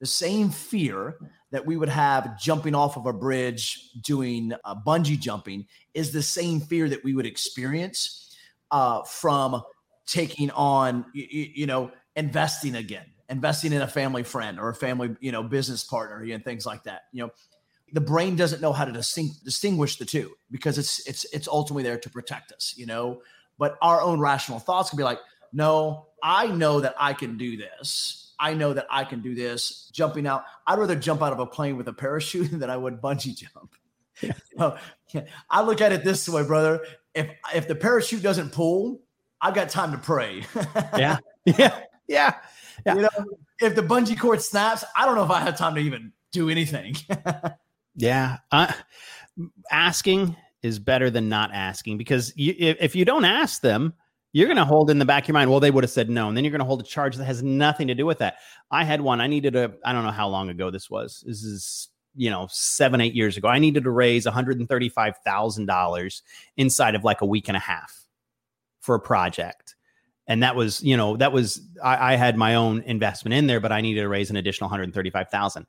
The 0.00 0.06
same 0.06 0.50
fear 0.50 1.16
that 1.54 1.64
we 1.64 1.76
would 1.76 1.88
have 1.88 2.36
jumping 2.36 2.74
off 2.74 2.96
of 2.96 3.06
a 3.06 3.12
bridge 3.12 3.90
doing 4.00 4.52
uh, 4.64 4.74
bungee 4.74 5.18
jumping 5.18 5.64
is 5.94 6.10
the 6.10 6.20
same 6.20 6.60
fear 6.60 6.88
that 6.88 7.04
we 7.04 7.14
would 7.14 7.26
experience 7.26 8.36
uh, 8.72 9.04
from 9.04 9.62
taking 10.04 10.50
on, 10.50 11.06
you, 11.14 11.48
you 11.54 11.66
know, 11.66 11.92
investing 12.16 12.74
again, 12.74 13.06
investing 13.28 13.72
in 13.72 13.82
a 13.82 13.86
family 13.86 14.24
friend 14.24 14.58
or 14.58 14.68
a 14.68 14.74
family, 14.74 15.14
you 15.20 15.30
know, 15.30 15.44
business 15.44 15.84
partner 15.84 16.24
and 16.24 16.44
things 16.44 16.66
like 16.66 16.82
that. 16.82 17.02
You 17.12 17.22
know, 17.22 17.30
the 17.92 18.00
brain 18.00 18.34
doesn't 18.34 18.60
know 18.60 18.72
how 18.72 18.84
to 18.84 18.90
distinguish 18.90 19.96
the 19.96 20.04
two 20.04 20.32
because 20.50 20.76
it's 20.76 21.06
it's 21.06 21.24
it's 21.32 21.46
ultimately 21.46 21.84
there 21.84 21.98
to 21.98 22.10
protect 22.10 22.50
us, 22.50 22.74
you 22.76 22.86
know. 22.86 23.22
But 23.58 23.76
our 23.80 24.02
own 24.02 24.18
rational 24.18 24.58
thoughts 24.58 24.90
can 24.90 24.96
be 24.96 25.04
like, 25.04 25.20
no, 25.52 26.08
I 26.20 26.48
know 26.48 26.80
that 26.80 26.96
I 26.98 27.12
can 27.12 27.36
do 27.36 27.56
this. 27.56 28.23
I 28.38 28.54
know 28.54 28.72
that 28.72 28.86
I 28.90 29.04
can 29.04 29.20
do 29.20 29.34
this. 29.34 29.88
Jumping 29.92 30.26
out, 30.26 30.44
I'd 30.66 30.78
rather 30.78 30.96
jump 30.96 31.22
out 31.22 31.32
of 31.32 31.38
a 31.38 31.46
plane 31.46 31.76
with 31.76 31.88
a 31.88 31.92
parachute 31.92 32.50
than 32.58 32.70
I 32.70 32.76
would 32.76 33.00
bungee 33.00 33.36
jump. 33.36 33.74
Yeah. 34.20 34.32
You 34.52 34.58
know, 34.58 35.26
I 35.50 35.62
look 35.62 35.80
at 35.80 35.92
it 35.92 36.04
this 36.04 36.28
way, 36.28 36.44
brother. 36.44 36.84
If 37.14 37.30
if 37.54 37.68
the 37.68 37.74
parachute 37.74 38.22
doesn't 38.22 38.52
pull, 38.52 39.00
I've 39.40 39.54
got 39.54 39.68
time 39.68 39.92
to 39.92 39.98
pray. 39.98 40.44
yeah, 40.96 41.18
yeah, 41.44 41.80
yeah. 42.06 42.34
You 42.86 43.02
know, 43.02 43.08
if 43.60 43.74
the 43.74 43.82
bungee 43.82 44.18
cord 44.18 44.42
snaps, 44.42 44.84
I 44.96 45.04
don't 45.04 45.14
know 45.14 45.24
if 45.24 45.30
I 45.30 45.40
have 45.40 45.56
time 45.56 45.74
to 45.74 45.80
even 45.80 46.12
do 46.32 46.48
anything. 46.48 46.96
Yeah. 47.96 48.38
Uh, 48.50 48.72
asking 49.70 50.36
is 50.62 50.78
better 50.78 51.10
than 51.10 51.28
not 51.28 51.50
asking 51.52 51.98
because 51.98 52.32
you, 52.36 52.54
if, 52.58 52.76
if 52.80 52.96
you 52.96 53.04
don't 53.04 53.24
ask 53.24 53.60
them, 53.60 53.94
you're 54.34 54.48
going 54.48 54.56
to 54.56 54.64
hold 54.64 54.90
in 54.90 54.98
the 54.98 55.04
back 55.04 55.22
of 55.22 55.28
your 55.28 55.34
mind, 55.34 55.48
well, 55.48 55.60
they 55.60 55.70
would 55.70 55.84
have 55.84 55.92
said 55.92 56.10
no. 56.10 56.26
And 56.26 56.36
then 56.36 56.42
you're 56.42 56.50
going 56.50 56.58
to 56.58 56.66
hold 56.66 56.80
a 56.80 56.84
charge 56.84 57.16
that 57.16 57.24
has 57.24 57.40
nothing 57.40 57.86
to 57.86 57.94
do 57.94 58.04
with 58.04 58.18
that. 58.18 58.38
I 58.68 58.82
had 58.82 59.00
one. 59.00 59.20
I 59.20 59.28
needed 59.28 59.54
a, 59.54 59.72
I 59.84 59.92
don't 59.92 60.02
know 60.02 60.10
how 60.10 60.28
long 60.28 60.48
ago 60.48 60.72
this 60.72 60.90
was. 60.90 61.22
This 61.24 61.44
is, 61.44 61.88
you 62.16 62.30
know, 62.30 62.48
seven, 62.50 63.00
eight 63.00 63.14
years 63.14 63.36
ago. 63.36 63.46
I 63.46 63.60
needed 63.60 63.84
to 63.84 63.92
raise 63.92 64.26
$135,000 64.26 66.22
inside 66.56 66.94
of 66.96 67.04
like 67.04 67.20
a 67.20 67.26
week 67.26 67.46
and 67.46 67.56
a 67.56 67.60
half 67.60 68.08
for 68.80 68.96
a 68.96 69.00
project. 69.00 69.76
And 70.26 70.42
that 70.42 70.56
was, 70.56 70.82
you 70.82 70.96
know, 70.96 71.16
that 71.16 71.32
was, 71.32 71.60
I, 71.80 72.14
I 72.14 72.16
had 72.16 72.36
my 72.36 72.56
own 72.56 72.82
investment 72.82 73.34
in 73.34 73.46
there, 73.46 73.60
but 73.60 73.70
I 73.70 73.82
needed 73.82 74.00
to 74.00 74.08
raise 74.08 74.30
an 74.30 74.36
additional 74.36 74.68
135,000. 74.68 75.64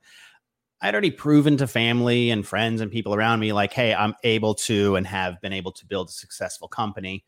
I'd 0.80 0.92
already 0.92 1.12
proven 1.12 1.56
to 1.58 1.68
family 1.68 2.30
and 2.30 2.44
friends 2.44 2.80
and 2.80 2.90
people 2.90 3.14
around 3.14 3.38
me, 3.38 3.52
like, 3.52 3.72
hey, 3.72 3.94
I'm 3.94 4.14
able 4.24 4.56
to 4.56 4.96
and 4.96 5.06
have 5.06 5.40
been 5.40 5.52
able 5.52 5.70
to 5.70 5.86
build 5.86 6.08
a 6.08 6.12
successful 6.12 6.66
company. 6.66 7.24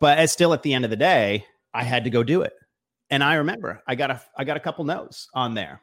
But 0.00 0.18
as 0.18 0.32
still, 0.32 0.52
at 0.52 0.62
the 0.62 0.74
end 0.74 0.84
of 0.84 0.90
the 0.90 0.96
day, 0.96 1.44
I 1.72 1.84
had 1.84 2.04
to 2.04 2.10
go 2.10 2.22
do 2.22 2.42
it. 2.42 2.52
And 3.10 3.24
I 3.24 3.34
remember 3.34 3.82
I 3.86 3.94
got 3.94 4.10
a 4.10 4.20
I 4.36 4.44
got 4.44 4.56
a 4.56 4.60
couple 4.60 4.84
no's 4.84 5.28
on 5.34 5.54
there. 5.54 5.80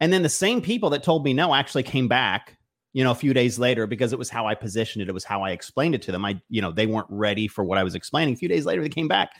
And 0.00 0.12
then 0.12 0.22
the 0.22 0.28
same 0.28 0.60
people 0.60 0.90
that 0.90 1.02
told 1.02 1.24
me 1.24 1.32
no 1.32 1.54
actually 1.54 1.82
came 1.82 2.08
back, 2.08 2.56
you 2.92 3.04
know, 3.04 3.10
a 3.10 3.14
few 3.14 3.34
days 3.34 3.58
later 3.58 3.86
because 3.86 4.12
it 4.12 4.18
was 4.18 4.30
how 4.30 4.46
I 4.46 4.54
positioned 4.54 5.02
it. 5.02 5.08
It 5.08 5.12
was 5.14 5.24
how 5.24 5.42
I 5.42 5.50
explained 5.50 5.94
it 5.94 6.02
to 6.02 6.12
them. 6.12 6.24
I, 6.24 6.40
you 6.48 6.62
know, 6.62 6.72
they 6.72 6.86
weren't 6.86 7.06
ready 7.10 7.48
for 7.48 7.64
what 7.64 7.78
I 7.78 7.84
was 7.84 7.94
explaining. 7.94 8.34
A 8.34 8.36
few 8.36 8.48
days 8.48 8.66
later, 8.66 8.82
they 8.82 8.88
came 8.88 9.08
back. 9.08 9.32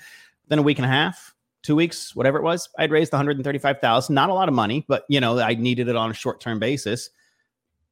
Then 0.48 0.58
a 0.58 0.62
week 0.62 0.78
and 0.78 0.84
a 0.84 0.88
half, 0.88 1.34
two 1.62 1.74
weeks, 1.74 2.14
whatever 2.14 2.38
it 2.38 2.42
was, 2.42 2.68
I'd 2.78 2.90
raised 2.90 3.12
135,000. 3.12 4.14
Not 4.14 4.28
a 4.28 4.34
lot 4.34 4.48
of 4.48 4.54
money, 4.54 4.84
but 4.86 5.04
you 5.08 5.20
know, 5.20 5.38
I 5.38 5.54
needed 5.54 5.88
it 5.88 5.96
on 5.96 6.10
a 6.10 6.14
short 6.14 6.40
term 6.40 6.58
basis. 6.58 7.10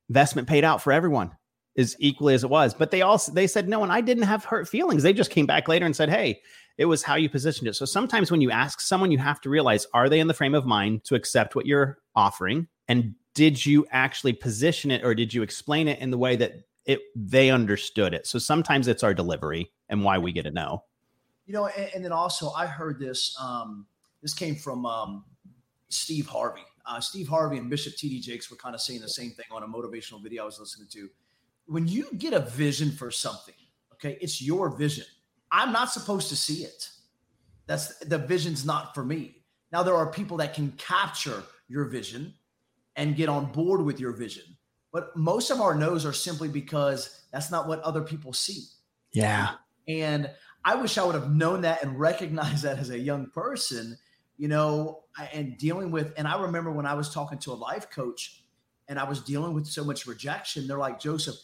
Investment 0.09 0.47
paid 0.47 0.63
out 0.63 0.83
for 0.83 0.93
everyone 0.93 1.33
as 1.77 1.97
equally 1.99 2.35
as 2.35 2.45
it 2.45 2.51
was. 2.51 2.75
But 2.75 2.91
they 2.91 3.03
also 3.03 3.33
they 3.33 3.47
said 3.47 3.69
no, 3.69 3.83
and 3.83 3.93
I 3.93 4.01
didn't 4.01 4.25
have 4.25 4.45
hurt 4.45 4.69
feelings. 4.69 5.03
They 5.03 5.13
just 5.13 5.31
came 5.31 5.47
back 5.47 5.69
later 5.69 5.87
and 5.87 5.97
said, 5.97 6.11
"Hey, 6.11 6.41
it 6.79 6.85
was 6.87 7.03
how 7.03 7.15
you 7.15 7.29
positioned 7.29 7.69
it." 7.69 7.75
So 7.75 7.85
sometimes 7.85 8.31
when 8.31 8.41
you 8.41 8.51
ask 8.51 8.81
someone, 8.81 9.11
you 9.11 9.19
have 9.19 9.41
to 9.43 9.51
realize: 9.51 9.87
Are 9.95 10.09
they 10.09 10.21
in 10.21 10.27
the 10.27 10.35
frame 10.35 10.55
of 10.55 10.67
mind 10.67 11.05
to 11.05 11.15
accept 11.15 11.55
what 11.55 11.67
you're 11.67 11.99
offering? 12.15 12.69
And 12.89 13.15
did 13.35 13.65
you 13.65 13.87
actually 13.91 14.35
position 14.35 14.91
it, 14.91 15.05
or 15.05 15.15
did 15.15 15.33
you 15.33 15.43
explain 15.43 15.89
it 15.89 15.99
in 16.01 16.11
the 16.11 16.19
way 16.19 16.37
that 16.37 16.53
it 16.85 17.01
they 17.17 17.51
understood 17.51 18.15
it? 18.15 18.27
So 18.27 18.39
sometimes 18.39 18.89
it's 18.89 19.03
our 19.03 19.15
delivery 19.15 19.71
and 19.89 20.05
why 20.05 20.19
we 20.19 20.33
get 20.33 20.47
a 20.47 20.51
no. 20.51 20.85
You 21.47 21.55
know, 21.55 21.67
and, 21.67 21.91
and 21.95 22.05
then 22.05 22.13
also 22.13 22.51
I 22.53 22.67
heard 22.67 22.99
this. 22.99 23.37
Um, 23.41 23.87
this 24.23 24.35
came 24.35 24.55
from 24.55 24.87
um, 24.87 25.25
Steve 25.89 26.27
Harvey. 26.27 26.63
Uh, 26.87 27.01
Steve 27.01 27.29
Harvey 27.29 27.59
and 27.59 27.71
Bishop 27.71 27.95
T.D. 27.97 28.21
Jakes 28.21 28.51
were 28.51 28.57
kind 28.57 28.75
of 28.75 28.81
saying 28.81 29.01
the 29.01 29.09
same 29.09 29.31
thing 29.31 29.47
on 29.51 29.63
a 29.63 29.69
motivational 29.69 30.23
video 30.23 30.43
I 30.43 30.47
was 30.47 30.59
listening 30.59 30.89
to. 30.93 31.09
When 31.67 31.89
you 31.89 32.09
get 32.19 32.33
a 32.33 32.41
vision 32.41 32.91
for 32.91 33.11
something, 33.11 33.55
okay, 33.95 34.19
it's 34.21 34.43
your 34.43 34.77
vision. 34.77 35.05
I'm 35.51 35.73
not 35.73 35.91
supposed 35.91 36.29
to 36.31 36.37
see 36.37 36.65
it. 36.65 36.89
That's 37.67 37.99
the 37.99 38.19
vision's 38.19 38.65
not 38.65 38.95
for 38.95 39.05
me. 39.05 39.43
Now 39.71 39.83
there 39.83 39.95
are 39.95 40.11
people 40.11 40.37
that 40.39 40.55
can 40.55 40.73
capture 40.73 41.43
your 41.69 41.85
vision 41.85 42.35
and 42.97 43.17
get 43.17 43.29
on 43.29 43.53
board 43.53 43.83
with 43.83 44.01
your 44.01 44.13
vision. 44.13 44.45
But 44.93 45.17
most 45.17 45.51
of 45.51 45.61
our 45.61 45.75
no's 45.75 46.05
are 46.05 46.13
simply 46.13 46.49
because 46.49 47.23
that's 47.33 47.51
not 47.51 47.67
what 47.67 47.81
other 47.81 48.03
people 48.03 48.33
see. 48.33 48.65
Yeah. 49.13 49.53
And 49.89 50.31
I 50.65 50.75
wish 50.75 50.99
I 50.99 51.05
would 51.05 51.15
have 51.15 51.31
known 51.31 51.63
that 51.63 51.83
and 51.83 51.99
recognized 51.99 52.65
that 52.65 52.79
as 52.79 52.91
a 52.91 52.99
young 52.99 53.31
person, 53.31 53.97
you 54.37 54.49
know, 54.49 55.05
and 55.33 55.57
dealing 55.57 55.91
with. 55.91 56.13
And 56.17 56.29
I 56.29 56.41
remember 56.41 56.71
when 56.71 56.87
I 56.87 56.95
was 56.95 57.13
talking 57.13 57.39
to 57.39 57.53
a 57.53 57.55
life 57.55 57.91
coach 57.91 58.45
and 58.89 58.99
I 58.99 59.05
was 59.05 59.21
dealing 59.21 59.55
with 59.55 59.67
so 59.67 59.85
much 59.85 60.07
rejection, 60.07 60.67
they're 60.67 60.79
like, 60.79 61.01
Joseph, 61.01 61.37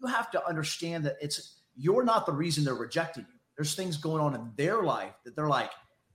you 0.00 0.06
have 0.06 0.30
to 0.32 0.46
understand 0.46 1.04
that 1.04 1.16
it's, 1.20 1.60
you're 1.76 2.04
not 2.04 2.26
the 2.26 2.32
reason 2.32 2.64
they're 2.64 2.74
rejecting 2.74 3.24
you. 3.28 3.38
There's 3.56 3.74
things 3.74 3.96
going 3.96 4.20
on 4.20 4.34
in 4.34 4.50
their 4.56 4.82
life 4.82 5.14
that 5.24 5.36
they're 5.36 5.48
like, 5.48 5.70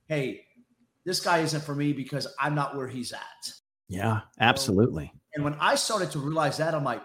hey, 0.06 0.44
this 1.06 1.20
guy 1.20 1.38
isn't 1.38 1.64
for 1.64 1.74
me 1.74 1.92
because 1.92 2.26
I'm 2.38 2.54
not 2.54 2.76
where 2.76 2.88
he's 2.88 3.12
at. 3.12 3.52
Yeah, 3.88 4.20
absolutely. 4.38 5.06
So, 5.06 5.20
and 5.34 5.44
when 5.44 5.54
I 5.54 5.74
started 5.74 6.10
to 6.12 6.18
realize 6.18 6.58
that, 6.58 6.74
I'm 6.74 6.84
like, 6.84 7.02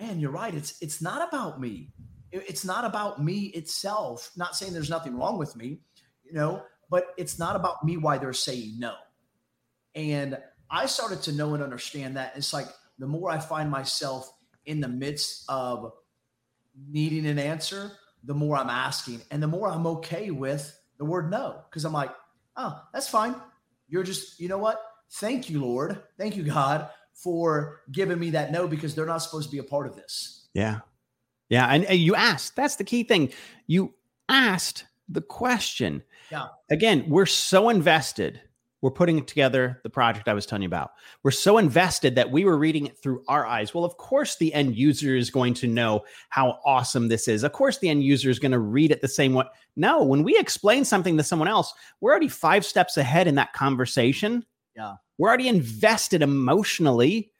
man, 0.00 0.18
you're 0.18 0.30
right. 0.30 0.54
It's 0.54 0.80
it's 0.80 1.02
not 1.02 1.28
about 1.28 1.60
me 1.60 1.92
it's 2.34 2.64
not 2.64 2.84
about 2.84 3.22
me 3.22 3.46
itself. 3.46 4.30
Not 4.36 4.56
saying 4.56 4.72
there's 4.72 4.90
nothing 4.90 5.16
wrong 5.16 5.38
with 5.38 5.54
me, 5.56 5.78
you 6.24 6.32
know, 6.32 6.62
but 6.90 7.06
it's 7.16 7.38
not 7.38 7.56
about 7.56 7.84
me 7.84 7.96
why 7.96 8.18
they're 8.18 8.32
saying 8.32 8.74
no. 8.78 8.94
And 9.94 10.38
I 10.70 10.86
started 10.86 11.22
to 11.22 11.32
know 11.32 11.54
and 11.54 11.62
understand 11.62 12.16
that. 12.16 12.32
It's 12.36 12.52
like 12.52 12.66
the 12.98 13.06
more 13.06 13.30
I 13.30 13.38
find 13.38 13.70
myself 13.70 14.30
in 14.66 14.80
the 14.80 14.88
midst 14.88 15.44
of 15.48 15.92
needing 16.88 17.26
an 17.26 17.38
answer, 17.38 17.92
the 18.24 18.34
more 18.34 18.56
I'm 18.56 18.70
asking 18.70 19.20
and 19.30 19.42
the 19.42 19.46
more 19.46 19.68
I'm 19.68 19.86
okay 19.86 20.30
with 20.30 20.78
the 20.98 21.04
word 21.04 21.30
no. 21.30 21.62
Cause 21.70 21.84
I'm 21.84 21.92
like, 21.92 22.10
oh, 22.56 22.80
that's 22.92 23.08
fine. 23.08 23.34
You're 23.88 24.02
just, 24.02 24.40
you 24.40 24.48
know 24.48 24.58
what? 24.58 24.80
Thank 25.12 25.50
you, 25.50 25.60
Lord. 25.60 26.02
Thank 26.18 26.36
you, 26.36 26.42
God, 26.42 26.88
for 27.12 27.82
giving 27.92 28.18
me 28.18 28.30
that 28.30 28.50
no 28.50 28.66
because 28.66 28.94
they're 28.94 29.06
not 29.06 29.18
supposed 29.18 29.50
to 29.50 29.52
be 29.52 29.58
a 29.58 29.64
part 29.64 29.86
of 29.86 29.94
this. 29.94 30.48
Yeah. 30.54 30.80
Yeah, 31.48 31.66
and, 31.66 31.84
and 31.84 31.98
you 31.98 32.14
asked. 32.14 32.56
That's 32.56 32.76
the 32.76 32.84
key 32.84 33.04
thing. 33.04 33.32
You 33.66 33.94
asked 34.28 34.86
the 35.08 35.20
question. 35.20 36.02
Yeah. 36.30 36.46
Again, 36.70 37.04
we're 37.08 37.26
so 37.26 37.68
invested. 37.68 38.40
We're 38.84 38.90
putting 38.90 39.24
together 39.24 39.80
the 39.82 39.88
project 39.88 40.28
I 40.28 40.34
was 40.34 40.44
telling 40.44 40.60
you 40.60 40.66
about. 40.66 40.90
We're 41.22 41.30
so 41.30 41.56
invested 41.56 42.16
that 42.16 42.30
we 42.30 42.44
were 42.44 42.58
reading 42.58 42.84
it 42.84 42.98
through 42.98 43.24
our 43.28 43.46
eyes. 43.46 43.72
Well, 43.72 43.82
of 43.82 43.96
course, 43.96 44.36
the 44.36 44.52
end 44.52 44.76
user 44.76 45.16
is 45.16 45.30
going 45.30 45.54
to 45.54 45.66
know 45.66 46.04
how 46.28 46.58
awesome 46.66 47.08
this 47.08 47.26
is. 47.26 47.44
Of 47.44 47.52
course, 47.52 47.78
the 47.78 47.88
end 47.88 48.04
user 48.04 48.28
is 48.28 48.38
going 48.38 48.52
to 48.52 48.58
read 48.58 48.90
it 48.90 49.00
the 49.00 49.08
same 49.08 49.32
way. 49.32 49.46
No, 49.74 50.04
when 50.04 50.22
we 50.22 50.36
explain 50.36 50.84
something 50.84 51.16
to 51.16 51.22
someone 51.22 51.48
else, 51.48 51.72
we're 52.02 52.10
already 52.10 52.28
five 52.28 52.62
steps 52.62 52.98
ahead 52.98 53.26
in 53.26 53.36
that 53.36 53.54
conversation. 53.54 54.44
Yeah. 54.76 54.96
We're 55.16 55.28
already 55.28 55.48
invested 55.48 56.20
emotionally. 56.20 57.32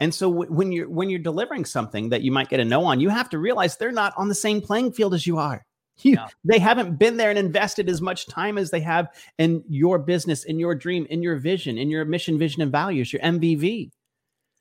And 0.00 0.14
so 0.14 0.30
w- 0.30 0.52
when 0.52 0.70
you're 0.70 0.90
when 0.90 1.08
you're 1.08 1.18
delivering 1.18 1.64
something 1.64 2.10
that 2.10 2.20
you 2.20 2.30
might 2.30 2.50
get 2.50 2.60
a 2.60 2.64
no 2.66 2.84
on, 2.84 3.00
you 3.00 3.08
have 3.08 3.30
to 3.30 3.38
realize 3.38 3.78
they're 3.78 3.90
not 3.90 4.12
on 4.18 4.28
the 4.28 4.34
same 4.34 4.60
playing 4.60 4.92
field 4.92 5.14
as 5.14 5.26
you 5.26 5.38
are. 5.38 5.64
You, 5.98 6.12
yeah. 6.12 6.28
They 6.44 6.58
haven't 6.58 6.98
been 6.98 7.16
there 7.16 7.30
and 7.30 7.38
invested 7.38 7.88
as 7.90 8.00
much 8.00 8.26
time 8.26 8.56
as 8.56 8.70
they 8.70 8.80
have 8.80 9.08
in 9.38 9.62
your 9.68 9.98
business, 9.98 10.44
in 10.44 10.58
your 10.58 10.74
dream, 10.74 11.06
in 11.10 11.22
your 11.22 11.36
vision, 11.36 11.76
in 11.76 11.90
your 11.90 12.04
mission, 12.04 12.38
vision, 12.38 12.62
and 12.62 12.72
values, 12.72 13.12
your 13.12 13.22
MVV. 13.22 13.90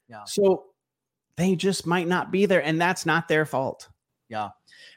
Yeah. 0.09 0.23
So 0.25 0.65
they 1.37 1.55
just 1.55 1.87
might 1.87 2.07
not 2.07 2.31
be 2.31 2.45
there, 2.45 2.63
and 2.63 2.81
that's 2.81 3.05
not 3.05 3.27
their 3.27 3.45
fault. 3.45 3.87
Yeah. 4.27 4.49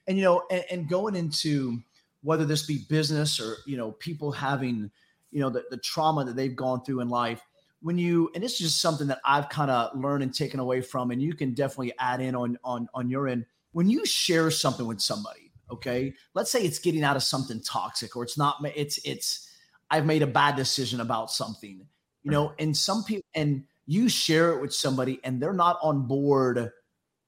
And 0.09 0.19
you 0.19 0.25
know, 0.25 0.43
and, 0.51 0.65
and 0.71 0.89
going 0.89 1.15
into 1.15 1.81
whether 2.23 2.45
this 2.45 2.67
be 2.67 2.85
business 2.89 3.41
or 3.41 3.57
you 3.67 3.77
know, 3.77 3.93
people 3.93 4.33
having, 4.33 4.91
you 5.31 5.41
know, 5.41 5.51
the, 5.51 5.65
the 5.71 5.77
trauma 5.77 6.25
that 6.25 6.35
they've 6.35 6.57
gone 6.57 6.83
through 6.85 7.01
in 7.01 7.09
life, 7.09 7.43
when 7.83 7.99
you 7.99 8.31
and 8.35 8.43
this 8.43 8.55
is 8.55 8.59
just 8.59 8.81
something 8.81 9.07
that 9.09 9.21
I've 9.25 9.49
kind 9.49 9.71
of 9.71 9.97
learned 9.97 10.23
and 10.25 10.35
taken 10.35 10.59
away 10.59 10.81
from, 10.81 11.11
and 11.11 11.23
you 11.23 11.35
can 11.35 11.55
definitely 11.55 11.93
add 11.99 12.21
in 12.21 12.35
on 12.35 12.59
on 12.65 12.89
on 12.95 13.09
your 13.09 13.29
end. 13.29 13.47
When 13.73 13.89
you 13.89 14.05
share 14.05 14.51
something 14.51 14.87
with 14.87 15.01
somebody, 15.01 15.52
okay? 15.73 16.15
Let's 16.35 16.51
say 16.51 16.63
it's 16.63 16.79
getting 16.79 17.03
out 17.03 17.17
of 17.17 17.23
something 17.23 17.61
toxic 17.61 18.17
or 18.17 18.23
it's 18.23 18.39
not 18.39 18.57
it's 18.77 18.99
it's 19.05 19.49
i've 19.91 20.07
made 20.07 20.23
a 20.23 20.27
bad 20.27 20.57
decision 20.57 21.01
about 21.01 21.31
something 21.31 21.87
you 22.23 22.31
know? 22.31 22.53
And 22.59 22.77
some 22.77 23.05
people 23.05 23.27
and 23.35 23.65
you 23.87 24.09
share 24.09 24.53
it 24.53 24.61
with 24.61 24.73
somebody 24.73 25.21
and 25.25 25.43
they're 25.43 25.53
not 25.53 25.79
on 25.83 26.07
board 26.07 26.71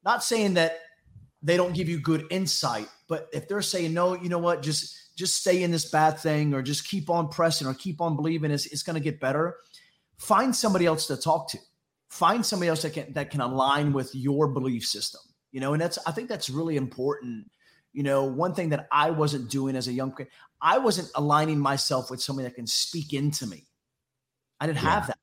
not 0.04 0.22
saying 0.22 0.54
that 0.54 0.80
they 1.42 1.56
don't 1.56 1.74
give 1.74 1.88
you 1.88 1.98
good 1.98 2.26
insight 2.30 2.88
but 3.08 3.28
if 3.32 3.48
they're 3.48 3.62
saying 3.62 3.92
no 3.92 4.14
you 4.14 4.28
know 4.28 4.38
what? 4.38 4.62
Just 4.62 5.16
just 5.16 5.36
stay 5.36 5.62
in 5.62 5.70
this 5.70 5.90
bad 5.90 6.18
thing 6.18 6.54
or 6.54 6.62
just 6.62 6.88
keep 6.88 7.08
on 7.08 7.28
pressing 7.28 7.68
or 7.68 7.74
keep 7.74 8.00
on 8.00 8.16
believing 8.16 8.50
it's, 8.50 8.66
it's 8.66 8.82
going 8.82 8.94
to 8.94 9.00
get 9.00 9.20
better 9.20 9.56
find 10.16 10.54
somebody 10.54 10.86
else 10.86 11.06
to 11.08 11.16
talk 11.16 11.48
to. 11.50 11.58
Find 12.08 12.46
somebody 12.46 12.68
else 12.68 12.82
that 12.82 12.92
can 12.92 13.12
that 13.12 13.30
can 13.30 13.40
align 13.40 13.92
with 13.92 14.14
your 14.14 14.48
belief 14.48 14.86
system 14.86 15.20
you 15.50 15.60
know? 15.60 15.72
And 15.72 15.80
that's 15.80 15.98
i 16.06 16.12
think 16.12 16.28
that's 16.28 16.50
really 16.50 16.76
important 16.76 17.50
you 17.94 18.02
know, 18.02 18.24
one 18.24 18.54
thing 18.54 18.68
that 18.70 18.88
I 18.92 19.10
wasn't 19.10 19.48
doing 19.48 19.76
as 19.76 19.88
a 19.88 19.92
young 19.92 20.14
kid, 20.14 20.26
I 20.60 20.78
wasn't 20.78 21.08
aligning 21.14 21.58
myself 21.58 22.10
with 22.10 22.20
somebody 22.20 22.48
that 22.48 22.56
can 22.56 22.66
speak 22.66 23.12
into 23.12 23.46
me. 23.46 23.64
I 24.60 24.66
didn't 24.66 24.82
yeah. 24.82 24.90
have 24.90 25.06
that, 25.06 25.18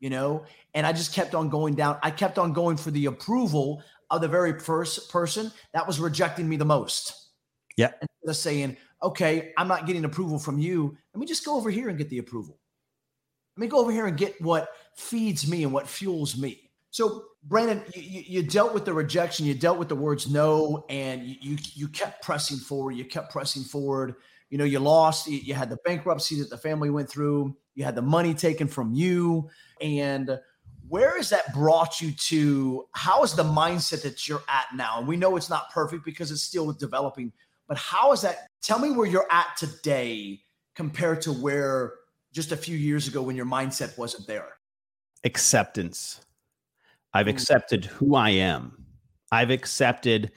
you 0.00 0.10
know, 0.10 0.44
and 0.74 0.86
I 0.86 0.92
just 0.92 1.14
kept 1.14 1.34
on 1.34 1.48
going 1.48 1.76
down. 1.76 1.98
I 2.02 2.10
kept 2.10 2.38
on 2.38 2.52
going 2.52 2.76
for 2.76 2.90
the 2.90 3.06
approval 3.06 3.82
of 4.10 4.20
the 4.20 4.28
very 4.28 4.58
first 4.58 5.10
person 5.10 5.52
that 5.72 5.86
was 5.86 6.00
rejecting 6.00 6.48
me 6.48 6.56
the 6.56 6.64
most. 6.64 7.28
Yeah. 7.76 7.92
Instead 8.02 8.30
of 8.30 8.36
saying, 8.36 8.76
okay, 9.02 9.52
I'm 9.56 9.68
not 9.68 9.86
getting 9.86 10.04
approval 10.04 10.38
from 10.38 10.58
you. 10.58 10.96
Let 11.14 11.20
me 11.20 11.26
just 11.26 11.44
go 11.44 11.56
over 11.56 11.70
here 11.70 11.88
and 11.88 11.96
get 11.96 12.10
the 12.10 12.18
approval. 12.18 12.58
Let 13.56 13.62
me 13.62 13.68
go 13.68 13.78
over 13.78 13.92
here 13.92 14.06
and 14.06 14.16
get 14.16 14.40
what 14.40 14.70
feeds 14.96 15.48
me 15.48 15.62
and 15.62 15.72
what 15.72 15.86
fuels 15.86 16.36
me. 16.36 16.69
So, 16.90 17.26
Brandon, 17.44 17.82
you, 17.94 18.22
you, 18.26 18.42
dealt 18.42 18.74
with 18.74 18.84
the 18.84 18.92
rejection, 18.92 19.46
you 19.46 19.54
dealt 19.54 19.78
with 19.78 19.88
the 19.88 19.96
words 19.96 20.28
no, 20.28 20.84
and 20.88 21.22
you, 21.24 21.56
you, 21.74 21.88
kept 21.88 22.22
pressing 22.22 22.58
forward. 22.58 22.92
You 22.92 23.04
kept 23.04 23.30
pressing 23.32 23.62
forward. 23.62 24.16
You 24.50 24.58
know, 24.58 24.64
you 24.64 24.80
lost. 24.80 25.28
You 25.28 25.54
had 25.54 25.70
the 25.70 25.78
bankruptcy 25.84 26.40
that 26.40 26.50
the 26.50 26.58
family 26.58 26.90
went 26.90 27.08
through. 27.08 27.56
You 27.76 27.84
had 27.84 27.94
the 27.94 28.02
money 28.02 28.34
taken 28.34 28.66
from 28.66 28.92
you, 28.92 29.48
and 29.80 30.38
where 30.88 31.16
has 31.16 31.30
that 31.30 31.54
brought 31.54 32.00
you 32.00 32.10
to? 32.10 32.86
How 32.92 33.22
is 33.22 33.34
the 33.34 33.44
mindset 33.44 34.02
that 34.02 34.28
you're 34.28 34.42
at 34.48 34.66
now? 34.74 34.98
And 34.98 35.06
we 35.06 35.16
know 35.16 35.36
it's 35.36 35.48
not 35.48 35.70
perfect 35.70 36.04
because 36.04 36.32
it's 36.32 36.42
still 36.42 36.72
developing. 36.72 37.32
But 37.68 37.78
how 37.78 38.10
is 38.10 38.22
that? 38.22 38.48
Tell 38.60 38.80
me 38.80 38.90
where 38.90 39.06
you're 39.06 39.30
at 39.30 39.56
today 39.56 40.40
compared 40.74 41.22
to 41.22 41.32
where 41.32 41.94
just 42.32 42.50
a 42.50 42.56
few 42.56 42.76
years 42.76 43.06
ago 43.06 43.22
when 43.22 43.36
your 43.36 43.46
mindset 43.46 43.96
wasn't 43.96 44.26
there. 44.26 44.48
Acceptance 45.22 46.20
I've 47.12 47.26
mm. 47.26 47.30
accepted 47.30 47.84
who 47.84 48.14
I 48.14 48.30
am. 48.30 48.84
I've 49.32 49.50
accepted 49.50 50.32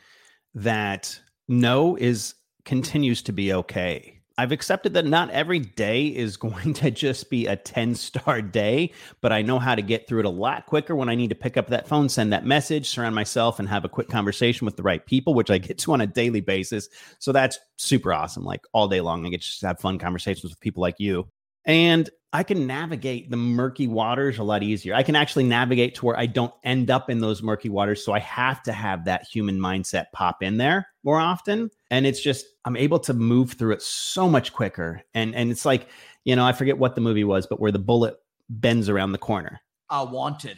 that 0.55 1.19
no 1.47 1.95
is 1.95 2.36
continues 2.65 3.21
to 3.24 3.32
be 3.32 3.53
okay. 3.53 4.19
I've 4.36 4.51
accepted 4.51 4.95
that 4.95 5.05
not 5.05 5.30
every 5.30 5.59
day 5.59 6.07
is 6.07 6.38
going 6.38 6.74
to 6.76 6.89
just 6.91 7.30
be 7.30 7.45
a 7.45 7.55
10 7.55 7.95
star 7.95 8.41
day, 8.41 8.91
but 9.21 9.32
I 9.32 9.41
know 9.41 9.59
how 9.59 9.76
to 9.76 9.82
get 9.82 10.07
through 10.07 10.21
it 10.21 10.26
a 10.26 10.30
lot 10.30 10.65
quicker 10.65 10.95
when 10.95 11.09
I 11.09 11.15
need 11.15 11.30
to 11.30 11.36
pick 11.36 11.57
up 11.57 11.67
that 11.67 11.88
phone, 11.88 12.09
send 12.09 12.34
that 12.34 12.45
message, 12.45 12.89
surround 12.89 13.15
myself, 13.15 13.59
and 13.59 13.69
have 13.69 13.86
a 13.86 13.89
quick 13.89 14.09
conversation 14.09 14.65
with 14.65 14.76
the 14.76 14.84
right 14.84 15.05
people, 15.05 15.34
which 15.34 15.51
I 15.51 15.57
get 15.57 15.78
to 15.80 15.93
on 15.93 16.01
a 16.01 16.07
daily 16.07 16.41
basis. 16.41 16.89
So 17.19 17.32
that's 17.32 17.59
super 17.78 18.13
awesome. 18.13 18.43
Like 18.43 18.61
all 18.74 18.88
day 18.88 19.01
long, 19.01 19.26
I 19.26 19.30
get 19.30 19.41
to 19.41 19.67
have 19.67 19.80
fun 19.80 19.99
conversations 19.99 20.51
with 20.51 20.59
people 20.59 20.82
like 20.82 20.99
you. 20.99 21.28
And 21.66 22.09
I 22.34 22.41
can 22.41 22.66
navigate 22.66 23.30
the 23.30 23.38
murky 23.38 23.88
waters 23.88 24.39
a 24.39 24.43
lot 24.43 24.64
easier. 24.64 24.95
I 24.95 25.03
can 25.03 25.16
actually 25.16 25.43
navigate 25.43 25.93
to 25.95 26.05
where 26.07 26.18
I 26.18 26.26
don't 26.26 26.53
end 26.64 26.89
up 26.89 27.11
in 27.11 27.20
those 27.20 27.43
murky 27.43 27.70
waters. 27.70 28.03
So 28.03 28.11
I 28.11 28.20
have 28.20 28.64
to 28.64 28.74
have 28.74 29.05
that 29.05 29.28
human 29.32 29.59
mindset 29.59 30.05
pop 30.14 30.41
in 30.41 30.57
there 30.57 30.88
more 31.03 31.20
often. 31.20 31.70
And 31.91 32.07
it's 32.07 32.20
just, 32.20 32.47
I'm 32.66 32.76
able 32.76 32.97
to 33.01 33.14
move 33.14 33.53
through 33.53 33.74
it 33.74 33.84
so 33.84 34.28
much 34.28 34.51
quicker. 34.51 35.03
And 35.14 35.36
and 35.36 35.51
it's 35.51 35.64
like, 35.64 35.88
you 36.24 36.36
know, 36.36 36.43
I 36.43 36.53
forget 36.53 36.80
what 36.80 36.95
the 36.95 37.01
movie 37.01 37.24
was, 37.24 37.45
but 37.45 37.59
where 37.59 37.72
the 37.72 37.80
bullet 37.80 38.16
bends 38.49 38.89
around 38.89 39.11
the 39.11 39.20
corner. 39.20 39.61
Uh 39.91 40.07
wanted. 40.09 40.57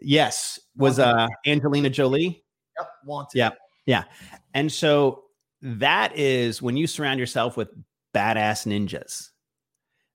Yes. 0.00 0.58
Was 0.76 0.98
uh 0.98 1.28
Angelina 1.46 1.88
Jolie? 1.88 2.44
Yep, 2.78 2.88
wanted. 3.06 3.38
Yeah. 3.38 3.50
Yeah. 3.86 4.04
And 4.54 4.72
so 4.72 5.22
that 5.60 6.18
is 6.18 6.60
when 6.60 6.76
you 6.76 6.88
surround 6.88 7.20
yourself 7.20 7.56
with 7.56 7.68
badass 8.12 8.66
ninjas 8.66 9.28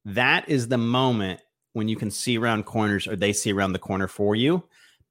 that 0.07 0.47
is 0.47 0.69
the 0.69 0.77
moment 0.77 1.41
when 1.73 1.87
you 1.87 1.95
can 1.95 2.09
see 2.09 2.37
around 2.37 2.65
corners 2.65 3.07
or 3.07 3.15
they 3.15 3.33
see 3.33 3.51
around 3.51 3.73
the 3.73 3.79
corner 3.79 4.07
for 4.07 4.35
you 4.35 4.63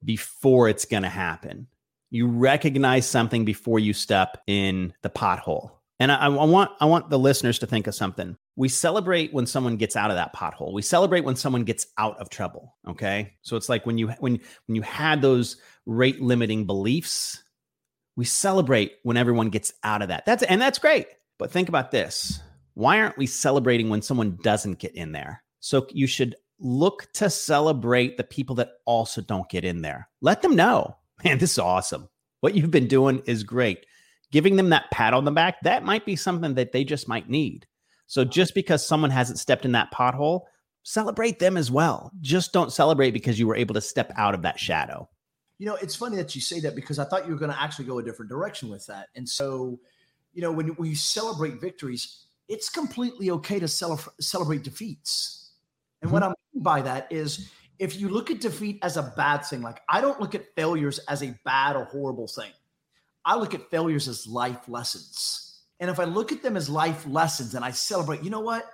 before 0.05 0.68
it's 0.68 0.86
going 0.86 1.03
to 1.03 1.09
happen. 1.09 1.68
You 2.11 2.26
recognize 2.28 3.07
something 3.07 3.44
before 3.44 3.78
you 3.78 3.92
step 3.92 4.42
in 4.47 4.94
the 5.03 5.11
pothole. 5.11 5.70
And 6.01 6.11
I, 6.12 6.26
I, 6.26 6.28
want 6.28 6.70
I 6.80 6.86
want 6.86 7.11
the 7.11 7.18
listeners 7.18 7.59
to 7.61 7.66
think 7.66 7.86
of 7.86 7.94
something. 7.94 8.36
We 8.55 8.68
celebrate 8.68 9.32
when 9.32 9.47
someone 9.47 9.76
gets 9.76 9.97
out 9.97 10.11
of 10.11 10.16
that 10.16 10.34
pothole. 10.34 10.72
We 10.72 10.82
celebrate 10.82 11.24
when 11.24 11.36
someone 11.36 11.64
gets 11.64 11.86
out 11.99 12.18
of 12.18 12.30
trouble. 12.30 12.74
Okay, 12.88 13.34
so 13.42 13.57
it's 13.57 13.68
like 13.68 13.86
when 13.86 13.97
you 13.97 14.09
when 14.18 14.40
when 14.66 14.76
you 14.76 14.82
had 14.82 15.22
those 15.22 15.57
rate 15.86 16.20
limiting 16.20 16.66
beliefs, 16.66 17.42
we 18.14 18.24
celebrate 18.24 18.92
when 19.05 19.16
everyone 19.16 19.49
gets 19.49 19.72
out 19.82 20.03
of 20.03 20.09
that. 20.09 20.26
That's 20.26 20.42
and 20.42 20.61
that's 20.61 20.78
great. 20.78 21.07
But 21.38 21.51
think 21.51 21.70
about 21.70 21.90
this: 21.90 22.40
why 22.77 23.01
aren't 23.01 23.16
we 23.16 23.27
celebrating 23.27 23.89
when 23.89 24.03
someone 24.03 24.39
doesn't 24.43 24.79
get 24.79 24.95
in 24.95 25.12
there? 25.12 25.43
So 25.61 25.87
you 25.91 26.07
should 26.07 26.37
look 26.61 27.11
to 27.14 27.31
celebrate 27.31 28.18
the 28.18 28.24
people 28.24 28.55
that 28.57 28.72
also 28.85 29.22
don't 29.22 29.49
get 29.49 29.64
in 29.64 29.81
there. 29.81 30.11
Let 30.20 30.43
them 30.43 30.55
know, 30.55 30.95
man, 31.24 31.39
this 31.39 31.53
is 31.53 31.59
awesome. 31.59 32.11
What 32.41 32.55
you've 32.55 32.70
been 32.70 32.87
doing 32.87 33.22
is 33.24 33.45
great. 33.45 33.87
Giving 34.31 34.57
them 34.57 34.68
that 34.70 34.91
pat 34.91 35.14
on 35.14 35.24
the 35.24 35.31
back, 35.31 35.62
that 35.62 35.85
might 35.85 36.05
be 36.05 36.16
something 36.16 36.53
that 36.55 36.72
they 36.72 36.85
just 36.85 37.09
might 37.09 37.31
need. 37.31 37.66
So 38.09 38.24
just 38.24 38.55
because 38.55 38.87
someone 38.87 39.11
hasn't 39.11 39.39
stepped 39.39 39.64
in 39.64 39.72
that 39.72 39.91
pothole, 39.91 40.43
celebrate 40.83 41.39
them 41.39 41.57
as 41.57 41.70
well. 41.70 42.12
Just 42.20 42.53
don't 42.53 42.74
celebrate 42.74 43.12
because 43.12 43.39
you 43.39 43.47
were 43.47 43.57
able 43.57 43.74
to 43.74 43.81
step 43.81 44.12
out 44.18 44.35
of 44.35 44.43
that 44.43 44.61
shadow. 44.61 45.09
You 45.59 45.64
know, 45.64 45.77
it's 45.77 45.97
funny 45.97 46.16
that 46.16 46.35
you 46.35 46.43
say 46.43 46.61
that 46.61 46.77
because 46.77 46.99
I 46.99 47.05
thought 47.07 47.24
you 47.24 47.33
were 47.33 47.39
going 47.39 47.53
to 47.53 47.61
actually 47.61 47.87
go 47.87 48.01
a 48.01 48.03
different 48.03 48.29
direction 48.29 48.68
with 48.68 48.85
that. 48.89 49.09
And 49.16 49.27
so, 49.27 49.81
you 50.35 50.43
know, 50.43 50.53
when 50.53 50.77
we 50.77 50.95
celebrate 50.95 51.59
victories, 51.59 52.26
it's 52.49 52.68
completely 52.68 53.30
okay 53.30 53.59
to 53.59 53.68
celebrate 53.68 54.62
defeats. 54.62 55.53
And 56.01 56.09
mm-hmm. 56.09 56.14
what 56.14 56.22
I 56.22 56.28
mean 56.28 56.62
by 56.62 56.82
that 56.82 57.09
is 57.11 57.51
if 57.78 57.99
you 58.01 58.09
look 58.09 58.30
at 58.30 58.40
defeat 58.40 58.78
as 58.82 58.97
a 58.97 59.12
bad 59.16 59.38
thing, 59.44 59.62
like 59.62 59.80
I 59.88 60.01
don't 60.01 60.20
look 60.20 60.34
at 60.34 60.55
failures 60.55 60.99
as 61.01 61.22
a 61.22 61.38
bad 61.44 61.76
or 61.76 61.84
horrible 61.84 62.28
thing. 62.28 62.51
I 63.24 63.36
look 63.36 63.55
at 63.55 63.70
failures 63.70 64.09
as 64.09 64.26
life 64.26 64.68
lessons. 64.68 65.61
And 65.80 65.90
if 65.90 65.99
I 65.99 66.05
look 66.05 66.32
at 66.32 66.42
them 66.42 66.57
as 66.57 66.70
life 66.70 67.07
lessons 67.07 67.55
and 67.55 67.64
I 67.64 67.72
celebrate, 67.72 68.22
you 68.22 68.30
know 68.30 68.40
what? 68.40 68.64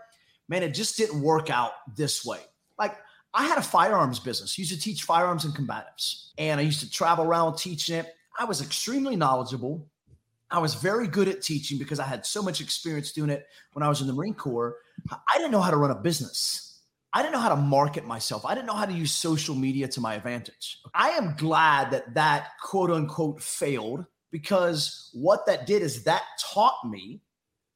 Man, 0.49 0.63
it 0.63 0.75
just 0.75 0.97
didn't 0.97 1.23
work 1.23 1.51
out 1.51 1.73
this 1.97 2.25
way. 2.25 2.41
Like 2.79 2.97
I 3.35 3.47
had 3.47 3.59
a 3.59 3.63
firearms 3.63 4.21
business, 4.21 4.59
used 4.59 4.73
to 4.73 4.79
teach 4.79 5.05
firearms 5.05 5.45
and 5.45 5.55
combatives, 5.55 6.31
and 6.37 6.61
I 6.61 6.65
used 6.65 6.81
to 6.81 6.91
travel 6.91 7.25
around 7.25 7.57
teaching 7.57 7.97
it. 7.97 8.15
I 8.39 8.45
was 8.45 8.61
extremely 8.61 9.17
knowledgeable. 9.17 9.89
I 10.53 10.59
was 10.59 10.75
very 10.75 11.09
good 11.09 11.29
at 11.29 11.41
teaching 11.41 11.79
because 11.79 11.99
I 11.99 12.05
had 12.05 12.27
so 12.27 12.43
much 12.43 12.61
experience 12.61 13.13
doing 13.13 13.31
it 13.31 13.47
when 13.73 13.83
I 13.83 13.89
was 13.89 14.03
in 14.03 14.07
the 14.07 14.13
Marine 14.13 14.35
Corps. 14.35 14.77
I 15.11 15.39
didn't 15.39 15.51
know 15.51 15.63
how 15.63 15.71
to 15.71 15.77
run 15.77 15.91
a 15.91 15.95
business. 15.95 16.81
I 17.15 17.23
didn't 17.23 17.35
know 17.35 17.41
how 17.41 17.49
to 17.49 17.57
market 17.57 18.07
myself. 18.07 18.45
I 18.45 18.55
didn't 18.55 18.67
know 18.67 18.75
how 18.75 18.87
to 18.87 18.93
use 18.93 19.13
social 19.13 19.55
media 19.55 19.89
to 19.89 20.01
my 20.01 20.15
advantage. 20.15 20.79
I 20.95 21.11
am 21.11 21.35
glad 21.37 21.91
that 21.91 22.15
that 22.15 22.51
quote 22.63 22.91
unquote 22.91 23.43
failed 23.43 24.07
because 24.31 25.11
what 25.13 25.47
that 25.47 25.67
did 25.67 25.83
is 25.83 26.05
that 26.05 26.23
taught 26.39 26.79
me 26.89 27.23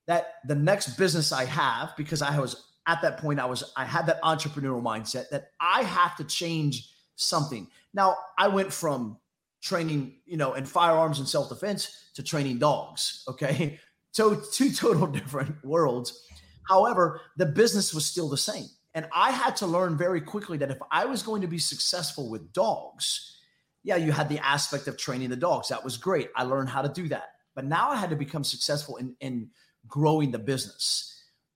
that 0.07 0.35
the 0.47 0.55
next 0.55 0.97
business 0.97 1.33
I 1.33 1.45
have, 1.45 1.95
because 1.97 2.23
I 2.23 2.39
was 2.39 2.65
at 2.87 3.03
that 3.03 3.19
point, 3.19 3.41
I 3.41 3.47
was 3.47 3.73
I 3.77 3.85
had 3.85 4.07
that 4.07 4.23
entrepreneurial 4.23 4.83
mindset 4.83 5.29
that 5.31 5.51
I 5.61 5.83
have 5.83 6.17
to 6.17 6.25
change 6.25 6.91
something. 7.17 7.69
Now 7.93 8.17
I 8.39 8.49
went 8.49 8.73
from 8.73 9.19
training, 9.67 10.15
you 10.25 10.37
know, 10.37 10.55
and 10.55 10.69
firearms 10.69 11.19
and 11.19 11.29
self 11.29 11.49
defense 11.49 12.11
to 12.15 12.23
training 12.23 12.59
dogs. 12.59 13.25
Okay, 13.29 13.79
so 14.13 14.41
two 14.53 14.73
total 14.73 15.07
different 15.19 15.57
worlds. 15.65 16.23
However, 16.69 17.21
the 17.37 17.47
business 17.47 17.95
was 17.95 18.07
still 18.07 18.29
the 18.29 18.37
same. 18.37 18.67
And 18.95 19.07
I 19.15 19.31
had 19.31 19.57
to 19.57 19.67
learn 19.67 19.99
very 19.99 20.23
quickly 20.23 20.57
that 20.59 20.71
if 20.71 20.79
I 20.91 21.05
was 21.05 21.23
going 21.23 21.43
to 21.43 21.47
be 21.47 21.59
successful 21.59 22.31
with 22.31 22.53
dogs, 22.53 23.37
yeah, 23.85 23.97
you 23.97 24.11
had 24.11 24.29
the 24.29 24.45
aspect 24.45 24.89
of 24.89 24.97
training 24.97 25.29
the 25.29 25.37
dogs. 25.37 25.69
That 25.69 25.85
was 25.85 25.99
great. 25.99 26.31
I 26.35 26.45
learned 26.45 26.71
how 26.71 26.81
to 26.83 26.89
do 26.89 27.07
that. 27.09 27.29
But 27.55 27.67
now 27.67 27.91
I 27.91 27.97
had 27.97 28.11
to 28.11 28.17
become 28.17 28.43
successful 28.43 28.97
in, 28.97 29.15
in 29.21 29.51
growing 29.87 30.31
the 30.31 30.39
business. 30.39 31.13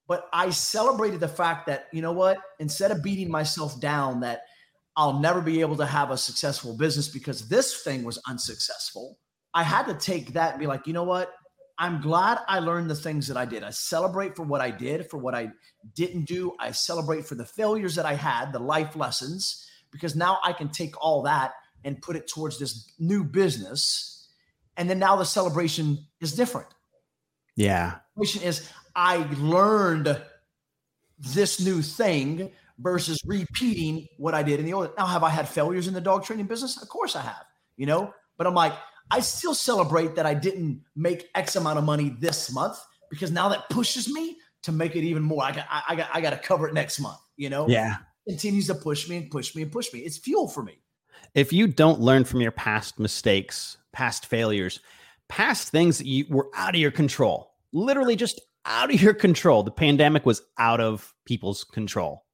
But 0.06 0.28
I 0.32 0.50
celebrated 0.50 1.20
the 1.20 1.28
fact 1.28 1.66
that, 1.66 1.86
you 1.92 2.02
know 2.02 2.12
what, 2.12 2.38
instead 2.58 2.90
of 2.90 3.02
beating 3.02 3.30
myself 3.30 3.80
down 3.80 4.20
that 4.20 4.42
I'll 4.96 5.18
never 5.20 5.40
be 5.40 5.60
able 5.60 5.76
to 5.76 5.86
have 5.86 6.10
a 6.10 6.16
successful 6.16 6.76
business 6.76 7.08
because 7.08 7.48
this 7.48 7.82
thing 7.82 8.04
was 8.04 8.18
unsuccessful, 8.26 9.18
I 9.54 9.62
had 9.62 9.86
to 9.86 9.94
take 9.94 10.34
that 10.34 10.52
and 10.52 10.60
be 10.60 10.66
like, 10.66 10.86
you 10.86 10.92
know 10.92 11.04
what, 11.04 11.32
I'm 11.78 12.00
glad 12.00 12.38
I 12.46 12.58
learned 12.58 12.90
the 12.90 12.94
things 12.94 13.26
that 13.28 13.38
I 13.38 13.46
did. 13.46 13.62
I 13.62 13.70
celebrate 13.70 14.36
for 14.36 14.42
what 14.42 14.60
I 14.60 14.70
did, 14.70 15.08
for 15.08 15.16
what 15.16 15.34
I 15.34 15.50
didn't 15.94 16.26
do. 16.26 16.52
I 16.60 16.72
celebrate 16.72 17.26
for 17.26 17.36
the 17.36 17.44
failures 17.46 17.94
that 17.94 18.04
I 18.04 18.14
had, 18.14 18.52
the 18.52 18.58
life 18.58 18.96
lessons, 18.96 19.66
because 19.90 20.14
now 20.14 20.38
I 20.44 20.52
can 20.52 20.68
take 20.68 21.02
all 21.02 21.22
that 21.22 21.52
and 21.82 22.02
put 22.02 22.16
it 22.16 22.28
towards 22.28 22.58
this 22.58 22.92
new 22.98 23.24
business. 23.24 24.28
And 24.76 24.90
then 24.90 24.98
now 24.98 25.16
the 25.16 25.24
celebration 25.24 26.06
is 26.20 26.34
different. 26.34 26.68
Yeah. 27.56 27.92
The 28.14 28.18
question 28.18 28.42
is 28.42 28.68
I 28.94 29.26
learned 29.38 30.20
this 31.18 31.60
new 31.60 31.80
thing 31.80 32.50
versus 32.80 33.20
repeating 33.24 34.06
what 34.16 34.34
I 34.34 34.42
did 34.42 34.60
in 34.60 34.66
the 34.66 34.72
old. 34.72 34.90
Now, 34.96 35.06
have 35.06 35.22
I 35.22 35.30
had 35.30 35.48
failures 35.48 35.88
in 35.88 35.94
the 35.94 36.00
dog 36.00 36.24
training 36.24 36.46
business? 36.46 36.80
Of 36.80 36.88
course 36.88 37.16
I 37.16 37.22
have, 37.22 37.44
you 37.76 37.86
know, 37.86 38.12
but 38.38 38.46
I'm 38.46 38.54
like, 38.54 38.72
I 39.10 39.20
still 39.20 39.54
celebrate 39.54 40.14
that 40.16 40.26
I 40.26 40.34
didn't 40.34 40.82
make 40.94 41.28
X 41.34 41.56
amount 41.56 41.78
of 41.78 41.84
money 41.84 42.16
this 42.20 42.52
month 42.52 42.78
because 43.10 43.30
now 43.30 43.48
that 43.48 43.68
pushes 43.70 44.08
me 44.08 44.38
to 44.62 44.72
make 44.72 44.94
it 44.96 45.04
even 45.04 45.22
more. 45.22 45.42
I 45.42 45.52
got, 45.52 45.66
I, 45.70 45.94
got, 45.96 46.08
I 46.12 46.20
got 46.20 46.30
to 46.30 46.38
cover 46.38 46.68
it 46.68 46.74
next 46.74 47.00
month. 47.00 47.18
You 47.36 47.50
know, 47.50 47.66
yeah, 47.68 47.96
continues 48.28 48.66
to 48.68 48.74
push 48.74 49.08
me 49.08 49.16
and 49.16 49.30
push 49.30 49.54
me 49.54 49.62
and 49.62 49.72
push 49.72 49.92
me. 49.92 50.00
It's 50.00 50.18
fuel 50.18 50.48
for 50.48 50.62
me. 50.62 50.78
If 51.34 51.52
you 51.52 51.66
don't 51.66 52.00
learn 52.00 52.24
from 52.24 52.40
your 52.40 52.50
past 52.50 52.98
mistakes, 52.98 53.76
past 53.92 54.26
failures, 54.26 54.80
past 55.28 55.68
things 55.68 55.98
that 55.98 56.06
you 56.06 56.26
were 56.28 56.48
out 56.54 56.74
of 56.74 56.80
your 56.80 56.90
control, 56.90 57.52
literally 57.72 58.16
just 58.16 58.40
out 58.64 58.92
of 58.92 59.00
your 59.00 59.14
control. 59.14 59.62
The 59.62 59.70
pandemic 59.70 60.26
was 60.26 60.42
out 60.58 60.80
of 60.80 61.14
people's 61.24 61.64
control. 61.64 62.24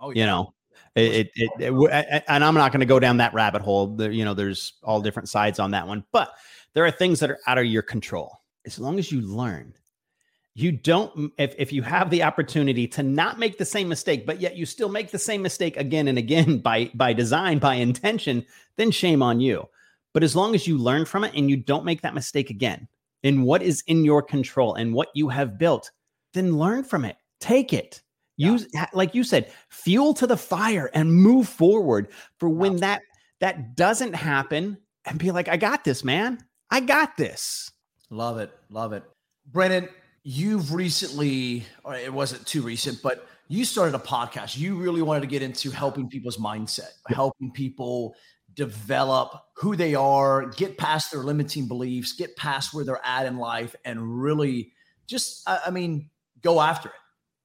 Oh, 0.00 0.10
yeah. 0.10 0.20
You 0.20 0.26
know, 0.26 0.54
it, 0.96 1.30
it, 1.36 1.50
it, 1.58 1.72
it, 1.72 2.24
and 2.26 2.44
I'm 2.44 2.54
not 2.54 2.72
going 2.72 2.80
to 2.80 2.86
go 2.86 2.98
down 2.98 3.18
that 3.18 3.34
rabbit 3.34 3.62
hole. 3.62 3.88
There, 3.88 4.10
you 4.10 4.24
know, 4.24 4.34
there's 4.34 4.74
all 4.82 5.00
different 5.00 5.28
sides 5.28 5.58
on 5.58 5.70
that 5.72 5.86
one, 5.86 6.04
but 6.12 6.32
there 6.74 6.84
are 6.84 6.90
things 6.90 7.20
that 7.20 7.30
are 7.30 7.38
out 7.46 7.58
of 7.58 7.66
your 7.66 7.82
control. 7.82 8.40
As 8.66 8.78
long 8.78 8.98
as 8.98 9.12
you 9.12 9.20
learn, 9.20 9.74
you 10.54 10.72
don't. 10.72 11.32
If 11.38 11.54
if 11.58 11.72
you 11.72 11.82
have 11.82 12.10
the 12.10 12.22
opportunity 12.22 12.86
to 12.88 13.02
not 13.02 13.38
make 13.38 13.56
the 13.56 13.64
same 13.64 13.88
mistake, 13.88 14.26
but 14.26 14.40
yet 14.40 14.56
you 14.56 14.66
still 14.66 14.88
make 14.88 15.10
the 15.10 15.18
same 15.18 15.42
mistake 15.42 15.76
again 15.76 16.08
and 16.08 16.18
again 16.18 16.58
by 16.62 16.90
by 16.94 17.12
design, 17.12 17.58
by 17.58 17.74
intention, 17.74 18.44
then 18.76 18.90
shame 18.90 19.22
on 19.22 19.40
you. 19.40 19.68
But 20.12 20.24
as 20.24 20.34
long 20.34 20.54
as 20.54 20.66
you 20.66 20.76
learn 20.76 21.04
from 21.04 21.24
it 21.24 21.34
and 21.34 21.48
you 21.48 21.56
don't 21.56 21.84
make 21.84 22.02
that 22.02 22.14
mistake 22.14 22.50
again, 22.50 22.88
in 23.22 23.42
what 23.42 23.62
is 23.62 23.82
in 23.86 24.04
your 24.04 24.22
control 24.22 24.74
and 24.74 24.92
what 24.92 25.08
you 25.14 25.28
have 25.28 25.58
built, 25.58 25.90
then 26.34 26.58
learn 26.58 26.82
from 26.82 27.04
it. 27.04 27.16
Take 27.38 27.72
it 27.72 28.02
Use 28.48 28.66
like 28.92 29.14
you 29.14 29.24
said, 29.24 29.52
fuel 29.68 30.14
to 30.14 30.26
the 30.26 30.36
fire 30.36 30.90
and 30.94 31.12
move 31.12 31.48
forward 31.48 32.08
for 32.38 32.48
when 32.48 32.74
wow. 32.74 32.78
that 32.78 33.02
that 33.40 33.76
doesn't 33.76 34.14
happen 34.14 34.78
and 35.04 35.18
be 35.18 35.30
like, 35.30 35.48
I 35.48 35.56
got 35.56 35.84
this, 35.84 36.04
man. 36.04 36.38
I 36.70 36.80
got 36.80 37.16
this. 37.16 37.70
Love 38.10 38.38
it. 38.38 38.52
Love 38.68 38.92
it. 38.92 39.02
Brandon, 39.46 39.88
you've 40.22 40.72
recently, 40.74 41.64
or 41.84 41.94
it 41.94 42.12
wasn't 42.12 42.46
too 42.46 42.62
recent, 42.62 43.00
but 43.02 43.26
you 43.48 43.64
started 43.64 43.94
a 43.94 43.98
podcast. 43.98 44.56
You 44.56 44.76
really 44.76 45.02
wanted 45.02 45.20
to 45.20 45.26
get 45.26 45.42
into 45.42 45.70
helping 45.70 46.08
people's 46.08 46.36
mindset, 46.36 46.90
helping 47.08 47.50
people 47.50 48.14
develop 48.54 49.42
who 49.56 49.74
they 49.74 49.94
are, 49.94 50.46
get 50.50 50.76
past 50.76 51.10
their 51.10 51.22
limiting 51.22 51.66
beliefs, 51.66 52.12
get 52.12 52.36
past 52.36 52.74
where 52.74 52.84
they're 52.84 53.04
at 53.04 53.26
in 53.26 53.38
life, 53.38 53.74
and 53.84 54.20
really 54.20 54.72
just, 55.06 55.42
I 55.48 55.70
mean, 55.70 56.10
go 56.42 56.60
after 56.60 56.90
it. 56.90 56.94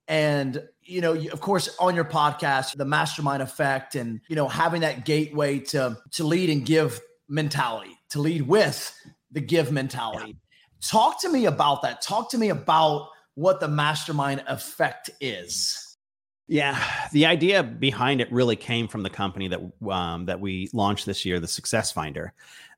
And 0.07 0.63
you 0.83 1.01
know, 1.01 1.13
of 1.13 1.41
course, 1.41 1.75
on 1.79 1.95
your 1.95 2.05
podcast, 2.05 2.77
the 2.77 2.85
mastermind 2.85 3.41
effect, 3.41 3.95
and 3.95 4.21
you 4.27 4.35
know, 4.35 4.47
having 4.47 4.81
that 4.81 5.05
gateway 5.05 5.59
to 5.59 5.97
to 6.11 6.23
lead 6.23 6.49
and 6.49 6.65
give 6.65 7.01
mentality, 7.27 7.97
to 8.09 8.21
lead 8.21 8.43
with 8.43 8.93
the 9.31 9.41
give 9.41 9.71
mentality. 9.71 10.27
Yeah. 10.27 10.89
Talk 10.89 11.21
to 11.21 11.29
me 11.29 11.45
about 11.45 11.81
that. 11.81 12.01
Talk 12.01 12.29
to 12.31 12.37
me 12.37 12.49
about 12.49 13.09
what 13.33 13.59
the 13.59 13.67
mastermind 13.67 14.43
effect 14.47 15.09
is. 15.19 15.97
Yeah, 16.47 16.79
the 17.11 17.25
idea 17.25 17.63
behind 17.63 18.21
it 18.21 18.31
really 18.31 18.55
came 18.55 18.87
from 18.87 19.01
the 19.01 19.09
company 19.09 19.47
that 19.47 19.89
um, 19.89 20.25
that 20.25 20.39
we 20.39 20.69
launched 20.73 21.07
this 21.07 21.25
year, 21.25 21.39
the 21.39 21.47
Success 21.47 21.91
Finder. 21.91 22.33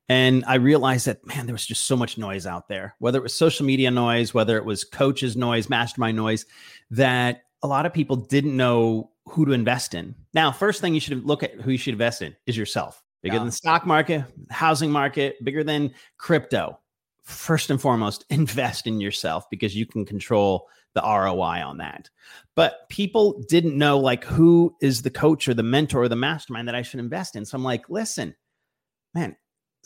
And 0.08 0.44
I 0.46 0.54
realized 0.54 1.06
that, 1.06 1.26
man, 1.26 1.46
there 1.46 1.54
was 1.54 1.66
just 1.66 1.84
so 1.84 1.96
much 1.96 2.16
noise 2.16 2.46
out 2.46 2.68
there, 2.68 2.94
whether 2.98 3.18
it 3.18 3.22
was 3.22 3.34
social 3.34 3.66
media 3.66 3.90
noise, 3.90 4.32
whether 4.32 4.56
it 4.56 4.64
was 4.64 4.84
coaches 4.84 5.36
noise, 5.36 5.68
mastermind 5.68 6.16
noise, 6.16 6.46
that 6.90 7.42
a 7.62 7.66
lot 7.66 7.84
of 7.84 7.92
people 7.92 8.16
didn't 8.16 8.56
know 8.56 9.10
who 9.26 9.44
to 9.44 9.52
invest 9.52 9.94
in. 9.94 10.14
Now, 10.32 10.50
first 10.50 10.80
thing 10.80 10.94
you 10.94 11.00
should 11.00 11.24
look 11.26 11.42
at 11.42 11.60
who 11.60 11.70
you 11.72 11.78
should 11.78 11.92
invest 11.92 12.22
in 12.22 12.34
is 12.46 12.56
yourself. 12.56 13.02
Bigger 13.22 13.34
yeah. 13.34 13.40
than 13.40 13.48
the 13.48 13.52
stock 13.52 13.84
market, 13.84 14.24
housing 14.50 14.90
market, 14.90 15.42
bigger 15.44 15.64
than 15.64 15.92
crypto. 16.16 16.78
First 17.24 17.68
and 17.68 17.80
foremost, 17.80 18.24
invest 18.30 18.86
in 18.86 19.00
yourself 19.00 19.50
because 19.50 19.76
you 19.76 19.84
can 19.84 20.06
control 20.06 20.68
the 20.94 21.02
ROI 21.02 21.62
on 21.62 21.78
that. 21.78 22.08
But 22.54 22.88
people 22.88 23.42
didn't 23.48 23.76
know 23.76 23.98
like 23.98 24.24
who 24.24 24.74
is 24.80 25.02
the 25.02 25.10
coach 25.10 25.48
or 25.48 25.54
the 25.54 25.62
mentor 25.62 26.02
or 26.02 26.08
the 26.08 26.16
mastermind 26.16 26.66
that 26.68 26.74
I 26.74 26.82
should 26.82 27.00
invest 27.00 27.36
in. 27.36 27.44
So 27.44 27.56
I'm 27.56 27.64
like, 27.64 27.90
listen, 27.90 28.34
man, 29.14 29.36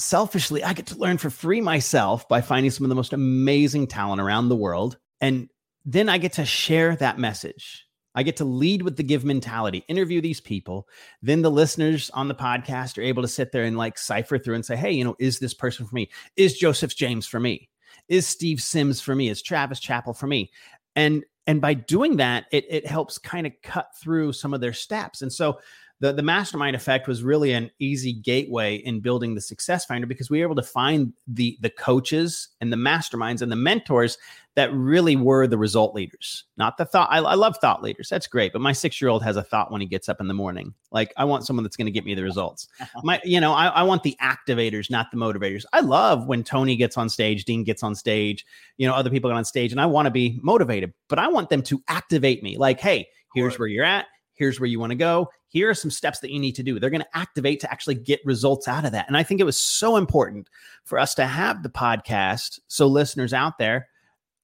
selfishly, 0.02 0.64
I 0.64 0.72
get 0.72 0.86
to 0.86 0.98
learn 0.98 1.18
for 1.18 1.30
free 1.30 1.60
myself 1.60 2.28
by 2.28 2.40
finding 2.40 2.70
some 2.70 2.84
of 2.84 2.88
the 2.88 2.94
most 2.94 3.12
amazing 3.12 3.86
talent 3.86 4.20
around 4.20 4.48
the 4.48 4.56
world. 4.56 4.98
And 5.20 5.48
then 5.84 6.08
I 6.08 6.18
get 6.18 6.34
to 6.34 6.44
share 6.44 6.96
that 6.96 7.18
message. 7.18 7.86
I 8.14 8.22
get 8.22 8.36
to 8.36 8.44
lead 8.44 8.82
with 8.82 8.96
the 8.96 9.02
give 9.02 9.24
mentality, 9.24 9.84
interview 9.88 10.20
these 10.20 10.40
people. 10.40 10.86
Then 11.22 11.42
the 11.42 11.50
listeners 11.50 12.10
on 12.10 12.28
the 12.28 12.34
podcast 12.34 12.98
are 12.98 13.02
able 13.02 13.22
to 13.22 13.28
sit 13.28 13.52
there 13.52 13.64
and 13.64 13.78
like 13.78 13.96
cipher 13.96 14.38
through 14.38 14.56
and 14.56 14.66
say, 14.66 14.76
hey, 14.76 14.92
you 14.92 15.04
know, 15.04 15.16
is 15.18 15.38
this 15.38 15.54
person 15.54 15.86
for 15.86 15.94
me? 15.94 16.10
Is 16.36 16.58
Joseph 16.58 16.94
James 16.94 17.26
for 17.26 17.40
me? 17.40 17.70
Is 18.08 18.26
Steve 18.26 18.60
Sims 18.60 19.00
for 19.00 19.14
me? 19.14 19.28
Is 19.28 19.40
Travis 19.40 19.80
Chappell 19.80 20.12
for 20.12 20.26
me? 20.26 20.50
And 20.94 21.24
and 21.46 21.60
by 21.60 21.74
doing 21.74 22.16
that, 22.18 22.44
it, 22.52 22.64
it 22.68 22.86
helps 22.86 23.18
kind 23.18 23.46
of 23.46 23.52
cut 23.62 23.88
through 24.00 24.32
some 24.32 24.54
of 24.54 24.60
their 24.60 24.72
steps. 24.72 25.22
And 25.22 25.32
so 25.32 25.58
the, 26.02 26.12
the 26.12 26.22
mastermind 26.22 26.74
effect 26.74 27.06
was 27.06 27.22
really 27.22 27.52
an 27.52 27.70
easy 27.78 28.12
gateway 28.12 28.74
in 28.74 28.98
building 28.98 29.36
the 29.36 29.40
success 29.40 29.84
finder 29.84 30.04
because 30.04 30.28
we 30.28 30.40
were 30.40 30.44
able 30.44 30.56
to 30.56 30.62
find 30.62 31.12
the 31.28 31.56
the 31.60 31.70
coaches 31.70 32.48
and 32.60 32.72
the 32.72 32.76
masterminds 32.76 33.40
and 33.40 33.52
the 33.52 33.56
mentors 33.56 34.18
that 34.56 34.72
really 34.74 35.14
were 35.14 35.46
the 35.46 35.56
result 35.56 35.94
leaders 35.94 36.44
not 36.56 36.76
the 36.76 36.84
thought 36.84 37.08
I, 37.12 37.18
I 37.18 37.34
love 37.34 37.56
thought 37.58 37.84
leaders 37.84 38.08
that's 38.08 38.26
great 38.26 38.52
but 38.52 38.60
my 38.60 38.72
six 38.72 39.00
year 39.00 39.10
old 39.10 39.22
has 39.22 39.36
a 39.36 39.44
thought 39.44 39.70
when 39.70 39.80
he 39.80 39.86
gets 39.86 40.08
up 40.08 40.20
in 40.20 40.26
the 40.26 40.34
morning. 40.34 40.74
Like 40.90 41.12
i 41.16 41.24
want 41.24 41.46
someone 41.46 41.62
that's 41.62 41.76
going 41.76 41.86
to 41.86 41.92
get 41.92 42.04
me 42.04 42.16
the 42.16 42.24
results. 42.24 42.66
My 43.04 43.20
you 43.22 43.40
know 43.40 43.52
I, 43.52 43.66
I 43.66 43.82
want 43.84 44.02
the 44.02 44.16
activators 44.20 44.90
not 44.90 45.12
the 45.12 45.16
motivators. 45.16 45.64
I 45.72 45.80
love 45.80 46.26
when 46.26 46.42
tony 46.42 46.74
gets 46.74 46.98
on 46.98 47.08
stage 47.08 47.44
dean 47.44 47.62
gets 47.62 47.84
on 47.84 47.94
stage 47.94 48.44
you 48.76 48.88
know 48.88 48.94
other 48.94 49.08
people 49.08 49.30
get 49.30 49.36
on 49.36 49.44
stage 49.44 49.70
and 49.70 49.80
i 49.80 49.86
want 49.86 50.06
to 50.06 50.10
be 50.10 50.40
motivated 50.42 50.92
but 51.08 51.20
i 51.20 51.28
want 51.28 51.48
them 51.48 51.62
to 51.62 51.80
activate 51.86 52.42
me. 52.42 52.58
Like 52.58 52.80
hey 52.80 53.06
here's 53.36 53.56
where 53.56 53.68
you're 53.68 53.84
at 53.84 54.06
here's 54.34 54.58
where 54.58 54.66
you 54.66 54.80
want 54.80 54.90
to 54.90 54.96
go 54.96 55.28
here 55.52 55.68
are 55.68 55.74
some 55.74 55.90
steps 55.90 56.20
that 56.20 56.30
you 56.30 56.40
need 56.40 56.54
to 56.54 56.62
do. 56.62 56.80
They're 56.80 56.88
going 56.88 57.02
to 57.02 57.16
activate 57.16 57.60
to 57.60 57.70
actually 57.70 57.96
get 57.96 58.24
results 58.24 58.66
out 58.66 58.86
of 58.86 58.92
that. 58.92 59.06
And 59.06 59.18
I 59.18 59.22
think 59.22 59.38
it 59.38 59.44
was 59.44 59.60
so 59.60 59.96
important 59.96 60.48
for 60.84 60.98
us 60.98 61.14
to 61.16 61.26
have 61.26 61.62
the 61.62 61.68
podcast 61.68 62.58
so 62.68 62.86
listeners 62.86 63.34
out 63.34 63.58
there 63.58 63.88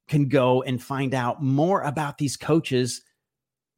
can 0.07 0.29
go 0.29 0.63
and 0.63 0.83
find 0.83 1.15
out 1.15 1.43
more 1.43 1.81
about 1.81 2.19
these 2.19 2.37
coaches 2.37 3.01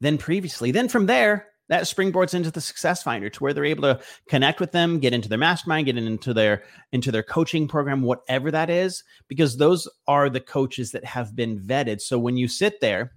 than 0.00 0.18
previously. 0.18 0.72
Then 0.72 0.88
from 0.88 1.06
there, 1.06 1.46
that 1.68 1.84
springboards 1.84 2.34
into 2.34 2.50
the 2.50 2.60
success 2.60 3.00
finder 3.00 3.30
to 3.30 3.38
where 3.38 3.54
they're 3.54 3.64
able 3.64 3.82
to 3.82 4.00
connect 4.28 4.58
with 4.58 4.72
them 4.72 4.98
get 4.98 5.12
into 5.12 5.28
their 5.28 5.38
mastermind 5.38 5.86
get 5.86 5.96
into 5.96 6.34
their 6.34 6.64
into 6.90 7.12
their 7.12 7.22
coaching 7.22 7.68
program 7.68 8.02
whatever 8.02 8.50
that 8.50 8.68
is 8.68 9.04
because 9.28 9.56
those 9.56 9.86
are 10.08 10.28
the 10.28 10.40
coaches 10.40 10.90
that 10.90 11.04
have 11.04 11.36
been 11.36 11.60
vetted 11.60 12.00
so 12.00 12.18
when 12.18 12.36
you 12.36 12.48
sit 12.48 12.80
there 12.80 13.12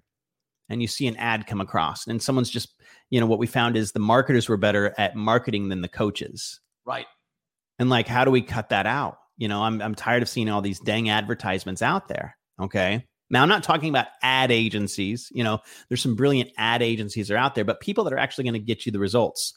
and 0.69 0.83
you 0.83 0.87
see 0.87 1.07
an 1.07 1.15
ad 1.17 1.47
come 1.47 1.61
across 1.61 2.05
and 2.05 2.21
someone's 2.21 2.51
just 2.51 2.75
you 3.13 3.19
know 3.19 3.27
what 3.27 3.39
we 3.39 3.47
found 3.47 3.77
is 3.77 3.91
the 3.91 3.99
marketers 3.99 4.49
were 4.49 4.57
better 4.57 4.93
at 4.97 5.15
marketing 5.15 5.69
than 5.69 5.81
the 5.81 5.87
coaches 5.87 6.59
right 6.85 7.05
and 7.77 7.89
like 7.89 8.07
how 8.07 8.25
do 8.25 8.31
we 8.31 8.41
cut 8.41 8.69
that 8.69 8.85
out 8.85 9.17
you 9.37 9.47
know 9.47 9.61
i'm, 9.61 9.81
I'm 9.81 9.95
tired 9.95 10.23
of 10.23 10.29
seeing 10.29 10.49
all 10.49 10.61
these 10.61 10.79
dang 10.79 11.09
advertisements 11.09 11.81
out 11.81 12.07
there 12.07 12.35
okay 12.59 13.05
Now, 13.29 13.41
I'm 13.41 13.49
not 13.49 13.63
talking 13.63 13.89
about 13.89 14.07
ad 14.21 14.51
agencies. 14.51 15.31
You 15.33 15.43
know, 15.43 15.59
there's 15.89 16.03
some 16.03 16.15
brilliant 16.15 16.51
ad 16.55 16.83
agencies 16.83 17.31
are 17.31 17.37
out 17.37 17.55
there, 17.55 17.65
but 17.65 17.79
people 17.79 18.03
that 18.03 18.13
are 18.13 18.19
actually 18.19 18.43
going 18.43 18.53
to 18.53 18.59
get 18.59 18.85
you 18.85 18.91
the 18.91 18.99
results. 18.99 19.53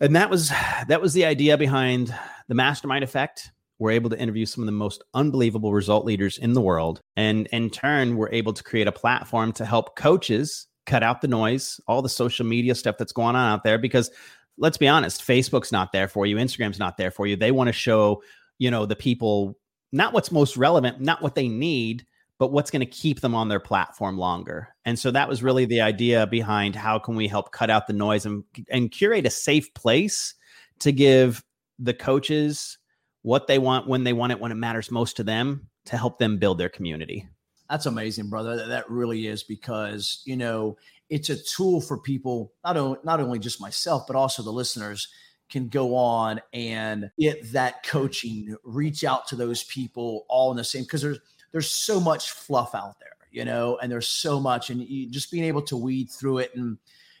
And 0.00 0.16
that 0.16 0.30
was 0.30 0.48
that 0.88 1.02
was 1.02 1.12
the 1.12 1.26
idea 1.26 1.58
behind 1.58 2.14
the 2.48 2.54
mastermind 2.54 3.04
effect. 3.04 3.52
We're 3.78 3.90
able 3.90 4.08
to 4.10 4.18
interview 4.18 4.46
some 4.46 4.62
of 4.62 4.66
the 4.66 4.72
most 4.72 5.02
unbelievable 5.12 5.74
result 5.74 6.06
leaders 6.06 6.38
in 6.38 6.54
the 6.54 6.60
world, 6.62 7.02
and 7.16 7.46
in 7.48 7.68
turn, 7.68 8.16
we're 8.16 8.32
able 8.32 8.54
to 8.54 8.62
create 8.62 8.86
a 8.86 8.92
platform 8.92 9.52
to 9.54 9.66
help 9.66 9.94
coaches 9.94 10.66
cut 10.86 11.02
out 11.02 11.20
the 11.20 11.28
noise, 11.28 11.80
all 11.86 12.02
the 12.02 12.08
social 12.08 12.46
media 12.46 12.74
stuff 12.74 12.96
that's 12.98 13.12
going 13.12 13.36
on 13.36 13.52
out 13.52 13.64
there. 13.64 13.78
Because 13.78 14.10
let's 14.58 14.78
be 14.78 14.88
honest, 14.88 15.26
Facebook's 15.26 15.72
not 15.72 15.92
there 15.92 16.08
for 16.08 16.26
you, 16.26 16.36
Instagram's 16.36 16.78
not 16.78 16.96
there 16.96 17.10
for 17.10 17.26
you. 17.26 17.36
They 17.36 17.52
want 17.52 17.68
to 17.68 17.72
show, 17.72 18.22
you 18.58 18.70
know, 18.70 18.86
the 18.86 18.96
people 18.96 19.56
not 19.92 20.12
what's 20.12 20.30
most 20.30 20.56
relevant, 20.56 21.00
not 21.00 21.20
what 21.20 21.34
they 21.34 21.48
need, 21.48 22.06
but 22.38 22.52
what's 22.52 22.70
going 22.70 22.80
to 22.80 22.86
keep 22.86 23.20
them 23.20 23.34
on 23.34 23.48
their 23.48 23.60
platform 23.60 24.16
longer. 24.16 24.68
And 24.84 24.98
so 24.98 25.10
that 25.10 25.28
was 25.28 25.42
really 25.42 25.66
the 25.66 25.80
idea 25.82 26.26
behind 26.26 26.74
how 26.74 26.98
can 26.98 27.16
we 27.16 27.28
help 27.28 27.52
cut 27.52 27.70
out 27.70 27.86
the 27.86 27.92
noise 27.92 28.24
and 28.24 28.44
and 28.70 28.90
curate 28.90 29.26
a 29.26 29.30
safe 29.30 29.72
place 29.74 30.34
to 30.80 30.92
give 30.92 31.44
the 31.78 31.94
coaches 31.94 32.78
what 33.22 33.46
they 33.46 33.58
want 33.58 33.86
when 33.86 34.04
they 34.04 34.12
want 34.12 34.32
it 34.32 34.40
when 34.40 34.52
it 34.52 34.56
matters 34.56 34.90
most 34.90 35.16
to 35.16 35.24
them 35.24 35.68
to 35.86 35.96
help 35.96 36.18
them 36.18 36.38
build 36.38 36.58
their 36.58 36.68
community. 36.68 37.28
That's 37.70 37.86
amazing, 37.86 38.28
brother. 38.28 38.66
That 38.66 38.90
really 38.90 39.28
is 39.28 39.44
because, 39.44 40.22
you 40.24 40.36
know, 40.36 40.76
it's 41.08 41.30
a 41.30 41.36
tool 41.36 41.80
for 41.80 41.98
people, 41.98 42.52
not 42.64 42.76
only, 42.76 42.98
not 43.04 43.20
only 43.20 43.38
just 43.38 43.60
myself, 43.60 44.08
but 44.08 44.16
also 44.16 44.42
the 44.42 44.50
listeners 44.50 45.06
can 45.48 45.68
go 45.68 45.94
on 45.94 46.40
and 46.52 47.10
get 47.18 47.52
that 47.52 47.84
coaching, 47.84 48.56
reach 48.64 49.04
out 49.04 49.28
to 49.28 49.36
those 49.36 49.62
people 49.64 50.26
all 50.28 50.50
in 50.50 50.56
the 50.56 50.64
same 50.64 50.82
because 50.82 51.02
there's 51.02 51.20
there's 51.52 51.70
so 51.70 52.00
much 52.00 52.30
fluff 52.30 52.74
out 52.74 52.98
there, 53.00 53.16
you 53.30 53.44
know, 53.44 53.78
and 53.80 53.90
there's 53.90 54.08
so 54.08 54.40
much 54.40 54.70
and 54.70 54.82
you, 54.82 55.08
just 55.08 55.30
being 55.30 55.44
able 55.44 55.62
to 55.62 55.76
weed 55.76 56.10
through 56.10 56.38
it 56.38 56.54
and 56.54 56.78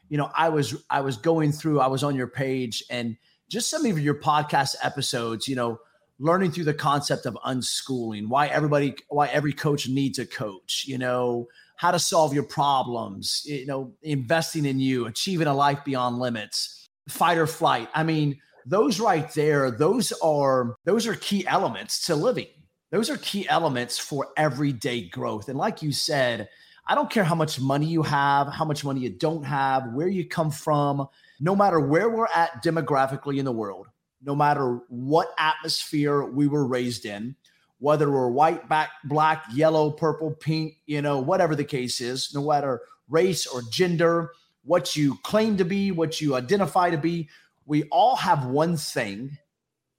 you 0.08 0.18
know, 0.18 0.30
I 0.34 0.48
was 0.48 0.74
I 0.90 1.00
was 1.00 1.16
going 1.16 1.52
through 1.52 1.80
I 1.80 1.86
was 1.86 2.02
on 2.02 2.16
your 2.16 2.26
page 2.26 2.82
and 2.90 3.16
just 3.48 3.70
some 3.70 3.86
of 3.86 3.98
your 4.00 4.14
podcast 4.14 4.74
episodes, 4.82 5.46
you 5.46 5.54
know, 5.54 5.80
learning 6.20 6.52
through 6.52 6.64
the 6.64 6.74
concept 6.74 7.26
of 7.26 7.36
unschooling, 7.46 8.28
why 8.28 8.46
everybody 8.46 8.94
why 9.08 9.26
every 9.28 9.52
coach 9.52 9.88
needs 9.88 10.18
a 10.20 10.26
coach, 10.26 10.84
you 10.86 10.98
know, 10.98 11.48
how 11.76 11.90
to 11.90 11.98
solve 11.98 12.32
your 12.32 12.44
problems, 12.44 13.42
you 13.46 13.66
know, 13.66 13.92
investing 14.02 14.66
in 14.66 14.78
you, 14.78 15.06
achieving 15.06 15.48
a 15.48 15.54
life 15.54 15.82
beyond 15.84 16.18
limits 16.18 16.80
fight 17.10 17.38
or 17.38 17.46
flight. 17.46 17.88
I 17.94 18.02
mean, 18.02 18.38
those 18.66 19.00
right 19.00 19.32
there, 19.34 19.70
those 19.70 20.12
are 20.22 20.76
those 20.84 21.06
are 21.06 21.14
key 21.16 21.46
elements 21.46 22.06
to 22.06 22.14
living. 22.14 22.46
Those 22.90 23.10
are 23.10 23.16
key 23.18 23.48
elements 23.48 23.98
for 23.98 24.28
everyday 24.36 25.02
growth. 25.08 25.48
And 25.48 25.58
like 25.58 25.80
you 25.82 25.92
said, 25.92 26.48
I 26.86 26.94
don't 26.94 27.10
care 27.10 27.24
how 27.24 27.36
much 27.36 27.60
money 27.60 27.86
you 27.86 28.02
have, 28.02 28.48
how 28.48 28.64
much 28.64 28.84
money 28.84 29.00
you 29.00 29.10
don't 29.10 29.44
have, 29.44 29.92
where 29.92 30.08
you 30.08 30.26
come 30.26 30.50
from, 30.50 31.06
no 31.38 31.54
matter 31.54 31.78
where 31.78 32.10
we're 32.10 32.26
at 32.34 32.64
demographically 32.64 33.38
in 33.38 33.44
the 33.44 33.52
world, 33.52 33.86
no 34.22 34.34
matter 34.34 34.80
what 34.88 35.32
atmosphere 35.38 36.22
we 36.24 36.46
were 36.46 36.66
raised 36.66 37.06
in, 37.06 37.36
whether 37.78 38.10
we're 38.10 38.28
white, 38.28 38.68
back, 38.68 38.90
black, 39.04 39.44
yellow, 39.52 39.90
purple, 39.90 40.32
pink, 40.32 40.76
you 40.86 41.00
know, 41.00 41.18
whatever 41.18 41.56
the 41.56 41.64
case 41.64 42.00
is, 42.00 42.32
no 42.34 42.46
matter 42.46 42.82
race 43.08 43.46
or 43.46 43.62
gender, 43.70 44.32
what 44.62 44.94
you 44.94 45.16
claim 45.22 45.56
to 45.56 45.64
be, 45.64 45.90
what 45.90 46.20
you 46.20 46.34
identify 46.34 46.90
to 46.90 46.98
be. 46.98 47.28
We 47.64 47.84
all 47.84 48.16
have 48.16 48.44
one 48.44 48.76
thing 48.76 49.38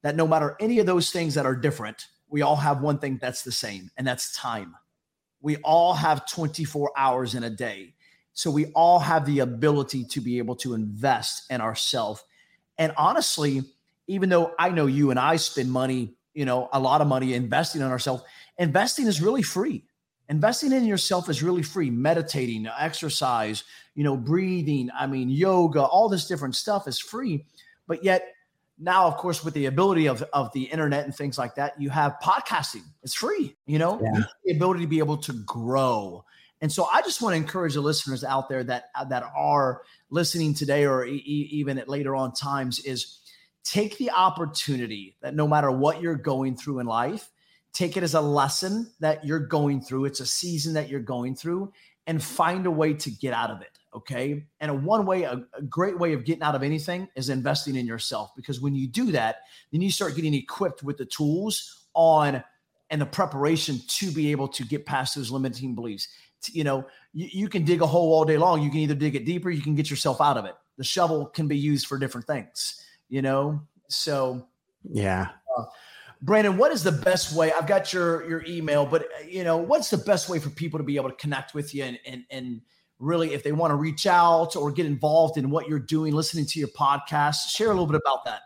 that 0.04 0.16
no 0.16 0.28
matter 0.28 0.56
any 0.60 0.80
of 0.80 0.86
those 0.86 1.12
things 1.12 1.34
that 1.34 1.46
are 1.46 1.56
different, 1.56 2.08
we 2.30 2.42
all 2.42 2.56
have 2.56 2.82
one 2.82 3.00
thing 3.00 3.18
that's 3.22 3.44
the 3.44 3.52
same, 3.52 3.92
and 3.98 4.08
that's 4.08 4.36
time. 4.36 4.76
We 5.42 5.58
all 5.58 5.94
have 5.94 6.30
24 6.30 6.92
hours 6.96 7.36
in 7.36 7.44
a 7.44 7.50
day. 7.50 7.96
So 8.34 8.50
we 8.50 8.68
all 8.68 9.00
have 9.00 9.26
the 9.26 9.40
ability 9.40 10.06
to 10.06 10.22
be 10.22 10.38
able 10.38 10.56
to 10.58 10.74
invest 10.74 11.44
in 11.50 11.62
ourselves. 11.62 12.24
And 12.78 12.94
honestly, 12.96 13.64
even 14.08 14.30
though 14.30 14.54
I 14.58 14.70
know 14.70 14.86
you 14.86 15.12
and 15.12 15.20
I 15.20 15.36
spend 15.38 15.72
money, 15.72 16.16
you 16.34 16.46
know, 16.46 16.70
a 16.72 16.80
lot 16.80 17.02
of 17.02 17.08
money 17.08 17.34
investing 17.34 17.82
in 17.82 17.88
ourselves, 17.88 18.24
investing 18.58 19.08
is 19.08 19.22
really 19.22 19.42
free. 19.42 19.84
Investing 20.30 20.72
in 20.72 20.86
yourself 20.86 21.30
is 21.30 21.44
really 21.44 21.64
free. 21.64 21.90
Meditating, 21.90 22.68
exercise, 22.80 23.64
you 23.96 24.04
know, 24.04 24.16
breathing, 24.16 24.90
I 24.98 25.08
mean, 25.08 25.30
yoga, 25.30 25.82
all 25.82 26.08
this 26.08 26.28
different 26.28 26.56
stuff 26.56 26.88
is 26.88 27.00
free. 27.00 27.46
But 27.88 28.04
yet, 28.04 28.34
now, 28.80 29.06
of 29.06 29.18
course, 29.18 29.44
with 29.44 29.54
the 29.54 29.68
ability 29.68 30.08
of, 30.08 30.24
of 30.34 30.52
the 30.54 30.64
internet 30.64 31.06
and 31.06 31.14
things 31.14 31.38
like 31.38 31.56
that, 31.56 31.80
you 31.80 31.90
have 31.90 32.16
podcasting. 32.24 32.84
It's 33.04 33.14
free, 33.14 33.56
you 33.66 33.78
know, 33.78 34.00
yeah. 34.02 34.20
you 34.20 34.24
the 34.46 34.56
ability 34.56 34.82
to 34.82 34.88
be 34.88 35.00
able 35.00 35.18
to 35.18 35.34
grow. 35.46 36.26
And 36.62 36.72
so 36.72 36.88
I 36.92 37.02
just 37.02 37.22
want 37.22 37.34
to 37.34 37.38
encourage 37.38 37.74
the 37.74 37.82
listeners 37.82 38.24
out 38.24 38.48
there 38.48 38.64
that 38.64 38.86
that 39.10 39.24
are 39.36 39.82
listening 40.10 40.54
today 40.54 40.86
or 40.86 41.06
e- 41.06 41.18
even 41.52 41.78
at 41.80 41.90
later 41.90 42.16
on 42.16 42.34
times 42.34 42.80
is 42.80 43.20
take 43.64 43.98
the 43.98 44.12
opportunity 44.12 45.16
that 45.22 45.36
no 45.36 45.48
matter 45.48 45.72
what 45.72 46.02
you're 46.02 46.16
going 46.16 46.56
through 46.56 46.80
in 46.80 46.88
life, 46.88 47.30
take 47.74 47.98
it 47.98 48.04
as 48.04 48.16
a 48.16 48.22
lesson 48.22 48.92
that 49.00 49.26
you're 49.26 49.40
going 49.40 49.82
through. 49.82 50.06
It's 50.06 50.20
a 50.20 50.26
season 50.26 50.74
that 50.74 50.90
you're 50.90 51.00
going 51.00 51.36
through 51.36 51.72
and 52.08 52.22
find 52.22 52.66
a 52.66 52.72
way 52.72 52.94
to 52.94 53.12
get 53.12 53.34
out 53.34 53.52
of 53.52 53.62
it. 53.62 53.78
Okay. 53.94 54.46
And 54.60 54.72
a 54.72 54.74
one 54.74 55.06
way, 55.06 55.24
a, 55.24 55.46
a, 55.54 55.62
great 55.62 56.00
way 56.00 56.14
of 56.14 56.24
getting 56.24 56.44
out 56.44 56.56
of 56.56 56.64
anything 56.64 57.10
is 57.16 57.30
investing 57.30 57.76
in 57.76 57.86
yourself. 57.86 58.32
Because 58.36 58.62
when 58.62 58.74
you 58.74 58.88
do 58.88 59.12
that, 59.12 59.38
then 59.72 59.82
you 59.82 59.92
start 59.92 60.16
getting 60.16 60.34
equipped 60.34 60.82
with 60.82 60.98
the 60.98 61.06
tools 61.06 61.88
on 61.94 62.42
and 62.90 63.02
the 63.02 63.06
preparation 63.06 63.80
to 63.88 64.12
be 64.12 64.32
able 64.32 64.48
to 64.48 64.64
get 64.66 64.86
past 64.86 65.16
those 65.16 65.32
limiting 65.32 65.76
beliefs. 65.76 66.08
You 66.52 66.64
know, 66.64 66.86
you, 67.14 67.28
you 67.32 67.50
can 67.50 67.64
dig 67.64 67.82
a 67.82 67.88
hole 67.88 68.14
all 68.14 68.26
day 68.26 68.38
long. 68.38 68.62
You 68.62 68.70
can 68.70 68.80
either 68.80 68.96
dig 68.96 69.16
it 69.16 69.26
deeper, 69.26 69.50
you 69.50 69.62
can 69.62 69.76
get 69.76 69.90
yourself 69.90 70.22
out 70.22 70.38
of 70.38 70.46
it. 70.46 70.56
The 70.78 70.84
shovel 70.84 71.26
can 71.26 71.48
be 71.48 71.58
used 71.58 71.88
for 71.88 71.98
different 71.98 72.28
things, 72.28 72.84
you 73.12 73.22
know? 73.22 73.62
So, 73.90 74.48
yeah. 74.90 75.28
Uh, 75.56 75.66
Brandon, 76.24 76.58
what 76.58 76.72
is 76.72 76.84
the 76.84 76.92
best 76.92 77.36
way? 77.36 77.52
I've 77.52 77.68
got 77.68 77.94
your 77.94 78.28
your 78.28 78.44
email, 78.48 78.86
but 78.86 79.08
you 79.28 79.44
know, 79.44 79.58
what's 79.58 79.90
the 79.90 79.98
best 79.98 80.30
way 80.30 80.40
for 80.40 80.50
people 80.50 80.80
to 80.80 80.84
be 80.84 80.96
able 80.96 81.10
to 81.10 81.16
connect 81.16 81.54
with 81.54 81.76
you 81.76 81.84
and 81.84 82.00
and 82.06 82.24
and 82.32 82.62
really 83.00 83.34
if 83.34 83.44
they 83.44 83.52
want 83.52 83.72
to 83.72 83.76
reach 83.76 84.08
out 84.08 84.56
or 84.56 84.72
get 84.72 84.86
involved 84.86 85.38
in 85.38 85.50
what 85.50 85.68
you're 85.68 85.80
doing, 85.80 86.14
listening 86.14 86.46
to 86.46 86.60
your 86.60 86.70
podcast, 86.70 87.50
share 87.50 87.68
a 87.68 87.72
little 87.72 87.88
bit 87.88 88.00
about 88.04 88.24
that. 88.26 88.42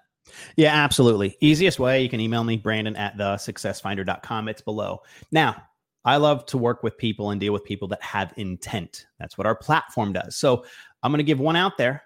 Yeah, 0.55 0.73
absolutely. 0.73 1.37
Easiest 1.41 1.77
way, 1.79 2.01
you 2.01 2.09
can 2.09 2.19
email 2.19 2.43
me, 2.43 2.57
Brandon 2.57 2.95
at 2.95 3.17
the 3.17 3.35
successfinder.com. 3.35 4.47
It's 4.47 4.61
below. 4.61 5.01
Now, 5.31 5.61
I 6.05 6.17
love 6.17 6.45
to 6.47 6.57
work 6.57 6.83
with 6.83 6.97
people 6.97 7.31
and 7.31 7.41
deal 7.41 7.51
with 7.51 7.63
people 7.63 7.87
that 7.89 8.01
have 8.01 8.33
intent. 8.37 9.05
That's 9.19 9.37
what 9.37 9.47
our 9.47 9.55
platform 9.55 10.13
does. 10.13 10.35
So 10.37 10.65
I'm 11.03 11.11
going 11.11 11.17
to 11.19 11.23
give 11.23 11.39
one 11.39 11.55
out 11.55 11.77
there. 11.77 12.03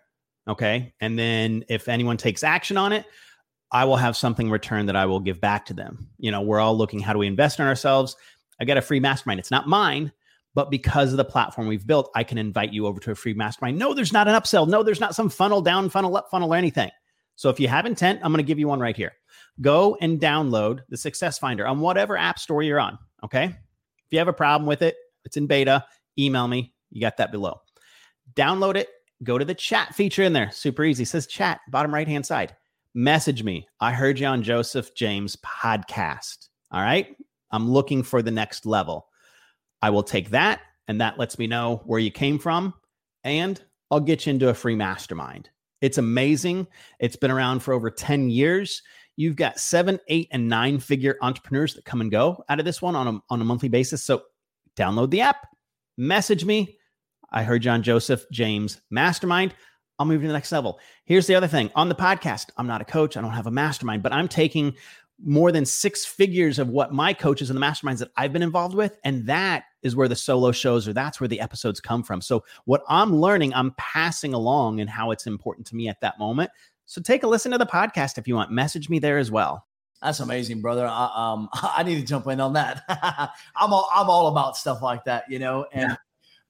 Okay. 0.50 0.94
And 1.00 1.18
then 1.18 1.64
if 1.70 1.88
anyone 1.88 2.18
takes 2.18 2.44
action 2.44 2.76
on 2.76 2.92
it, 2.92 3.06
I 3.72 3.86
will 3.86 3.98
have 3.98 4.18
something 4.18 4.50
returned 4.50 4.90
that 4.90 4.96
I 4.96 5.06
will 5.06 5.20
give 5.20 5.40
back 5.40 5.68
to 5.68 5.74
them. 5.74 6.10
You 6.18 6.32
know, 6.32 6.42
we're 6.42 6.60
all 6.60 6.76
looking 6.76 7.00
how 7.00 7.14
do 7.14 7.20
we 7.20 7.28
invest 7.28 7.60
in 7.60 7.68
ourselves? 7.68 8.16
I 8.60 8.66
got 8.66 8.78
a 8.78 8.82
free 8.82 9.00
mastermind. 9.00 9.40
It's 9.40 9.52
not 9.52 9.68
mine, 9.68 10.12
but 10.56 10.72
because 10.72 11.12
of 11.12 11.18
the 11.18 11.26
platform 11.26 11.68
we've 11.68 11.86
built, 11.86 12.10
I 12.16 12.24
can 12.24 12.40
invite 12.40 12.74
you 12.74 12.88
over 12.88 13.00
to 13.02 13.12
a 13.12 13.16
free 13.16 13.36
mastermind. 13.36 13.78
No, 13.78 13.94
there's 13.94 14.12
not 14.12 14.28
an 14.28 14.34
upsell. 14.34 14.68
No, 14.68 14.82
there's 14.82 15.00
not 15.00 15.16
some 15.16 15.30
funnel 15.30 15.62
down, 15.62 15.90
funnel 15.90 16.18
up, 16.18 16.30
funnel 16.32 16.52
or 16.52 16.58
anything. 16.58 16.90
So 17.36 17.50
if 17.50 17.60
you 17.60 17.68
have 17.68 17.86
intent, 17.86 18.20
I'm 18.24 18.32
going 18.34 18.44
to 18.44 18.48
give 18.48 18.60
you 18.60 18.68
one 18.68 18.80
right 18.80 18.98
here. 18.98 19.14
Go 19.62 19.98
and 20.02 20.20
download 20.20 20.82
the 20.90 20.98
Success 20.98 21.38
Finder 21.38 21.68
on 21.68 21.80
whatever 21.80 22.18
app 22.18 22.40
store 22.40 22.64
you're 22.64 22.80
on. 22.80 22.98
Okay. 23.24 23.46
If 23.46 24.12
you 24.12 24.18
have 24.18 24.28
a 24.28 24.34
problem 24.34 24.68
with 24.68 24.82
it, 24.82 24.96
it's 25.26 25.38
in 25.38 25.48
beta, 25.48 25.86
email 26.18 26.48
me. 26.48 26.74
You 26.90 27.02
got 27.02 27.18
that 27.18 27.32
below. 27.32 27.62
Download 28.34 28.76
it. 28.76 28.90
Go 29.24 29.38
to 29.38 29.46
the 29.46 29.54
chat 29.54 29.94
feature 29.94 30.24
in 30.24 30.34
there. 30.34 30.52
Super 30.52 30.86
easy. 30.86 31.04
It 31.04 31.08
says 31.08 31.28
chat, 31.28 31.60
bottom 31.70 31.94
right 31.94 32.08
hand 32.08 32.26
side. 32.26 32.56
Message 32.96 33.44
me. 33.44 33.68
I 33.80 33.92
heard 33.92 34.20
you 34.20 34.28
on 34.28 34.44
Joseph 34.44 34.96
James 34.96 35.36
podcast. 35.38 36.48
All 36.72 36.82
right. 36.82 37.16
I'm 37.52 37.70
looking 37.70 38.04
for 38.04 38.22
the 38.22 38.32
next 38.32 38.66
level. 38.66 39.08
I 39.82 39.90
will 39.90 40.04
take 40.04 40.30
that, 40.32 40.62
and 40.88 41.02
that 41.02 41.18
lets 41.18 41.40
me 41.40 41.48
know 41.48 41.82
where 41.86 42.00
you 42.00 42.12
came 42.12 42.40
from, 42.40 42.74
and 43.24 43.62
I'll 43.92 44.00
get 44.00 44.26
you 44.26 44.32
into 44.32 44.50
a 44.50 44.54
free 44.54 44.76
mastermind. 44.76 45.50
It's 45.82 45.98
amazing. 45.98 46.68
It's 47.00 47.16
been 47.16 47.32
around 47.32 47.62
for 47.62 47.74
over 47.74 47.90
10 47.90 48.30
years. 48.30 48.82
You've 49.16 49.36
got 49.36 49.60
seven, 49.60 50.00
eight, 50.08 50.28
and 50.32 50.48
nine 50.48 50.80
figure 50.80 51.18
entrepreneurs 51.22 51.74
that 51.76 51.86
come 51.86 52.02
and 52.02 52.12
go 52.12 52.44
out 52.50 52.60
of 52.60 52.66
this 52.66 52.82
one 52.82 52.96
on 52.96 53.08
a, 53.08 53.20
on 53.30 53.42
a 53.42 53.46
monthly 53.46 53.70
basis. 53.70 54.04
So 54.04 54.24
download 54.78 55.10
the 55.10 55.22
app, 55.22 55.48
message 55.98 56.46
me. 56.46 56.79
I 57.32 57.44
heard 57.44 57.62
John 57.62 57.84
Joseph 57.84 58.26
James 58.32 58.82
Mastermind. 58.90 59.54
I'll 59.98 60.06
move 60.06 60.22
to 60.22 60.28
the 60.28 60.34
next 60.34 60.52
level. 60.52 60.80
Here's 61.06 61.28
the 61.28 61.36
other 61.36 61.48
thing 61.48 61.70
on 61.76 61.90
the 61.90 61.96
podcast 61.96 62.48
I'm 62.58 62.68
not 62.68 62.82
a 62.82 62.86
coach, 62.86 63.18
I 63.18 63.22
don't 63.22 63.32
have 63.32 63.48
a 63.48 63.52
mastermind, 63.52 64.04
but 64.04 64.14
I'm 64.14 64.28
taking 64.28 64.76
more 65.24 65.52
than 65.52 65.66
six 65.66 66.06
figures 66.06 66.60
of 66.60 66.70
what 66.70 66.94
my 66.94 67.14
coaches 67.14 67.50
and 67.50 67.58
the 67.62 67.66
masterminds 67.66 68.00
that 68.00 68.12
I've 68.16 68.32
been 68.32 68.42
involved 68.42 68.76
with. 68.76 68.98
And 69.04 69.26
that 69.28 69.66
is 69.84 69.96
where 69.96 70.08
the 70.08 70.16
solo 70.16 70.52
shows 70.52 70.88
or 70.88 70.94
that's 70.94 71.20
where 71.20 71.28
the 71.28 71.42
episodes 71.42 71.82
come 71.82 72.04
from. 72.04 72.22
So, 72.22 72.44
what 72.66 72.84
I'm 72.88 73.16
learning, 73.16 73.54
I'm 73.54 73.72
passing 73.78 74.34
along 74.34 74.80
and 74.80 74.90
how 74.90 75.12
it's 75.12 75.28
important 75.28 75.68
to 75.68 75.76
me 75.76 75.90
at 75.90 76.00
that 76.02 76.18
moment. 76.20 76.52
So, 76.86 77.02
take 77.02 77.24
a 77.24 77.28
listen 77.28 77.52
to 77.52 77.58
the 77.58 77.66
podcast 77.66 78.18
if 78.18 78.28
you 78.28 78.36
want. 78.36 78.52
Message 78.52 78.90
me 78.90 79.00
there 79.00 79.18
as 79.18 79.30
well. 79.30 79.66
That's 80.02 80.22
amazing, 80.22 80.62
brother. 80.62 80.88
I, 80.88 81.12
um, 81.14 81.50
I 81.54 81.84
need 81.84 82.00
to 82.00 82.06
jump 82.06 82.28
in 82.28 82.40
on 82.40 82.54
that. 82.54 82.84
I'm 83.56 83.74
all 83.74 83.90
I'm 83.94 84.10
all 84.10 84.28
about 84.28 84.56
stuff 84.56 84.82
like 84.82 85.04
that, 85.06 85.26
you 85.30 85.40
know. 85.40 85.66
And 85.74 85.92
yeah. 85.92 85.96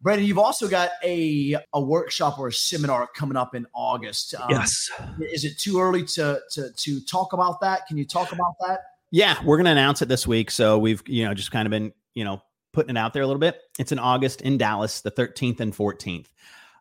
Brandon, 0.01 0.25
you've 0.25 0.39
also 0.39 0.67
got 0.67 0.91
a 1.03 1.55
a 1.73 1.81
workshop 1.81 2.39
or 2.39 2.47
a 2.47 2.53
seminar 2.53 3.07
coming 3.15 3.35
up 3.35 3.53
in 3.53 3.67
August. 3.73 4.33
Um, 4.35 4.49
yes. 4.49 4.89
Is 5.19 5.43
it 5.43 5.57
too 5.57 5.79
early 5.79 6.05
to 6.05 6.39
to 6.51 6.71
to 6.71 7.01
talk 7.05 7.33
about 7.33 7.59
that? 7.61 7.85
Can 7.87 7.97
you 7.97 8.05
talk 8.05 8.31
about 8.31 8.53
that? 8.65 8.79
Yeah, 9.11 9.35
we're 9.43 9.57
going 9.57 9.65
to 9.65 9.71
announce 9.71 10.01
it 10.01 10.07
this 10.07 10.25
week. 10.25 10.51
So 10.51 10.77
we've 10.77 11.03
you 11.05 11.25
know 11.25 11.33
just 11.33 11.51
kind 11.51 11.65
of 11.65 11.71
been 11.71 11.91
you 12.13 12.23
know 12.23 12.41
putting 12.71 12.95
it 12.95 12.97
out 12.99 13.13
there 13.13 13.23
a 13.23 13.27
little 13.27 13.39
bit. 13.39 13.59
It's 13.77 13.91
in 13.91 13.99
August 13.99 14.41
in 14.41 14.57
Dallas, 14.57 15.01
the 15.01 15.11
13th 15.11 15.59
and 15.59 15.75
14th. 15.75 16.27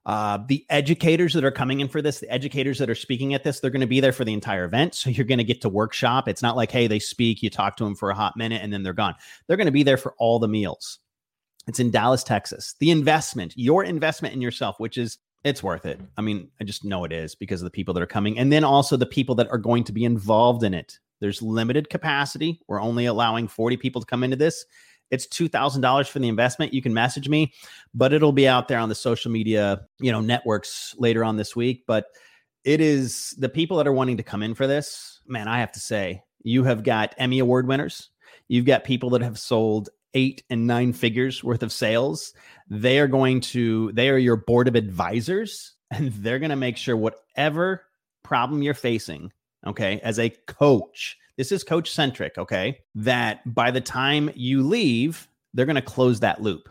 Uh, 0.06 0.38
the 0.48 0.64
educators 0.70 1.34
that 1.34 1.44
are 1.44 1.50
coming 1.50 1.80
in 1.80 1.88
for 1.88 2.00
this, 2.00 2.20
the 2.20 2.30
educators 2.30 2.78
that 2.78 2.88
are 2.88 2.94
speaking 2.94 3.34
at 3.34 3.44
this, 3.44 3.60
they're 3.60 3.70
going 3.70 3.80
to 3.80 3.86
be 3.86 4.00
there 4.00 4.12
for 4.12 4.24
the 4.24 4.32
entire 4.32 4.64
event. 4.64 4.94
So 4.94 5.10
you're 5.10 5.26
going 5.26 5.38
to 5.38 5.44
get 5.44 5.60
to 5.62 5.68
workshop. 5.68 6.28
It's 6.28 6.40
not 6.40 6.56
like, 6.56 6.70
hey, 6.70 6.86
they 6.86 6.98
speak, 6.98 7.42
you 7.42 7.50
talk 7.50 7.76
to 7.76 7.84
them 7.84 7.94
for 7.94 8.10
a 8.10 8.14
hot 8.14 8.36
minute, 8.36 8.62
and 8.62 8.72
then 8.72 8.82
they're 8.82 8.94
gone. 8.94 9.14
They're 9.46 9.56
going 9.56 9.66
to 9.66 9.72
be 9.72 9.82
there 9.82 9.96
for 9.96 10.14
all 10.18 10.38
the 10.38 10.48
meals. 10.48 10.98
It's 11.68 11.80
in 11.80 11.90
Dallas, 11.90 12.24
Texas. 12.24 12.74
The 12.80 12.90
investment, 12.90 13.52
your 13.56 13.84
investment 13.84 14.34
in 14.34 14.40
yourself, 14.40 14.80
which 14.80 14.98
is 14.98 15.18
it's 15.44 15.62
worth 15.62 15.86
it. 15.86 16.00
I 16.16 16.22
mean, 16.22 16.48
I 16.60 16.64
just 16.64 16.84
know 16.84 17.04
it 17.04 17.12
is 17.12 17.34
because 17.34 17.60
of 17.60 17.66
the 17.66 17.70
people 17.70 17.94
that 17.94 18.02
are 18.02 18.06
coming, 18.06 18.38
and 18.38 18.52
then 18.52 18.64
also 18.64 18.96
the 18.96 19.06
people 19.06 19.34
that 19.36 19.50
are 19.50 19.58
going 19.58 19.84
to 19.84 19.92
be 19.92 20.04
involved 20.04 20.64
in 20.64 20.74
it. 20.74 20.98
There's 21.20 21.42
limited 21.42 21.90
capacity. 21.90 22.60
We're 22.68 22.80
only 22.80 23.06
allowing 23.06 23.48
40 23.48 23.76
people 23.76 24.00
to 24.00 24.06
come 24.06 24.24
into 24.24 24.36
this. 24.36 24.64
It's 25.10 25.26
$2,000 25.26 26.08
for 26.08 26.18
the 26.18 26.28
investment. 26.28 26.74
You 26.74 26.82
can 26.82 26.92
message 26.92 27.28
me, 27.28 27.52
but 27.94 28.12
it'll 28.12 28.32
be 28.32 28.48
out 28.48 28.68
there 28.68 28.78
on 28.78 28.88
the 28.88 28.94
social 28.94 29.30
media, 29.30 29.80
you 30.00 30.12
know, 30.12 30.20
networks 30.20 30.94
later 30.98 31.24
on 31.24 31.36
this 31.36 31.56
week, 31.56 31.84
but 31.86 32.06
it 32.64 32.80
is 32.80 33.34
the 33.38 33.48
people 33.48 33.76
that 33.78 33.86
are 33.86 33.92
wanting 33.92 34.18
to 34.18 34.22
come 34.22 34.42
in 34.42 34.54
for 34.54 34.66
this. 34.66 35.20
Man, 35.26 35.48
I 35.48 35.60
have 35.60 35.72
to 35.72 35.80
say, 35.80 36.22
you 36.42 36.64
have 36.64 36.82
got 36.82 37.14
Emmy 37.18 37.38
award 37.38 37.66
winners. 37.66 38.10
You've 38.48 38.66
got 38.66 38.84
people 38.84 39.10
that 39.10 39.22
have 39.22 39.38
sold 39.38 39.88
eight 40.14 40.42
and 40.50 40.66
nine 40.66 40.92
figures 40.92 41.42
worth 41.44 41.62
of 41.62 41.72
sales. 41.72 42.32
They 42.68 42.98
are 42.98 43.08
going 43.08 43.40
to, 43.40 43.92
they 43.92 44.08
are 44.08 44.18
your 44.18 44.36
board 44.36 44.68
of 44.68 44.74
advisors, 44.74 45.74
and 45.90 46.12
they're 46.12 46.38
going 46.38 46.50
to 46.50 46.56
make 46.56 46.76
sure 46.76 46.96
whatever 46.96 47.84
problem 48.22 48.62
you're 48.62 48.74
facing, 48.74 49.32
okay, 49.66 50.00
as 50.02 50.18
a 50.18 50.30
coach, 50.46 51.16
this 51.36 51.52
is 51.52 51.64
coach 51.64 51.90
centric, 51.90 52.36
okay? 52.36 52.80
That 52.94 53.54
by 53.54 53.70
the 53.70 53.80
time 53.80 54.30
you 54.34 54.62
leave, 54.62 55.28
they're 55.54 55.66
going 55.66 55.76
to 55.76 55.82
close 55.82 56.20
that 56.20 56.42
loop. 56.42 56.68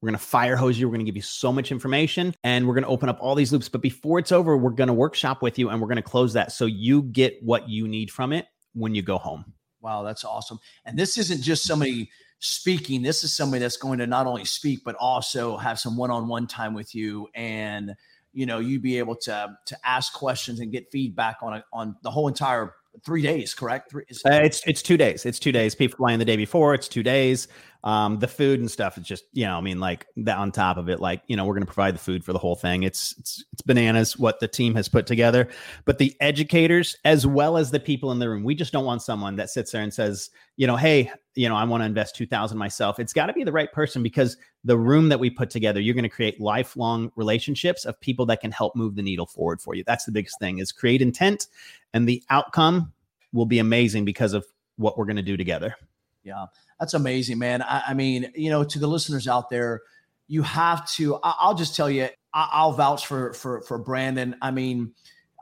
We're 0.00 0.10
going 0.10 0.18
to 0.18 0.24
fire 0.24 0.56
hose 0.56 0.78
you. 0.78 0.86
We're 0.86 0.96
going 0.96 1.06
to 1.06 1.10
give 1.10 1.16
you 1.16 1.22
so 1.22 1.50
much 1.50 1.72
information 1.72 2.34
and 2.44 2.68
we're 2.68 2.74
going 2.74 2.84
to 2.84 2.90
open 2.90 3.08
up 3.08 3.18
all 3.20 3.34
these 3.34 3.52
loops. 3.52 3.70
But 3.70 3.80
before 3.80 4.18
it's 4.18 4.32
over, 4.32 4.54
we're 4.54 4.70
going 4.70 4.88
to 4.88 4.92
workshop 4.92 5.40
with 5.40 5.58
you 5.58 5.70
and 5.70 5.80
we're 5.80 5.88
going 5.88 5.96
to 5.96 6.02
close 6.02 6.34
that 6.34 6.52
so 6.52 6.66
you 6.66 7.02
get 7.02 7.42
what 7.42 7.70
you 7.70 7.88
need 7.88 8.10
from 8.10 8.32
it 8.32 8.46
when 8.74 8.94
you 8.94 9.00
go 9.00 9.16
home. 9.16 9.46
Wow, 9.80 10.02
that's 10.02 10.24
awesome. 10.24 10.58
And 10.84 10.98
this 10.98 11.16
isn't 11.16 11.42
just 11.42 11.64
somebody 11.64 12.10
speaking. 12.38 13.02
This 13.02 13.24
is 13.24 13.34
somebody 13.34 13.60
that's 13.60 13.76
going 13.76 13.98
to 13.98 14.06
not 14.06 14.26
only 14.26 14.44
speak, 14.44 14.84
but 14.84 14.94
also 14.96 15.56
have 15.56 15.78
some 15.78 15.96
one 15.96 16.10
on 16.10 16.28
one 16.28 16.46
time 16.46 16.74
with 16.74 16.94
you 16.94 17.28
and 17.34 17.94
you 18.32 18.46
know 18.46 18.58
you 18.58 18.80
be 18.80 18.98
able 18.98 19.16
to 19.16 19.56
to 19.66 19.76
ask 19.84 20.12
questions 20.12 20.60
and 20.60 20.72
get 20.72 20.90
feedback 20.90 21.36
on 21.42 21.54
a, 21.54 21.64
on 21.72 21.96
the 22.02 22.10
whole 22.10 22.28
entire 22.28 22.74
three 23.04 23.22
days, 23.22 23.54
correct? 23.54 23.90
Three, 23.90 24.04
uh, 24.24 24.40
it's 24.42 24.62
it's 24.66 24.82
two 24.82 24.96
days. 24.96 25.26
It's 25.26 25.38
two 25.38 25.52
days. 25.52 25.74
People 25.74 25.96
flying 25.96 26.18
the 26.18 26.24
day 26.24 26.36
before. 26.36 26.74
It's 26.74 26.88
two 26.88 27.02
days. 27.02 27.48
Um, 27.82 28.18
the 28.18 28.28
food 28.28 28.60
and 28.60 28.70
stuff 28.70 28.96
is 28.96 29.04
just 29.04 29.24
you 29.32 29.44
know, 29.44 29.58
I 29.58 29.60
mean, 29.60 29.78
like 29.78 30.06
that 30.16 30.38
on 30.38 30.52
top 30.52 30.78
of 30.78 30.88
it, 30.88 31.00
like 31.00 31.22
you 31.26 31.36
know, 31.36 31.44
we're 31.44 31.54
going 31.54 31.66
to 31.66 31.72
provide 31.72 31.94
the 31.94 32.00
food 32.00 32.24
for 32.24 32.32
the 32.32 32.38
whole 32.38 32.56
thing. 32.56 32.82
It's 32.82 33.14
it's 33.18 33.44
it's 33.52 33.62
bananas 33.62 34.18
what 34.18 34.40
the 34.40 34.48
team 34.48 34.74
has 34.74 34.88
put 34.88 35.06
together. 35.06 35.48
But 35.84 35.98
the 35.98 36.14
educators, 36.20 36.96
as 37.04 37.26
well 37.26 37.56
as 37.56 37.70
the 37.70 37.80
people 37.80 38.10
in 38.12 38.18
the 38.18 38.28
room, 38.28 38.42
we 38.42 38.54
just 38.54 38.72
don't 38.72 38.86
want 38.86 39.02
someone 39.02 39.36
that 39.36 39.50
sits 39.50 39.72
there 39.72 39.82
and 39.82 39.92
says, 39.92 40.30
you 40.56 40.66
know, 40.66 40.76
hey, 40.76 41.10
you 41.34 41.48
know, 41.48 41.56
I 41.56 41.64
want 41.64 41.82
to 41.82 41.86
invest 41.86 42.16
two 42.16 42.26
thousand 42.26 42.56
myself. 42.58 42.98
It's 42.98 43.12
got 43.12 43.26
to 43.26 43.32
be 43.32 43.44
the 43.44 43.52
right 43.52 43.70
person 43.70 44.02
because 44.02 44.36
the 44.64 44.78
room 44.78 45.10
that 45.10 45.20
we 45.20 45.28
put 45.30 45.50
together, 45.50 45.80
you're 45.80 45.94
going 45.94 46.04
to 46.04 46.08
create 46.08 46.40
lifelong 46.40 47.12
relationships 47.16 47.84
of 47.84 48.00
people 48.00 48.26
that 48.26 48.40
can 48.40 48.50
help 48.50 48.74
move 48.74 48.96
the 48.96 49.02
needle 49.02 49.26
forward 49.26 49.60
for 49.60 49.74
you. 49.74 49.84
That's 49.86 50.04
the 50.04 50.12
biggest 50.12 50.38
thing 50.38 50.58
is 50.58 50.72
create 50.72 51.02
intent 51.02 51.46
and 51.92 52.08
the 52.08 52.22
outcome 52.30 52.92
will 53.32 53.46
be 53.46 53.58
amazing 53.58 54.04
because 54.04 54.32
of 54.32 54.46
what 54.76 54.96
we're 54.96 55.04
going 55.04 55.16
to 55.16 55.22
do 55.22 55.36
together. 55.36 55.74
Yeah, 56.22 56.46
that's 56.80 56.94
amazing, 56.94 57.38
man. 57.38 57.60
I, 57.60 57.82
I, 57.88 57.94
mean, 57.94 58.32
you 58.34 58.50
know, 58.50 58.64
to 58.64 58.78
the 58.78 58.86
listeners 58.86 59.28
out 59.28 59.50
there, 59.50 59.82
you 60.26 60.42
have 60.42 60.90
to. 60.92 61.18
I, 61.22 61.48
will 61.48 61.54
just 61.54 61.76
tell 61.76 61.90
you, 61.90 62.08
I, 62.32 62.64
will 62.64 62.72
vouch 62.72 63.06
for 63.06 63.34
for 63.34 63.60
for 63.62 63.76
Brandon. 63.76 64.36
I 64.40 64.50
mean, 64.50 64.94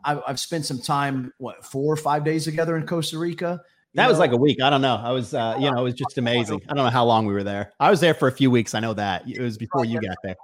I, 0.04 0.20
have 0.26 0.40
spent 0.40 0.66
some 0.66 0.80
time, 0.80 1.32
what 1.38 1.64
four 1.64 1.92
or 1.92 1.96
five 1.96 2.24
days 2.24 2.44
together 2.44 2.76
in 2.76 2.86
Costa 2.86 3.18
Rica. 3.18 3.62
That 3.94 4.08
was 4.08 4.18
like 4.18 4.32
a 4.32 4.36
week. 4.36 4.62
I 4.62 4.70
don't 4.70 4.80
know. 4.80 4.96
I 4.96 5.10
was, 5.10 5.34
uh, 5.34 5.56
you 5.58 5.70
know, 5.70 5.78
it 5.78 5.82
was 5.82 5.94
just 5.94 6.16
amazing. 6.18 6.62
I 6.68 6.74
don't 6.74 6.84
know 6.84 6.90
how 6.90 7.04
long 7.04 7.26
we 7.26 7.34
were 7.34 7.44
there. 7.44 7.72
I 7.78 7.90
was 7.90 8.00
there 8.00 8.14
for 8.14 8.28
a 8.28 8.32
few 8.32 8.50
weeks. 8.50 8.74
I 8.74 8.80
know 8.80 8.94
that 8.94 9.28
it 9.28 9.40
was 9.40 9.58
before 9.58 9.84
you 9.84 10.00
got 10.00 10.16
there. 10.22 10.36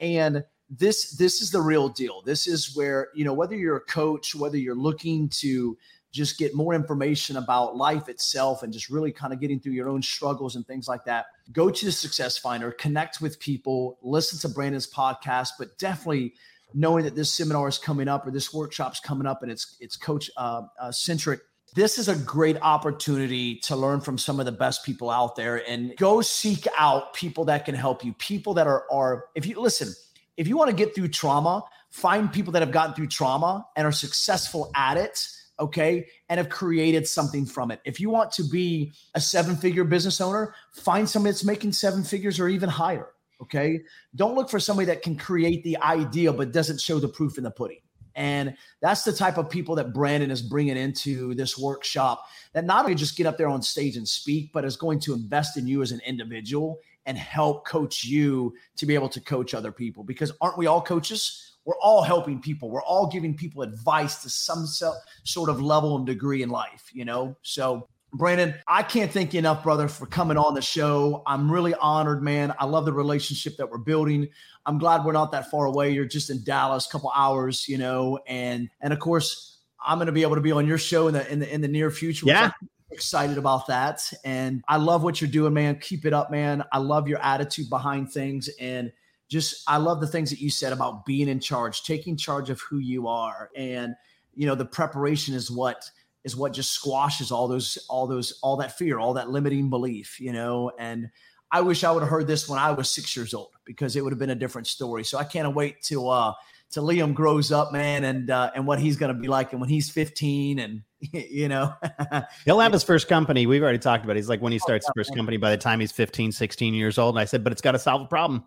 And 0.00 0.44
this 0.70 1.16
this 1.16 1.40
is 1.42 1.50
the 1.50 1.60
real 1.60 1.88
deal. 1.88 2.22
This 2.22 2.46
is 2.46 2.74
where 2.74 3.08
you 3.14 3.24
know 3.24 3.34
whether 3.34 3.54
you're 3.54 3.76
a 3.76 3.84
coach, 3.84 4.34
whether 4.34 4.56
you're 4.56 4.74
looking 4.74 5.28
to 5.40 5.76
just 6.10 6.38
get 6.38 6.54
more 6.54 6.74
information 6.74 7.36
about 7.36 7.76
life 7.76 8.08
itself 8.08 8.62
and 8.62 8.72
just 8.72 8.88
really 8.88 9.10
kind 9.10 9.32
of 9.32 9.40
getting 9.40 9.58
through 9.58 9.72
your 9.72 9.88
own 9.88 10.00
struggles 10.00 10.54
and 10.54 10.64
things 10.64 10.86
like 10.86 11.04
that, 11.04 11.26
go 11.50 11.68
to 11.68 11.86
the 11.86 11.90
Success 11.90 12.38
Finder, 12.38 12.70
connect 12.70 13.20
with 13.20 13.40
people, 13.40 13.98
listen 14.00 14.38
to 14.38 14.48
Brandon's 14.48 14.86
podcast, 14.86 15.50
but 15.58 15.76
definitely 15.76 16.32
knowing 16.72 17.04
that 17.04 17.16
this 17.16 17.32
seminar 17.32 17.66
is 17.66 17.78
coming 17.78 18.06
up 18.06 18.24
or 18.24 18.30
this 18.30 18.54
workshop's 18.54 19.00
coming 19.00 19.26
up 19.26 19.42
and 19.42 19.50
it's 19.50 19.76
it's 19.80 19.96
coach 19.96 20.30
uh, 20.36 20.62
uh, 20.80 20.92
centric. 20.92 21.40
This 21.74 21.98
is 21.98 22.08
a 22.08 22.14
great 22.14 22.56
opportunity 22.62 23.56
to 23.64 23.74
learn 23.74 24.00
from 24.00 24.16
some 24.16 24.38
of 24.38 24.46
the 24.46 24.52
best 24.52 24.84
people 24.84 25.10
out 25.10 25.34
there 25.34 25.68
and 25.68 25.96
go 25.96 26.20
seek 26.20 26.68
out 26.78 27.14
people 27.14 27.46
that 27.46 27.64
can 27.64 27.74
help 27.74 28.04
you. 28.04 28.12
People 28.14 28.54
that 28.54 28.68
are 28.68 28.84
are 28.92 29.24
if 29.34 29.44
you 29.44 29.60
listen, 29.60 29.92
if 30.36 30.46
you 30.46 30.56
want 30.56 30.70
to 30.70 30.76
get 30.76 30.94
through 30.94 31.08
trauma, 31.08 31.64
find 31.90 32.32
people 32.32 32.52
that 32.52 32.62
have 32.62 32.70
gotten 32.70 32.94
through 32.94 33.08
trauma 33.08 33.66
and 33.76 33.86
are 33.86 33.92
successful 33.92 34.70
at 34.76 34.96
it 34.96 35.26
okay, 35.60 36.06
and 36.28 36.38
have 36.38 36.48
created 36.48 37.06
something 37.06 37.46
from 37.46 37.70
it. 37.70 37.80
If 37.84 38.00
you 38.00 38.10
want 38.10 38.32
to 38.32 38.44
be 38.44 38.92
a 39.14 39.20
seven 39.20 39.56
figure 39.56 39.84
business 39.84 40.20
owner, 40.20 40.54
find 40.72 41.08
somebody 41.08 41.32
that's 41.32 41.44
making 41.44 41.72
seven 41.72 42.02
figures 42.02 42.40
or 42.40 42.48
even 42.48 42.68
higher, 42.68 43.08
okay? 43.40 43.80
Don't 44.16 44.34
look 44.34 44.50
for 44.50 44.60
somebody 44.60 44.86
that 44.86 45.02
can 45.02 45.16
create 45.16 45.62
the 45.62 45.76
idea 45.78 46.32
but 46.32 46.52
doesn't 46.52 46.80
show 46.80 46.98
the 46.98 47.08
proof 47.08 47.38
in 47.38 47.44
the 47.44 47.50
pudding. 47.50 47.78
And 48.16 48.56
that's 48.80 49.02
the 49.02 49.12
type 49.12 49.38
of 49.38 49.50
people 49.50 49.74
that 49.76 49.92
Brandon 49.92 50.30
is 50.30 50.42
bringing 50.42 50.76
into 50.76 51.34
this 51.34 51.58
workshop 51.58 52.26
that 52.52 52.64
not 52.64 52.84
only 52.84 52.94
just 52.94 53.16
get 53.16 53.26
up 53.26 53.36
there 53.36 53.48
on 53.48 53.62
stage 53.62 53.96
and 53.96 54.06
speak, 54.06 54.52
but 54.52 54.64
is 54.64 54.76
going 54.76 55.00
to 55.00 55.14
invest 55.14 55.56
in 55.56 55.66
you 55.66 55.82
as 55.82 55.92
an 55.92 56.00
individual 56.06 56.78
and 57.06 57.18
help 57.18 57.66
coach 57.66 58.04
you 58.04 58.54
to 58.76 58.86
be 58.86 58.94
able 58.94 59.08
to 59.08 59.20
coach 59.20 59.52
other 59.52 59.72
people. 59.72 60.04
Because 60.04 60.32
aren't 60.40 60.56
we 60.56 60.66
all 60.66 60.80
coaches? 60.80 61.54
we're 61.64 61.78
all 61.78 62.02
helping 62.02 62.40
people. 62.40 62.70
We're 62.70 62.82
all 62.82 63.06
giving 63.06 63.34
people 63.34 63.62
advice 63.62 64.22
to 64.22 64.30
some 64.30 64.66
sort 64.66 65.48
of 65.48 65.60
level 65.62 65.96
and 65.96 66.06
degree 66.06 66.42
in 66.42 66.50
life, 66.50 66.90
you 66.92 67.04
know? 67.04 67.36
So, 67.42 67.88
Brandon, 68.14 68.54
I 68.68 68.84
can't 68.84 69.10
thank 69.10 69.34
you 69.34 69.40
enough, 69.40 69.64
brother, 69.64 69.88
for 69.88 70.06
coming 70.06 70.36
on 70.36 70.54
the 70.54 70.62
show. 70.62 71.22
I'm 71.26 71.50
really 71.50 71.74
honored, 71.74 72.22
man. 72.22 72.54
I 72.58 72.64
love 72.64 72.84
the 72.84 72.92
relationship 72.92 73.56
that 73.56 73.68
we're 73.68 73.78
building. 73.78 74.28
I'm 74.64 74.78
glad 74.78 75.04
we're 75.04 75.12
not 75.12 75.32
that 75.32 75.50
far 75.50 75.66
away. 75.66 75.90
You're 75.90 76.04
just 76.04 76.30
in 76.30 76.42
Dallas, 76.44 76.86
a 76.86 76.90
couple 76.90 77.12
hours, 77.14 77.68
you 77.68 77.76
know, 77.76 78.20
and 78.26 78.70
and 78.80 78.92
of 78.92 79.00
course, 79.00 79.58
I'm 79.84 79.98
going 79.98 80.06
to 80.06 80.12
be 80.12 80.22
able 80.22 80.36
to 80.36 80.40
be 80.40 80.52
on 80.52 80.66
your 80.66 80.78
show 80.78 81.08
in 81.08 81.14
the 81.14 81.30
in 81.30 81.40
the 81.40 81.52
in 81.52 81.60
the 81.60 81.68
near 81.68 81.90
future. 81.90 82.26
Yeah. 82.26 82.52
excited 82.90 83.36
about 83.36 83.66
that. 83.66 84.00
And 84.24 84.62
I 84.68 84.76
love 84.76 85.02
what 85.02 85.20
you're 85.20 85.30
doing, 85.30 85.52
man. 85.52 85.80
Keep 85.80 86.06
it 86.06 86.12
up, 86.12 86.30
man. 86.30 86.62
I 86.72 86.78
love 86.78 87.08
your 87.08 87.18
attitude 87.18 87.68
behind 87.68 88.12
things 88.12 88.48
and 88.60 88.92
just 89.28 89.64
I 89.66 89.78
love 89.78 90.00
the 90.00 90.06
things 90.06 90.30
that 90.30 90.40
you 90.40 90.50
said 90.50 90.72
about 90.72 91.04
being 91.04 91.28
in 91.28 91.40
charge, 91.40 91.82
taking 91.82 92.16
charge 92.16 92.50
of 92.50 92.60
who 92.60 92.78
you 92.78 93.08
are, 93.08 93.50
and 93.56 93.94
you 94.34 94.46
know 94.46 94.54
the 94.54 94.64
preparation 94.64 95.34
is 95.34 95.50
what 95.50 95.90
is 96.24 96.36
what 96.36 96.52
just 96.52 96.72
squashes 96.72 97.30
all 97.30 97.48
those 97.48 97.78
all 97.88 98.06
those 98.06 98.38
all 98.42 98.56
that 98.56 98.76
fear, 98.76 98.98
all 98.98 99.14
that 99.14 99.30
limiting 99.30 99.70
belief, 99.70 100.20
you 100.20 100.32
know. 100.32 100.72
And 100.78 101.10
I 101.50 101.60
wish 101.60 101.84
I 101.84 101.92
would 101.92 102.02
have 102.02 102.10
heard 102.10 102.26
this 102.26 102.48
when 102.48 102.58
I 102.58 102.72
was 102.72 102.90
six 102.90 103.16
years 103.16 103.34
old 103.34 103.50
because 103.64 103.96
it 103.96 104.02
would 104.02 104.12
have 104.12 104.18
been 104.18 104.30
a 104.30 104.34
different 104.34 104.66
story. 104.66 105.04
So 105.04 105.18
I 105.18 105.24
can't 105.24 105.54
wait 105.54 105.82
to 105.84 106.08
uh 106.08 106.32
to 106.70 106.80
Liam 106.80 107.14
grows 107.14 107.52
up, 107.52 107.72
man, 107.72 108.02
and 108.04 108.30
uh, 108.30 108.50
and 108.54 108.66
what 108.66 108.80
he's 108.80 108.96
to 108.96 109.14
be 109.14 109.28
like, 109.28 109.52
and 109.52 109.60
when 109.60 109.70
he's 109.70 109.90
15, 109.90 110.58
and 110.58 110.82
you 111.00 111.48
know, 111.48 111.72
he'll 112.44 112.58
have 112.58 112.72
his 112.72 112.82
first 112.82 113.06
company. 113.06 113.46
We've 113.46 113.62
already 113.62 113.78
talked 113.78 114.04
about. 114.04 114.16
It. 114.16 114.20
He's 114.20 114.28
like 114.28 114.40
when 114.40 114.52
he 114.52 114.58
starts 114.58 114.86
his 114.86 114.92
first 114.96 115.14
company 115.14 115.36
by 115.36 115.50
the 115.50 115.56
time 115.56 115.78
he's 115.78 115.92
15, 115.92 116.32
16 116.32 116.74
years 116.74 116.98
old. 116.98 117.14
And 117.14 117.20
I 117.20 117.26
said, 117.26 117.44
but 117.44 117.52
it's 117.52 117.62
got 117.62 117.72
to 117.72 117.78
solve 117.78 118.02
a 118.02 118.06
problem 118.06 118.44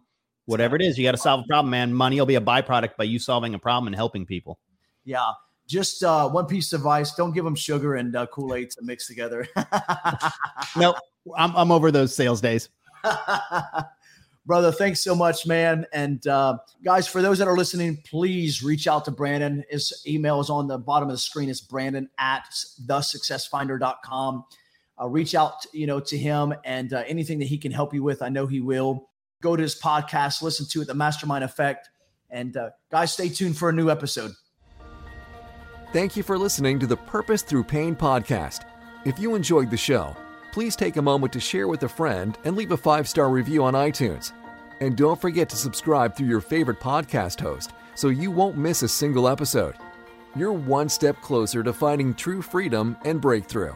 whatever 0.48 0.76
it 0.76 0.82
is, 0.82 0.98
you 0.98 1.04
got 1.04 1.12
to 1.12 1.18
solve 1.18 1.42
a 1.42 1.48
problem, 1.48 1.70
man. 1.70 1.94
Money 1.94 2.20
will 2.20 2.26
be 2.26 2.36
a 2.36 2.42
byproduct 2.42 2.96
by 2.98 3.04
you 3.04 3.20
solving 3.20 3.54
a 3.54 3.60
problem 3.60 3.88
and 3.88 3.96
helping 3.96 4.26
people. 4.26 4.58
Yeah. 5.06 5.32
Just 5.68 6.04
uh, 6.04 6.30
one 6.30 6.46
piece 6.46 6.72
of 6.74 6.82
advice: 6.82 7.14
don't 7.14 7.34
give 7.34 7.44
them 7.44 7.56
sugar 7.56 7.96
and 7.96 8.16
uh, 8.16 8.26
Kool 8.28 8.56
Aid 8.56 8.72
to 8.72 8.82
mix 8.82 9.08
together. 9.08 9.48
no, 10.78 10.96
I'm 11.36 11.56
I'm 11.56 11.72
over 11.72 11.92
those 11.92 12.16
sales 12.16 12.42
days. 12.42 12.70
brother, 14.48 14.72
thanks 14.72 15.02
so 15.02 15.14
much, 15.14 15.46
man. 15.46 15.86
And 15.92 16.26
uh, 16.26 16.58
guys, 16.84 17.08
for 17.08 17.22
those 17.22 17.38
that 17.38 17.48
are 17.48 17.58
listening, 17.58 18.02
please 18.06 18.64
reach 18.64 18.88
out 18.88 19.06
to 19.06 19.12
Brandon. 19.12 19.64
His 19.70 20.04
email 20.08 20.40
is 20.40 20.50
on 20.50 20.68
the 20.68 20.78
bottom 20.78 21.10
of 21.10 21.14
the 21.14 21.20
screen. 21.20 21.50
It's 21.50 21.62
Brandon 21.62 22.10
at 22.18 22.46
thesuccessfinder.com. 22.88 24.46
Uh, 25.00 25.08
reach 25.08 25.36
out, 25.36 25.66
you 25.74 25.86
know, 25.86 26.00
to 26.00 26.18
him 26.18 26.56
and 26.64 26.94
uh, 26.94 27.04
anything 27.06 27.38
that 27.40 27.46
he 27.46 27.58
can 27.58 27.72
help 27.72 27.94
you 27.94 28.02
with. 28.02 28.24
I 28.24 28.30
know 28.30 28.48
he 28.48 28.62
will. 28.62 29.10
Go 29.44 29.56
to 29.56 29.62
his 29.62 29.80
podcast, 29.80 30.42
listen 30.42 30.66
to 30.72 30.82
it, 30.82 30.88
The 30.88 30.96
Mastermind 30.96 31.44
Effect. 31.44 31.90
And 32.32 32.58
uh, 32.58 32.72
guys, 32.90 33.14
stay 33.14 33.30
tuned 33.30 33.58
for 33.58 33.70
a 33.70 33.74
new 33.74 33.92
episode. 33.92 34.32
Thank 35.94 36.18
you 36.18 36.24
for 36.24 36.38
listening 36.38 36.80
to 36.80 36.86
the 36.86 36.98
Purpose 36.98 37.44
Through 37.44 37.64
Pain 37.64 37.96
podcast. 37.96 38.66
If 39.06 39.18
you 39.20 39.36
enjoyed 39.36 39.70
the 39.70 39.78
show, 39.78 40.18
please 40.52 40.76
take 40.76 40.98
a 40.98 41.02
moment 41.02 41.32
to 41.32 41.40
share 41.40 41.70
with 41.70 41.84
a 41.84 41.88
friend 41.90 42.38
and 42.44 42.58
leave 42.58 42.72
a 42.72 42.78
five 42.78 43.08
star 43.08 43.30
review 43.30 43.64
on 43.64 43.74
iTunes. 43.74 44.34
And 44.82 44.98
don't 44.98 45.20
forget 45.20 45.48
to 45.48 45.56
subscribe 45.56 46.14
through 46.14 46.28
your 46.28 46.42
favorite 46.42 46.82
podcast 46.82 47.40
host 47.40 47.72
so 47.96 48.10
you 48.10 48.32
won't 48.32 48.58
miss 48.58 48.84
a 48.84 48.88
single 48.90 49.30
episode. 49.30 49.76
You're 50.36 50.52
one 50.52 50.90
step 50.90 51.22
closer 51.22 51.64
to 51.64 51.72
finding 51.72 52.14
true 52.14 52.42
freedom 52.42 52.98
and 53.06 53.22
breakthrough. 53.22 53.74